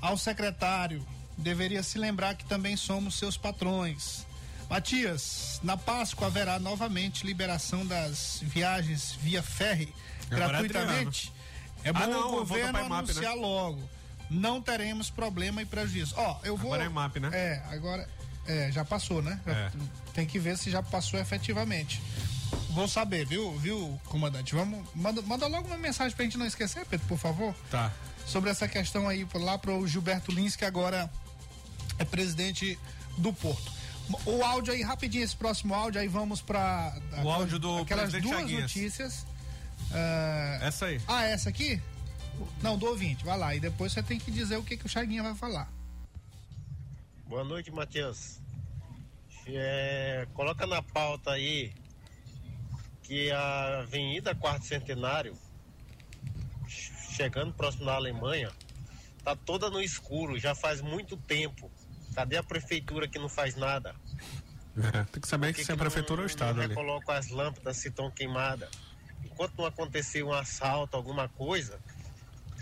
Ao 0.00 0.18
secretário, 0.18 1.06
deveria 1.36 1.82
se 1.82 1.98
lembrar 1.98 2.34
que 2.34 2.44
também 2.44 2.76
somos 2.76 3.18
seus 3.18 3.36
patrões. 3.36 4.26
Matias, 4.68 5.60
na 5.62 5.76
Páscoa 5.76 6.26
haverá 6.26 6.58
novamente 6.58 7.24
liberação 7.24 7.86
das 7.86 8.40
viagens 8.42 9.12
via 9.20 9.42
ferry 9.42 9.92
gratuitamente. 10.28 11.32
É 11.84 11.92
bom 11.92 12.00
Ah, 12.02 12.06
não, 12.06 12.28
o 12.28 12.38
governo 12.38 12.78
IMAP, 12.80 13.10
anunciar 13.10 13.34
logo. 13.34 13.88
Não 14.28 14.60
teremos 14.60 15.08
problema 15.08 15.62
e 15.62 15.64
prejuízo. 15.64 16.14
Ó, 16.16 16.40
eu 16.42 16.56
vou. 16.56 16.74
Agora 16.74 16.82
é 16.82 16.86
IMAP, 16.90 17.20
né? 17.20 17.30
É, 17.32 17.62
agora. 17.70 18.08
É, 18.48 18.70
já 18.70 18.84
passou, 18.84 19.22
né? 19.22 19.40
É. 19.46 19.70
Tem 20.12 20.26
que 20.26 20.38
ver 20.38 20.56
se 20.56 20.70
já 20.70 20.82
passou 20.82 21.18
efetivamente. 21.18 22.00
Vou 22.76 22.86
saber, 22.86 23.24
viu, 23.24 23.56
viu, 23.56 23.98
comandante? 24.04 24.54
Vamos. 24.54 24.86
Manda, 24.94 25.22
manda 25.22 25.46
logo 25.46 25.66
uma 25.66 25.78
mensagem 25.78 26.14
pra 26.14 26.26
gente 26.26 26.36
não 26.36 26.44
esquecer, 26.44 26.84
Pedro, 26.84 27.06
por 27.06 27.16
favor. 27.16 27.54
Tá. 27.70 27.90
Sobre 28.26 28.50
essa 28.50 28.68
questão 28.68 29.08
aí, 29.08 29.26
lá 29.32 29.56
pro 29.56 29.86
Gilberto 29.88 30.30
Lins, 30.30 30.56
que 30.56 30.64
agora 30.66 31.10
é 31.98 32.04
presidente 32.04 32.78
do 33.16 33.32
Porto. 33.32 33.72
O 34.26 34.44
áudio 34.44 34.74
aí, 34.74 34.82
rapidinho, 34.82 35.24
esse 35.24 35.34
próximo 35.34 35.72
áudio, 35.74 36.02
aí 36.02 36.06
vamos 36.06 36.42
pra. 36.42 36.94
O 37.24 37.30
áudio 37.30 37.58
do 37.58 37.78
aquelas 37.78 38.10
presidente 38.10 38.28
duas 38.30 38.40
Chaguinhas. 38.42 38.62
notícias. 38.64 39.26
Ah, 39.90 40.58
Essa 40.60 40.84
aí. 40.86 41.00
ah, 41.08 41.24
essa 41.24 41.48
aqui? 41.48 41.80
Não, 42.62 42.76
do 42.76 42.84
ouvinte, 42.84 43.24
vai 43.24 43.38
lá. 43.38 43.54
E 43.54 43.60
depois 43.60 43.90
você 43.90 44.02
tem 44.02 44.18
que 44.20 44.30
dizer 44.30 44.58
o 44.58 44.62
que, 44.62 44.76
que 44.76 44.84
o 44.84 44.88
Chaguinha 44.88 45.22
vai 45.22 45.34
falar. 45.34 45.72
Boa 47.26 47.42
noite, 47.42 47.70
Matheus. 47.70 48.38
É, 49.46 50.28
coloca 50.34 50.66
na 50.66 50.82
pauta 50.82 51.30
aí 51.30 51.72
que 53.06 53.30
a 53.30 53.80
Avenida 53.80 54.34
Quarto 54.34 54.66
Centenário, 54.66 55.38
chegando 56.66 57.54
próximo 57.54 57.86
da 57.86 57.94
Alemanha, 57.94 58.50
tá 59.22 59.36
toda 59.36 59.70
no 59.70 59.80
escuro, 59.80 60.38
já 60.38 60.54
faz 60.54 60.80
muito 60.80 61.16
tempo. 61.16 61.70
Cadê 62.14 62.36
a 62.36 62.42
prefeitura 62.42 63.06
que 63.06 63.18
não 63.18 63.28
faz 63.28 63.54
nada? 63.54 63.94
É, 64.76 65.04
tem 65.04 65.20
que 65.20 65.28
saber 65.28 65.54
que, 65.54 65.64
se 65.64 65.70
é 65.70 65.74
a 65.74 65.78
prefeitura 65.78 66.22
ou 66.22 66.24
o 66.24 66.26
Estado 66.26 66.56
não 66.56 66.64
ali. 66.64 66.74
recoloca 66.74 67.12
as 67.14 67.28
lâmpadas 67.28 67.76
se 67.76 67.88
estão 67.88 68.10
queimadas. 68.10 68.68
Enquanto 69.24 69.56
não 69.56 69.66
acontecer 69.66 70.22
um 70.22 70.32
assalto, 70.32 70.96
alguma 70.96 71.28
coisa, 71.28 71.78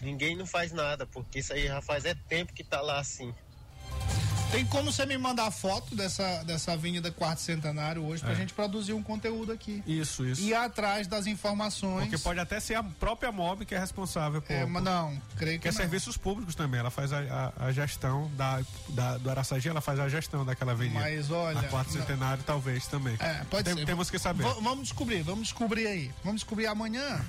ninguém 0.02 0.36
não 0.36 0.46
faz 0.46 0.72
nada, 0.72 1.06
porque 1.06 1.38
isso 1.38 1.52
aí 1.52 1.66
já 1.66 1.80
faz 1.80 2.04
é 2.04 2.14
tempo 2.14 2.52
que 2.52 2.62
tá 2.62 2.80
lá 2.80 2.98
assim. 2.98 3.34
Tem 4.54 4.64
como 4.66 4.92
você 4.92 5.04
me 5.04 5.18
mandar 5.18 5.50
foto 5.50 5.94
dessa, 5.96 6.42
dessa 6.44 6.72
Avenida 6.72 7.10
Quarto 7.10 7.40
Centenário 7.40 8.04
hoje 8.04 8.22
pra 8.22 8.32
É. 8.32 8.36
gente 8.36 8.52
produzir 8.54 8.92
um 8.92 9.02
conteúdo 9.02 9.50
aqui? 9.52 9.82
Isso, 9.86 10.24
isso. 10.24 10.40
E 10.42 10.50
ir 10.50 10.54
atrás 10.54 11.06
das 11.06 11.26
informações. 11.26 12.04
Porque 12.08 12.18
pode 12.18 12.38
até 12.38 12.60
ser 12.60 12.74
a 12.76 12.82
própria 12.82 13.32
MOB 13.32 13.64
que 13.66 13.74
é 13.74 13.78
responsável 13.78 14.40
por. 14.40 14.52
É, 14.52 14.64
mas 14.64 14.82
não, 14.82 15.20
creio 15.36 15.58
que 15.58 15.62
Que 15.62 15.68
é 15.68 15.70
não. 15.72 15.76
serviços 15.78 16.16
públicos 16.16 16.54
também. 16.54 16.78
Ela 16.80 16.90
faz 16.90 17.12
a, 17.12 17.52
a- 17.58 17.66
a 17.66 17.72
gestão 17.72 18.30
da, 18.36 18.62
da- 18.90 19.18
do 19.18 19.28
Araçagi, 19.30 19.68
ela 19.68 19.80
faz 19.80 19.98
a 19.98 20.08
gestão 20.08 20.44
daquela 20.44 20.72
avenida. 20.72 21.00
Mas 21.00 21.30
olha, 21.30 21.58
A 21.60 21.64
quarto 21.64 21.92
não- 21.92 22.00
centenário, 22.00 22.42
talvez 22.44 22.86
também. 22.86 23.16
É, 23.18 23.42
pode 23.50 23.64
Tem- 23.64 23.74
ser. 23.74 23.84
Temos 23.86 24.08
que 24.10 24.18
saber. 24.18 24.44
V- 24.44 24.60
vamos 24.60 24.84
descobrir, 24.84 25.22
vamos 25.22 25.44
descobrir 25.44 25.86
aí. 25.86 26.10
Vamos 26.22 26.40
descobrir 26.42 26.66
amanhã. 26.66 27.24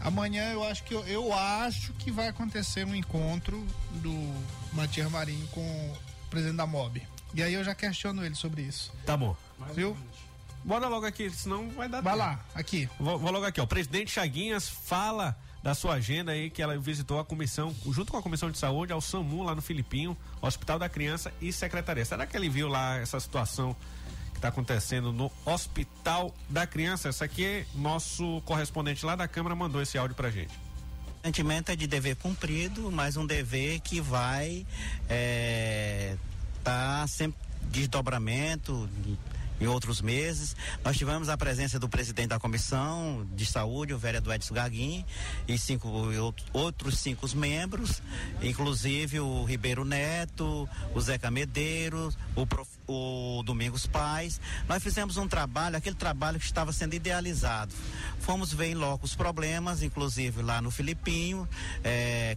Amanhã 0.00 0.50
eu 0.52 0.64
acho 0.64 0.82
que 0.82 0.92
eu, 0.94 1.04
eu 1.06 1.32
acho 1.32 1.92
que 1.94 2.10
vai 2.10 2.28
acontecer 2.28 2.84
um 2.84 2.94
encontro 2.94 3.64
do 4.02 4.34
Matias 4.72 5.08
Marinho 5.10 5.46
com 5.48 5.94
presidente 6.32 6.56
da 6.56 6.66
MOB. 6.66 7.02
E 7.34 7.42
aí 7.42 7.54
eu 7.54 7.62
já 7.64 7.74
questiono 7.74 8.24
ele 8.24 8.34
sobre 8.34 8.62
isso. 8.62 8.92
Tá 9.06 9.16
bom. 9.16 9.36
Viu? 9.74 9.96
Bora 10.64 10.86
logo 10.88 11.06
aqui, 11.06 11.28
senão 11.30 11.68
vai 11.70 11.88
dar 11.88 12.00
Vai 12.00 12.12
tempo. 12.14 12.24
lá, 12.24 12.40
aqui. 12.54 12.88
Vou, 12.98 13.18
vou 13.18 13.30
logo 13.32 13.44
aqui, 13.44 13.60
ó. 13.60 13.64
O 13.64 13.66
presidente 13.66 14.10
Chaguinhas 14.12 14.68
fala 14.68 15.36
da 15.62 15.74
sua 15.74 15.94
agenda 15.94 16.32
aí, 16.32 16.50
que 16.50 16.60
ela 16.62 16.76
visitou 16.78 17.18
a 17.20 17.24
comissão, 17.24 17.74
junto 17.90 18.10
com 18.12 18.18
a 18.18 18.22
comissão 18.22 18.50
de 18.50 18.58
saúde, 18.58 18.92
ao 18.92 19.00
SAMU 19.00 19.42
lá 19.44 19.54
no 19.54 19.62
Filipinho, 19.62 20.16
Hospital 20.40 20.78
da 20.78 20.88
Criança 20.88 21.32
e 21.40 21.52
Secretaria. 21.52 22.04
Será 22.04 22.26
que 22.26 22.36
ele 22.36 22.48
viu 22.48 22.68
lá 22.68 22.96
essa 22.98 23.18
situação 23.20 23.74
que 24.32 24.38
está 24.38 24.48
acontecendo 24.48 25.12
no 25.12 25.30
Hospital 25.44 26.34
da 26.48 26.66
Criança? 26.66 27.08
Essa 27.08 27.24
aqui, 27.24 27.44
é 27.44 27.66
nosso 27.74 28.40
correspondente 28.44 29.04
lá 29.06 29.14
da 29.16 29.26
Câmara 29.28 29.54
mandou 29.54 29.80
esse 29.82 29.96
áudio 29.98 30.14
pra 30.16 30.30
gente. 30.30 30.52
Sentimento 31.24 31.70
é 31.70 31.76
de 31.76 31.86
dever 31.86 32.16
cumprido, 32.16 32.90
mas 32.90 33.16
um 33.16 33.24
dever 33.26 33.80
que 33.80 34.00
vai 34.00 34.66
é, 35.08 36.16
tá 36.64 37.06
sempre 37.06 37.38
desdobramento 37.70 38.88
em 39.60 39.66
outros 39.68 40.00
meses. 40.02 40.56
Nós 40.84 40.96
tivemos 40.98 41.28
a 41.28 41.36
presença 41.36 41.78
do 41.78 41.88
presidente 41.88 42.30
da 42.30 42.40
comissão 42.40 43.24
de 43.36 43.46
saúde, 43.46 43.94
o 43.94 43.98
vereador 43.98 44.34
Edson 44.34 44.54
Gaguin, 44.54 45.04
e 45.46 45.56
cinco 45.56 45.88
out- 46.18 46.44
outros 46.52 46.98
cinco 46.98 47.28
membros, 47.36 48.02
inclusive 48.42 49.20
o 49.20 49.44
Ribeiro 49.44 49.84
Neto, 49.84 50.68
o 50.92 51.00
Zeca 51.00 51.30
Medeiros, 51.30 52.18
o, 52.34 52.44
prof- 52.44 52.68
o 52.86 53.42
Domingos 53.44 53.86
Paz. 53.86 54.40
Nós 54.68 54.82
fizemos 54.82 55.16
um 55.16 55.26
trabalho, 55.26 55.76
aquele 55.76 55.96
trabalho 55.96 56.38
que 56.38 56.44
estava 56.44 56.72
sendo 56.72 56.94
idealizado. 56.94 57.72
Fomos 58.20 58.52
ver 58.52 58.66
em 58.66 58.74
loco 58.74 59.04
os 59.04 59.14
problemas, 59.14 59.82
inclusive 59.82 60.42
lá 60.42 60.60
no 60.60 60.70
Filipinho, 60.70 61.48
é, 61.82 62.36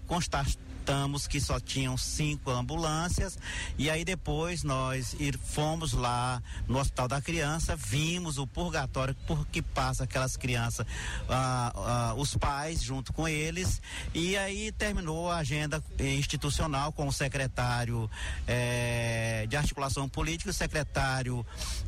constatamos 0.85 1.27
que 1.27 1.41
só 1.41 1.59
tinham 1.59 1.97
cinco 1.97 2.51
ambulâncias 2.51 3.39
e 3.75 3.89
aí 3.89 4.05
depois 4.05 4.63
nós 4.63 5.15
ir, 5.19 5.37
fomos 5.37 5.93
lá 5.93 6.41
no 6.67 6.77
Hospital 6.77 7.07
da 7.07 7.19
Criança, 7.19 7.75
vimos 7.75 8.37
o 8.37 8.45
purgatório 8.45 9.15
por 9.25 9.47
que 9.47 9.63
passa 9.63 10.03
aquelas 10.03 10.37
crianças, 10.37 10.85
ah, 11.27 11.73
ah, 11.75 12.13
os 12.15 12.37
pais 12.37 12.83
junto 12.83 13.11
com 13.13 13.27
eles 13.27 13.81
e 14.13 14.37
aí 14.37 14.71
terminou 14.71 15.31
a 15.31 15.37
agenda 15.37 15.83
institucional 15.99 16.91
com 16.91 17.07
o 17.07 17.11
secretário 17.11 18.09
eh, 18.47 19.47
de 19.49 19.57
articulação 19.57 20.07
política, 20.07 20.51
o 20.51 20.53
secretário 20.53 21.43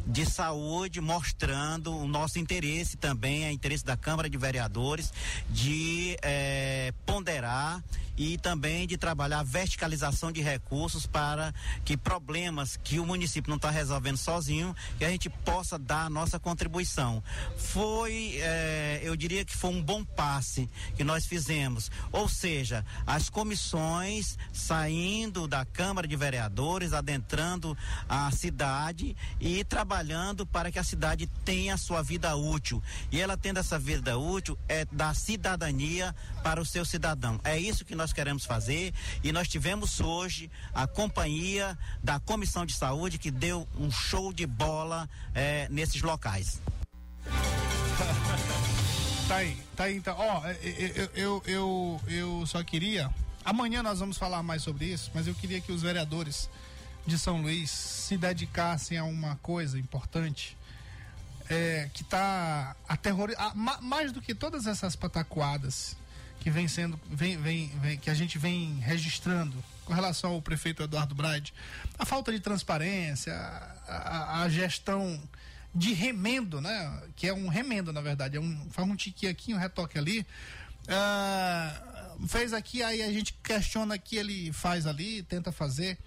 de 0.07 0.25
saúde 0.25 0.99
mostrando 0.99 1.95
o 1.95 2.07
nosso 2.07 2.39
interesse 2.39 2.97
também, 2.97 3.47
o 3.47 3.51
interesse 3.51 3.85
da 3.85 3.95
Câmara 3.95 4.27
de 4.27 4.37
Vereadores 4.37 5.13
de 5.51 6.17
eh, 6.23 6.91
ponderar 7.05 7.83
e 8.17 8.37
também 8.39 8.86
de 8.87 8.97
trabalhar 8.97 9.39
a 9.39 9.43
verticalização 9.43 10.31
de 10.31 10.41
recursos 10.41 11.05
para 11.05 11.53
que 11.85 11.95
problemas 11.95 12.77
que 12.77 12.99
o 12.99 13.05
município 13.05 13.49
não 13.49 13.57
está 13.57 13.69
resolvendo 13.69 14.17
sozinho, 14.17 14.75
que 14.97 15.05
a 15.05 15.09
gente 15.09 15.29
possa 15.29 15.77
dar 15.77 16.05
a 16.05 16.09
nossa 16.09 16.39
contribuição. 16.39 17.23
Foi, 17.57 18.37
eh, 18.39 19.01
eu 19.03 19.15
diria 19.15 19.45
que 19.45 19.55
foi 19.55 19.71
um 19.71 19.83
bom 19.83 20.03
passe 20.03 20.69
que 20.95 21.03
nós 21.03 21.25
fizemos, 21.25 21.91
ou 22.11 22.27
seja, 22.29 22.85
as 23.05 23.29
comissões 23.29 24.37
saindo 24.53 25.47
da 25.47 25.65
Câmara 25.65 26.07
de 26.07 26.15
Vereadores, 26.15 26.93
adentrando 26.93 27.77
a 28.07 28.31
cidade 28.31 29.15
e 29.39 29.63
trabalhando 29.63 30.45
para 30.45 30.71
que 30.71 30.79
a 30.79 30.83
cidade 30.83 31.27
tenha 31.43 31.73
a 31.73 31.77
sua 31.77 32.01
vida 32.01 32.35
útil. 32.35 32.81
E 33.11 33.19
ela 33.19 33.37
tendo 33.37 33.59
essa 33.59 33.77
vida 33.77 34.17
útil 34.17 34.57
é 34.67 34.85
da 34.85 35.13
cidadania 35.13 36.15
para 36.43 36.61
o 36.61 36.65
seu 36.65 36.85
cidadão. 36.85 37.39
É 37.43 37.57
isso 37.57 37.85
que 37.85 37.95
nós 37.95 38.13
queremos 38.13 38.45
fazer 38.45 38.76
e 39.23 39.31
nós 39.31 39.47
tivemos 39.47 39.99
hoje 39.99 40.49
a 40.73 40.85
companhia 40.87 41.77
da 42.03 42.19
Comissão 42.19 42.65
de 42.65 42.73
Saúde 42.73 43.17
que 43.17 43.31
deu 43.31 43.67
um 43.77 43.91
show 43.91 44.31
de 44.31 44.45
bola 44.45 45.09
eh, 45.33 45.67
nesses 45.69 46.01
locais. 46.01 46.61
Tá 49.27 49.35
aí, 49.35 49.57
tá 49.75 49.83
aí 49.83 49.97
então. 49.97 50.15
Ó, 50.17 50.45
é, 50.45 50.51
é, 50.53 51.09
eu, 51.13 51.13
eu, 51.13 51.43
eu, 51.45 52.01
eu 52.07 52.45
só 52.47 52.63
queria. 52.63 53.13
Amanhã 53.43 53.83
nós 53.83 53.99
vamos 53.99 54.17
falar 54.17 54.41
mais 54.41 54.63
sobre 54.63 54.85
isso, 54.85 55.11
mas 55.13 55.27
eu 55.27 55.35
queria 55.35 55.59
que 55.59 55.69
os 55.69 55.81
vereadores 55.81 56.49
de 57.05 57.19
São 57.19 57.41
Luís 57.41 57.69
se 57.69 58.17
dedicassem 58.17 58.97
a 58.97 59.03
uma 59.03 59.35
coisa 59.37 59.77
importante. 59.77 60.57
É, 61.49 61.89
que 61.93 62.03
está 62.03 62.75
aterrorizando. 62.87 63.53
Mais 63.81 64.11
do 64.11 64.21
que 64.21 64.35
todas 64.35 64.65
essas 64.65 64.95
pataquadas 64.97 65.95
que 66.39 66.49
vem 66.49 66.67
sendo. 66.67 66.99
Vem, 67.09 67.37
vem, 67.37 67.69
vem- 67.79 67.97
que 67.97 68.09
a 68.09 68.13
gente 68.13 68.37
vem 68.37 68.79
registrando 68.79 69.55
com 69.85 69.93
relação 69.93 70.31
ao 70.31 70.41
prefeito 70.41 70.83
Eduardo 70.83 71.15
Braide, 71.15 71.53
a 71.97 72.05
falta 72.05 72.31
de 72.31 72.39
transparência, 72.39 73.33
a, 73.33 73.75
a- 73.87 74.41
a 74.43 74.49
gestão 74.49 75.21
de 75.73 75.93
remendo, 75.93 76.59
né? 76.59 77.01
Que 77.15 77.27
é 77.27 77.33
um 77.33 77.47
remendo, 77.47 77.91
na 77.93 78.01
verdade. 78.01 78.37
É 78.37 78.39
um, 78.39 78.67
faz 78.71 78.87
um 78.87 78.95
tique 78.95 79.27
aqui, 79.27 79.53
um 79.53 79.57
retoque 79.57 79.97
ali. 79.97 80.25
Ah, 80.87 82.15
fez 82.27 82.53
aqui, 82.53 82.81
aí 82.81 83.01
a 83.01 83.11
gente 83.11 83.33
questiona 83.43 83.97
que 83.97 84.15
ele 84.15 84.51
faz 84.53 84.87
ali, 84.87 85.21
tenta 85.23 85.51
fazer. 85.51 85.97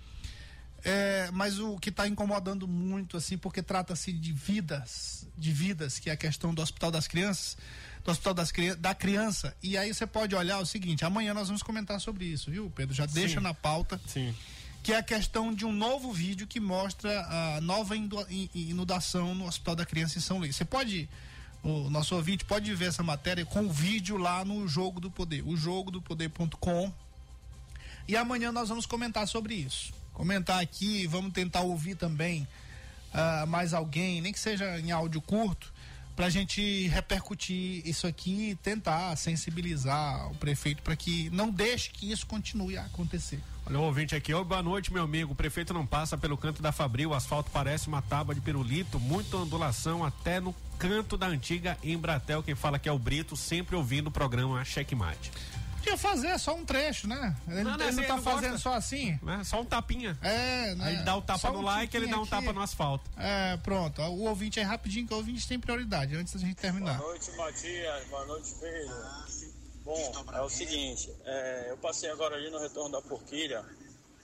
É, 0.83 1.28
mas 1.33 1.59
o 1.59 1.78
que 1.78 1.91
está 1.91 2.09
incomodando 2.09 2.66
muito, 2.66 3.16
assim, 3.18 3.37
porque 3.37 3.62
trata-se 3.62 4.11
de 4.12 4.33
vidas, 4.33 5.26
de 5.37 5.53
vidas, 5.53 5.99
que 5.99 6.09
é 6.09 6.14
a 6.14 6.16
questão 6.16 6.55
do 6.55 6.62
Hospital 6.62 6.91
das 6.91 7.07
Crianças, 7.07 7.57
do 8.05 8.11
Hospital 8.11 8.35
das, 8.35 8.53
da 8.79 8.95
Criança. 8.95 9.55
E 9.63 9.77
aí 9.77 9.93
você 9.93 10.07
pode 10.07 10.35
olhar 10.35 10.59
o 10.59 10.67
seguinte: 10.67 11.05
amanhã 11.05 11.35
nós 11.35 11.49
vamos 11.49 11.63
comentar 11.63 12.01
sobre 12.01 12.25
isso, 12.25 12.51
viu, 12.51 12.71
Pedro? 12.75 12.95
Já 12.95 13.07
deixa 13.07 13.39
Sim. 13.39 13.45
na 13.45 13.55
pauta. 13.55 14.01
Sim. 14.07 14.35
Que 14.83 14.93
é 14.95 14.97
a 14.97 15.03
questão 15.03 15.53
de 15.53 15.67
um 15.67 15.73
novo 15.73 16.11
vídeo 16.11 16.47
que 16.47 16.59
mostra 16.59 17.21
a 17.27 17.61
nova 17.61 17.95
inundação 18.55 19.35
no 19.35 19.47
Hospital 19.47 19.77
da 19.77 19.85
Criança 19.85 20.17
em 20.17 20.23
São 20.23 20.39
Luís. 20.39 20.57
Você 20.57 20.65
pode, 20.65 21.07
o 21.63 21.91
nosso 21.91 22.15
ouvinte 22.17 22.47
pode 22.47 22.75
ver 22.75 22.87
essa 22.87 23.03
matéria 23.03 23.45
com 23.45 23.61
o 23.61 23.71
vídeo 23.71 24.17
lá 24.17 24.43
no 24.43 24.67
Jogo 24.67 24.99
do 24.99 25.11
Poder, 25.11 25.47
o 25.47 25.55
jogodopoder.com. 25.55 26.91
E 28.09 28.17
amanhã 28.17 28.51
nós 28.51 28.71
vamos 28.71 28.87
comentar 28.87 29.29
sobre 29.29 29.55
isso. 29.55 29.93
Comentar 30.15 30.63
aqui, 30.63 31.07
vamos 31.07 31.33
tentar 31.35 31.61
ouvir 31.61 31.95
também 31.95 32.49
ah, 33.13 33.45
mais 33.47 33.75
alguém, 33.75 34.21
nem 34.21 34.33
que 34.33 34.39
seja 34.39 34.79
em 34.79 34.91
áudio 34.91 35.21
curto, 35.21 35.73
pra 36.17 36.29
gente 36.29 36.89
repercutir 36.89 37.87
isso 37.87 38.07
aqui 38.07 38.51
e 38.51 38.55
tentar 38.55 39.17
sensibilizar 39.17 40.31
o 40.31 40.35
prefeito 40.35 40.83
para 40.83 40.97
que 40.97 41.31
não 41.31 41.51
deixe 41.51 41.91
que 41.91 42.11
isso 42.11 42.27
continue 42.27 42.77
a 42.77 42.85
acontecer. 42.85 43.41
Olha 43.67 43.79
o 43.79 43.83
ouvinte 43.83 44.15
aqui, 44.15 44.35
Ô, 44.35 44.45
boa 44.45 44.63
noite, 44.63 44.93
meu 44.93 45.05
amigo. 45.05 45.33
O 45.33 45.37
prefeito 45.37 45.73
não 45.73 45.87
passa 45.87 46.19
pelo 46.19 46.37
canto 46.37 46.61
da 46.61 46.73
Fabril, 46.73 47.11
o 47.11 47.15
asfalto 47.15 47.51
parece 47.53 47.89
uma 47.89 48.03
tábua 48.03 48.35
de 48.35 48.41
pirulito, 48.41 48.99
muita 48.99 49.37
ondulação 49.37 50.05
até 50.05 50.41
no 50.41 50.55
canto 50.79 51.17
da 51.17 51.27
antiga 51.27 51.79
Embratel. 51.83 52.43
Quem 52.43 52.55
fala 52.55 52.79
que 52.79 52.89
é 52.89 52.93
o 52.93 52.99
Brito, 52.99 53.37
sempre 53.37 53.77
ouvindo 53.77 54.09
o 54.09 54.11
programa 54.11 54.65
Checkmate. 54.65 55.31
Podia 55.81 55.97
fazer 55.97 56.39
só 56.39 56.55
um 56.55 56.64
trecho, 56.64 57.09
né? 57.09 57.35
Ele 57.49 57.62
Não, 57.62 57.72
ele 57.72 57.93
não 57.93 58.05
tá 58.05 58.14
ele 58.14 58.22
fazendo 58.22 58.51
gosta. 58.53 58.59
só 58.59 58.74
assim. 58.74 59.18
Né? 59.22 59.43
Só 59.45 59.61
um 59.61 59.64
tapinha. 59.64 60.16
É, 60.22 60.74
né? 60.74 60.85
Aí 60.85 60.95
ele 60.95 61.03
dá 61.05 61.16
o 61.16 61.22
tapa 61.22 61.39
Só 61.39 61.53
no 61.53 61.61
um 61.61 61.62
like, 61.62 61.97
ele 61.97 62.07
dá 62.07 62.16
um 62.18 62.24
tiquinho 62.24 62.31
tapa 62.31 62.51
aqui. 62.51 62.59
no 62.59 62.62
asfalto. 62.62 63.11
É, 63.16 63.57
pronto. 63.59 64.03
O 64.03 64.24
ouvinte 64.24 64.61
é 64.61 64.62
rapidinho, 64.62 65.07
que 65.07 65.14
o 65.14 65.16
ouvinte 65.16 65.49
tem 65.49 65.59
prioridade, 65.59 66.14
antes 66.14 66.35
da 66.35 66.41
gente 66.41 66.57
terminar. 66.57 66.99
Boa 66.99 67.09
noite, 67.11 67.31
Matias. 67.33 68.05
Boa 68.09 68.26
noite, 68.26 68.55
Pedro. 68.61 68.95
Bom, 69.83 70.12
é 70.35 70.41
o 70.43 70.49
seguinte, 70.51 71.11
é, 71.24 71.66
eu 71.70 71.76
passei 71.78 72.11
agora 72.11 72.37
ali 72.37 72.51
no 72.51 72.61
retorno 72.61 72.93
da 72.93 73.01
Porquilha. 73.01 73.64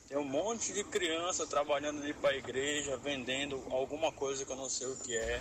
Tem 0.07 0.18
um 0.18 0.24
monte 0.24 0.72
de 0.72 0.84
criança 0.84 1.46
trabalhando 1.46 2.00
ali 2.02 2.12
para 2.12 2.30
a 2.30 2.36
igreja, 2.36 2.96
vendendo 2.98 3.64
alguma 3.70 4.12
coisa 4.12 4.44
que 4.44 4.52
eu 4.52 4.57
não 4.57 4.68
sei 4.68 4.86
o 4.86 4.96
que 4.96 5.16
é. 5.16 5.40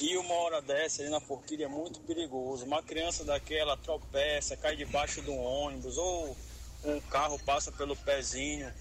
E 0.00 0.16
uma 0.16 0.32
hora 0.32 0.62
dessa 0.62 1.02
ali 1.02 1.10
na 1.10 1.20
Porquilha 1.20 1.66
é 1.66 1.68
muito 1.68 2.00
perigoso. 2.00 2.64
Uma 2.64 2.82
criança 2.82 3.22
daquela 3.22 3.76
tropeça, 3.76 4.56
cai 4.56 4.74
debaixo 4.74 5.20
de 5.20 5.30
um 5.30 5.38
ônibus 5.38 5.98
ou 5.98 6.34
um 6.84 6.98
carro 7.02 7.38
passa 7.40 7.70
pelo 7.70 7.94
pezinho. 7.94 8.72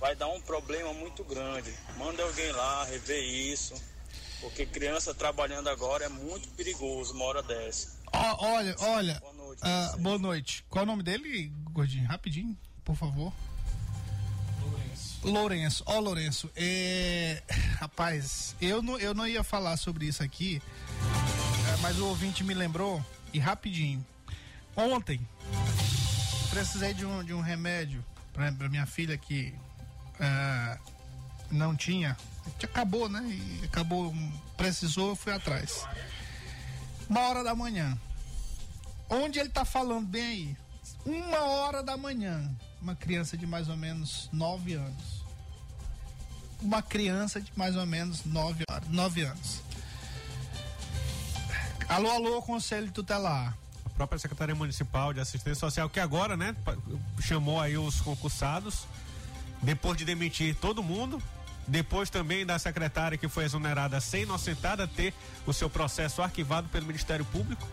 Vai 0.00 0.16
dar 0.16 0.28
um 0.28 0.40
problema 0.40 0.94
muito 0.94 1.22
grande. 1.24 1.72
Manda 1.98 2.22
alguém 2.22 2.50
lá 2.52 2.84
rever 2.84 3.22
isso. 3.22 3.74
Porque 4.40 4.64
criança 4.64 5.14
trabalhando 5.14 5.68
agora 5.68 6.06
é 6.06 6.08
muito 6.08 6.48
perigoso 6.50 7.12
uma 7.12 7.26
hora 7.26 7.42
dessa. 7.42 8.00
Ó, 8.10 8.46
olha, 8.46 8.74
olha. 8.80 9.22
ah, 9.60 9.96
boa 9.98 10.18
noite. 10.18 10.64
Qual 10.70 10.82
é 10.82 10.84
o 10.84 10.86
nome 10.86 11.02
dele, 11.02 11.52
gordinho? 11.70 12.08
Rapidinho, 12.08 12.58
por 12.82 12.96
favor. 12.96 13.32
Lourenço. 15.22 15.82
Ó, 15.86 15.98
Lourenço, 15.98 16.50
é... 16.56 17.42
rapaz, 17.78 18.56
eu 18.60 18.82
não, 18.82 18.98
eu 18.98 19.14
não 19.14 19.26
ia 19.26 19.44
falar 19.44 19.76
sobre 19.76 20.06
isso 20.06 20.22
aqui, 20.22 20.60
é, 21.72 21.76
mas 21.80 21.98
o 21.98 22.06
ouvinte 22.06 22.42
me 22.42 22.54
lembrou, 22.54 23.04
e 23.32 23.38
rapidinho. 23.38 24.04
Ontem, 24.76 25.20
precisei 26.50 26.94
de 26.94 27.04
um, 27.04 27.22
de 27.22 27.32
um 27.32 27.40
remédio 27.40 28.04
pra 28.32 28.68
minha 28.68 28.86
filha 28.86 29.16
que 29.16 29.54
ah, 30.18 30.78
não 31.50 31.76
tinha, 31.76 32.16
acabou, 32.62 33.08
né? 33.08 33.22
E 33.26 33.64
acabou, 33.64 34.14
precisou, 34.56 35.10
eu 35.10 35.16
fui 35.16 35.32
atrás. 35.32 35.86
Uma 37.08 37.20
hora 37.20 37.44
da 37.44 37.54
manhã. 37.54 37.98
Onde 39.08 39.38
ele 39.38 39.50
tá 39.50 39.64
falando 39.64 40.06
bem 40.06 40.24
aí? 40.24 40.56
Uma 41.04 41.40
hora 41.40 41.82
da 41.82 41.96
manhã. 41.96 42.50
Uma 42.82 42.96
criança 42.96 43.36
de 43.36 43.46
mais 43.46 43.68
ou 43.68 43.76
menos 43.76 44.28
nove 44.32 44.74
anos. 44.74 45.22
Uma 46.60 46.82
criança 46.82 47.40
de 47.40 47.52
mais 47.56 47.76
ou 47.76 47.86
menos 47.86 48.24
nove, 48.24 48.64
horas- 48.68 48.88
nove 48.88 49.22
anos. 49.22 49.60
Alô, 51.88 52.10
alô, 52.10 52.42
Conselho 52.42 52.90
Tutelar. 52.90 53.56
A 53.86 53.90
própria 53.90 54.18
Secretaria 54.18 54.54
Municipal 54.54 55.12
de 55.12 55.20
Assistência 55.20 55.54
Social, 55.60 55.88
que 55.88 56.00
agora, 56.00 56.36
né, 56.36 56.56
chamou 57.20 57.60
aí 57.60 57.76
os 57.78 58.00
concursados, 58.00 58.84
depois 59.62 59.96
de 59.96 60.04
demitir 60.04 60.56
todo 60.56 60.82
mundo, 60.82 61.22
depois 61.68 62.10
também 62.10 62.44
da 62.44 62.58
secretária 62.58 63.16
que 63.16 63.28
foi 63.28 63.44
exonerada 63.44 64.00
sem 64.00 64.22
inocentada 64.22 64.88
ter 64.88 65.14
o 65.46 65.52
seu 65.52 65.70
processo 65.70 66.20
arquivado 66.20 66.68
pelo 66.68 66.86
Ministério 66.86 67.24
Público. 67.26 67.64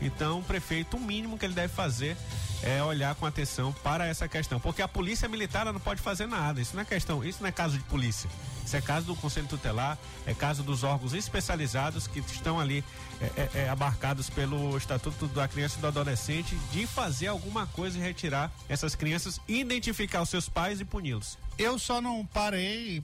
Então, 0.00 0.40
o 0.40 0.42
prefeito, 0.42 0.96
o 0.96 1.00
mínimo 1.00 1.38
que 1.38 1.44
ele 1.44 1.54
deve 1.54 1.72
fazer 1.72 2.16
é 2.62 2.82
olhar 2.82 3.14
com 3.14 3.26
atenção 3.26 3.72
para 3.72 4.06
essa 4.06 4.28
questão, 4.28 4.58
porque 4.58 4.82
a 4.82 4.88
polícia 4.88 5.28
militar 5.28 5.64
não 5.66 5.80
pode 5.80 6.00
fazer 6.00 6.26
nada. 6.26 6.60
Isso 6.60 6.74
não 6.74 6.82
é 6.82 6.84
questão, 6.84 7.24
isso 7.24 7.38
não 7.40 7.48
é 7.48 7.52
caso 7.52 7.78
de 7.78 7.84
polícia. 7.84 8.28
Isso 8.64 8.76
é 8.76 8.80
caso 8.80 9.06
do 9.06 9.16
Conselho 9.16 9.46
Tutelar, 9.46 9.96
é 10.26 10.34
caso 10.34 10.62
dos 10.62 10.84
órgãos 10.84 11.14
especializados 11.14 12.06
que 12.06 12.18
estão 12.20 12.60
ali 12.60 12.84
é, 13.20 13.24
é, 13.24 13.50
é, 13.60 13.68
abarcados 13.68 14.28
pelo 14.28 14.76
Estatuto 14.76 15.26
da 15.28 15.48
Criança 15.48 15.78
e 15.78 15.80
do 15.80 15.86
Adolescente 15.86 16.54
de 16.70 16.86
fazer 16.86 17.28
alguma 17.28 17.66
coisa 17.68 17.96
e 17.96 18.00
retirar 18.00 18.52
essas 18.68 18.94
crianças, 18.94 19.40
identificar 19.48 20.20
os 20.20 20.28
seus 20.28 20.48
pais 20.48 20.80
e 20.80 20.84
puni-los. 20.84 21.38
Eu 21.58 21.78
só 21.78 22.00
não 22.00 22.24
parei 22.26 23.02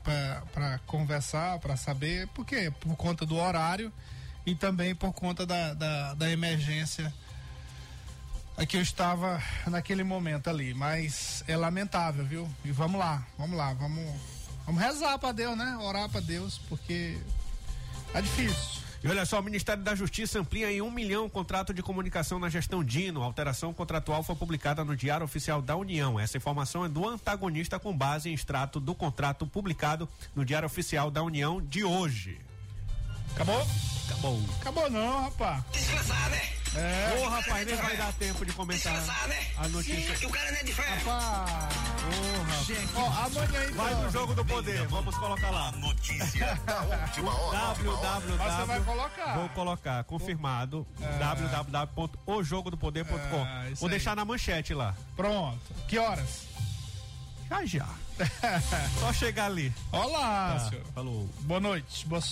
para 0.52 0.78
conversar, 0.86 1.58
para 1.60 1.76
saber, 1.76 2.28
porque 2.34 2.70
por 2.80 2.94
conta 2.94 3.24
do 3.24 3.36
horário 3.36 3.92
e 4.46 4.54
também 4.54 4.94
por 4.94 5.12
conta 5.12 5.46
da, 5.46 5.74
da, 5.74 6.14
da 6.14 6.30
emergência 6.30 7.12
a 8.56 8.64
que 8.64 8.76
eu 8.76 8.82
estava 8.82 9.42
naquele 9.66 10.04
momento 10.04 10.48
ali. 10.48 10.74
Mas 10.74 11.42
é 11.46 11.56
lamentável, 11.56 12.24
viu? 12.24 12.48
E 12.64 12.70
vamos 12.70 12.98
lá, 12.98 13.26
vamos 13.36 13.56
lá, 13.56 13.72
vamos, 13.74 14.04
vamos 14.64 14.80
rezar 14.80 15.18
para 15.18 15.32
Deus, 15.32 15.56
né? 15.56 15.76
Orar 15.80 16.08
para 16.08 16.20
Deus, 16.20 16.58
porque 16.68 17.18
é 18.12 18.20
difícil. 18.20 18.84
E 19.02 19.08
olha 19.08 19.26
só, 19.26 19.38
o 19.38 19.42
Ministério 19.42 19.82
da 19.82 19.94
Justiça 19.94 20.40
amplia 20.40 20.72
em 20.72 20.80
um 20.80 20.90
milhão 20.90 21.26
o 21.26 21.30
contrato 21.30 21.74
de 21.74 21.82
comunicação 21.82 22.38
na 22.38 22.48
gestão 22.48 22.82
Dino. 22.82 23.22
A 23.22 23.26
alteração 23.26 23.74
contratual 23.74 24.22
foi 24.22 24.34
publicada 24.34 24.82
no 24.82 24.96
Diário 24.96 25.24
Oficial 25.24 25.60
da 25.60 25.76
União. 25.76 26.18
Essa 26.18 26.38
informação 26.38 26.86
é 26.86 26.88
do 26.88 27.06
antagonista 27.06 27.78
com 27.78 27.94
base 27.94 28.30
em 28.30 28.32
extrato 28.32 28.80
do 28.80 28.94
contrato 28.94 29.46
publicado 29.46 30.08
no 30.34 30.42
Diário 30.42 30.64
Oficial 30.64 31.10
da 31.10 31.22
União 31.22 31.60
de 31.60 31.84
hoje. 31.84 32.40
Acabou? 33.34 33.66
Acabou. 34.06 34.40
Acabou 34.60 34.90
não, 34.90 35.22
rapaz. 35.24 35.62
Descansar, 35.72 36.30
né? 36.30 36.40
É. 36.76 37.20
Ô, 37.22 37.28
rapaz, 37.28 37.64
nem 37.66 37.76
vai 37.76 37.96
dar 37.96 38.12
tempo 38.14 38.44
de 38.44 38.52
comentar 38.52 38.92
Descansar, 38.94 39.28
né? 39.28 39.46
a 39.58 39.68
notícia. 39.68 40.12
Que 40.16 40.26
o 40.26 40.30
cara 40.30 40.50
não 40.50 40.58
é 40.58 40.62
de 40.64 40.72
ferro. 40.74 41.04
Rapaz. 41.04 41.74
Ó, 42.96 43.06
amanhã 43.06 43.64
então. 43.64 43.76
Vai 43.84 43.94
no 43.94 44.10
jogo 44.10 44.34
do 44.34 44.44
poder, 44.44 44.84
vamos 44.88 45.16
colocar 45.16 45.50
lá. 45.50 45.70
Notícia 45.72 46.58
última 47.06 47.32
hora. 47.32 47.58
www. 47.74 48.36
Você 48.36 48.64
vai 48.66 48.80
colocar. 48.80 49.34
Vou 49.38 49.48
colocar, 49.50 50.02
confirmado. 50.04 50.84
É. 51.00 51.18
www.ojogodopoder.com. 51.18 53.46
É, 53.46 53.70
Vou 53.74 53.86
aí. 53.86 53.90
deixar 53.90 54.16
na 54.16 54.24
manchete 54.24 54.74
lá. 54.74 54.96
Pronto. 55.16 55.60
Que 55.86 55.96
horas? 55.98 56.42
Já 57.48 57.64
já. 57.66 57.86
Só 59.00 59.12
chegar 59.12 59.46
ali. 59.46 59.72
Olá, 59.92 60.56
Tá, 60.58 60.70
senhor. 60.70 60.84
Falou. 60.94 61.28
Boa 61.40 61.60
noite. 61.60 62.06
Boa 62.06 62.20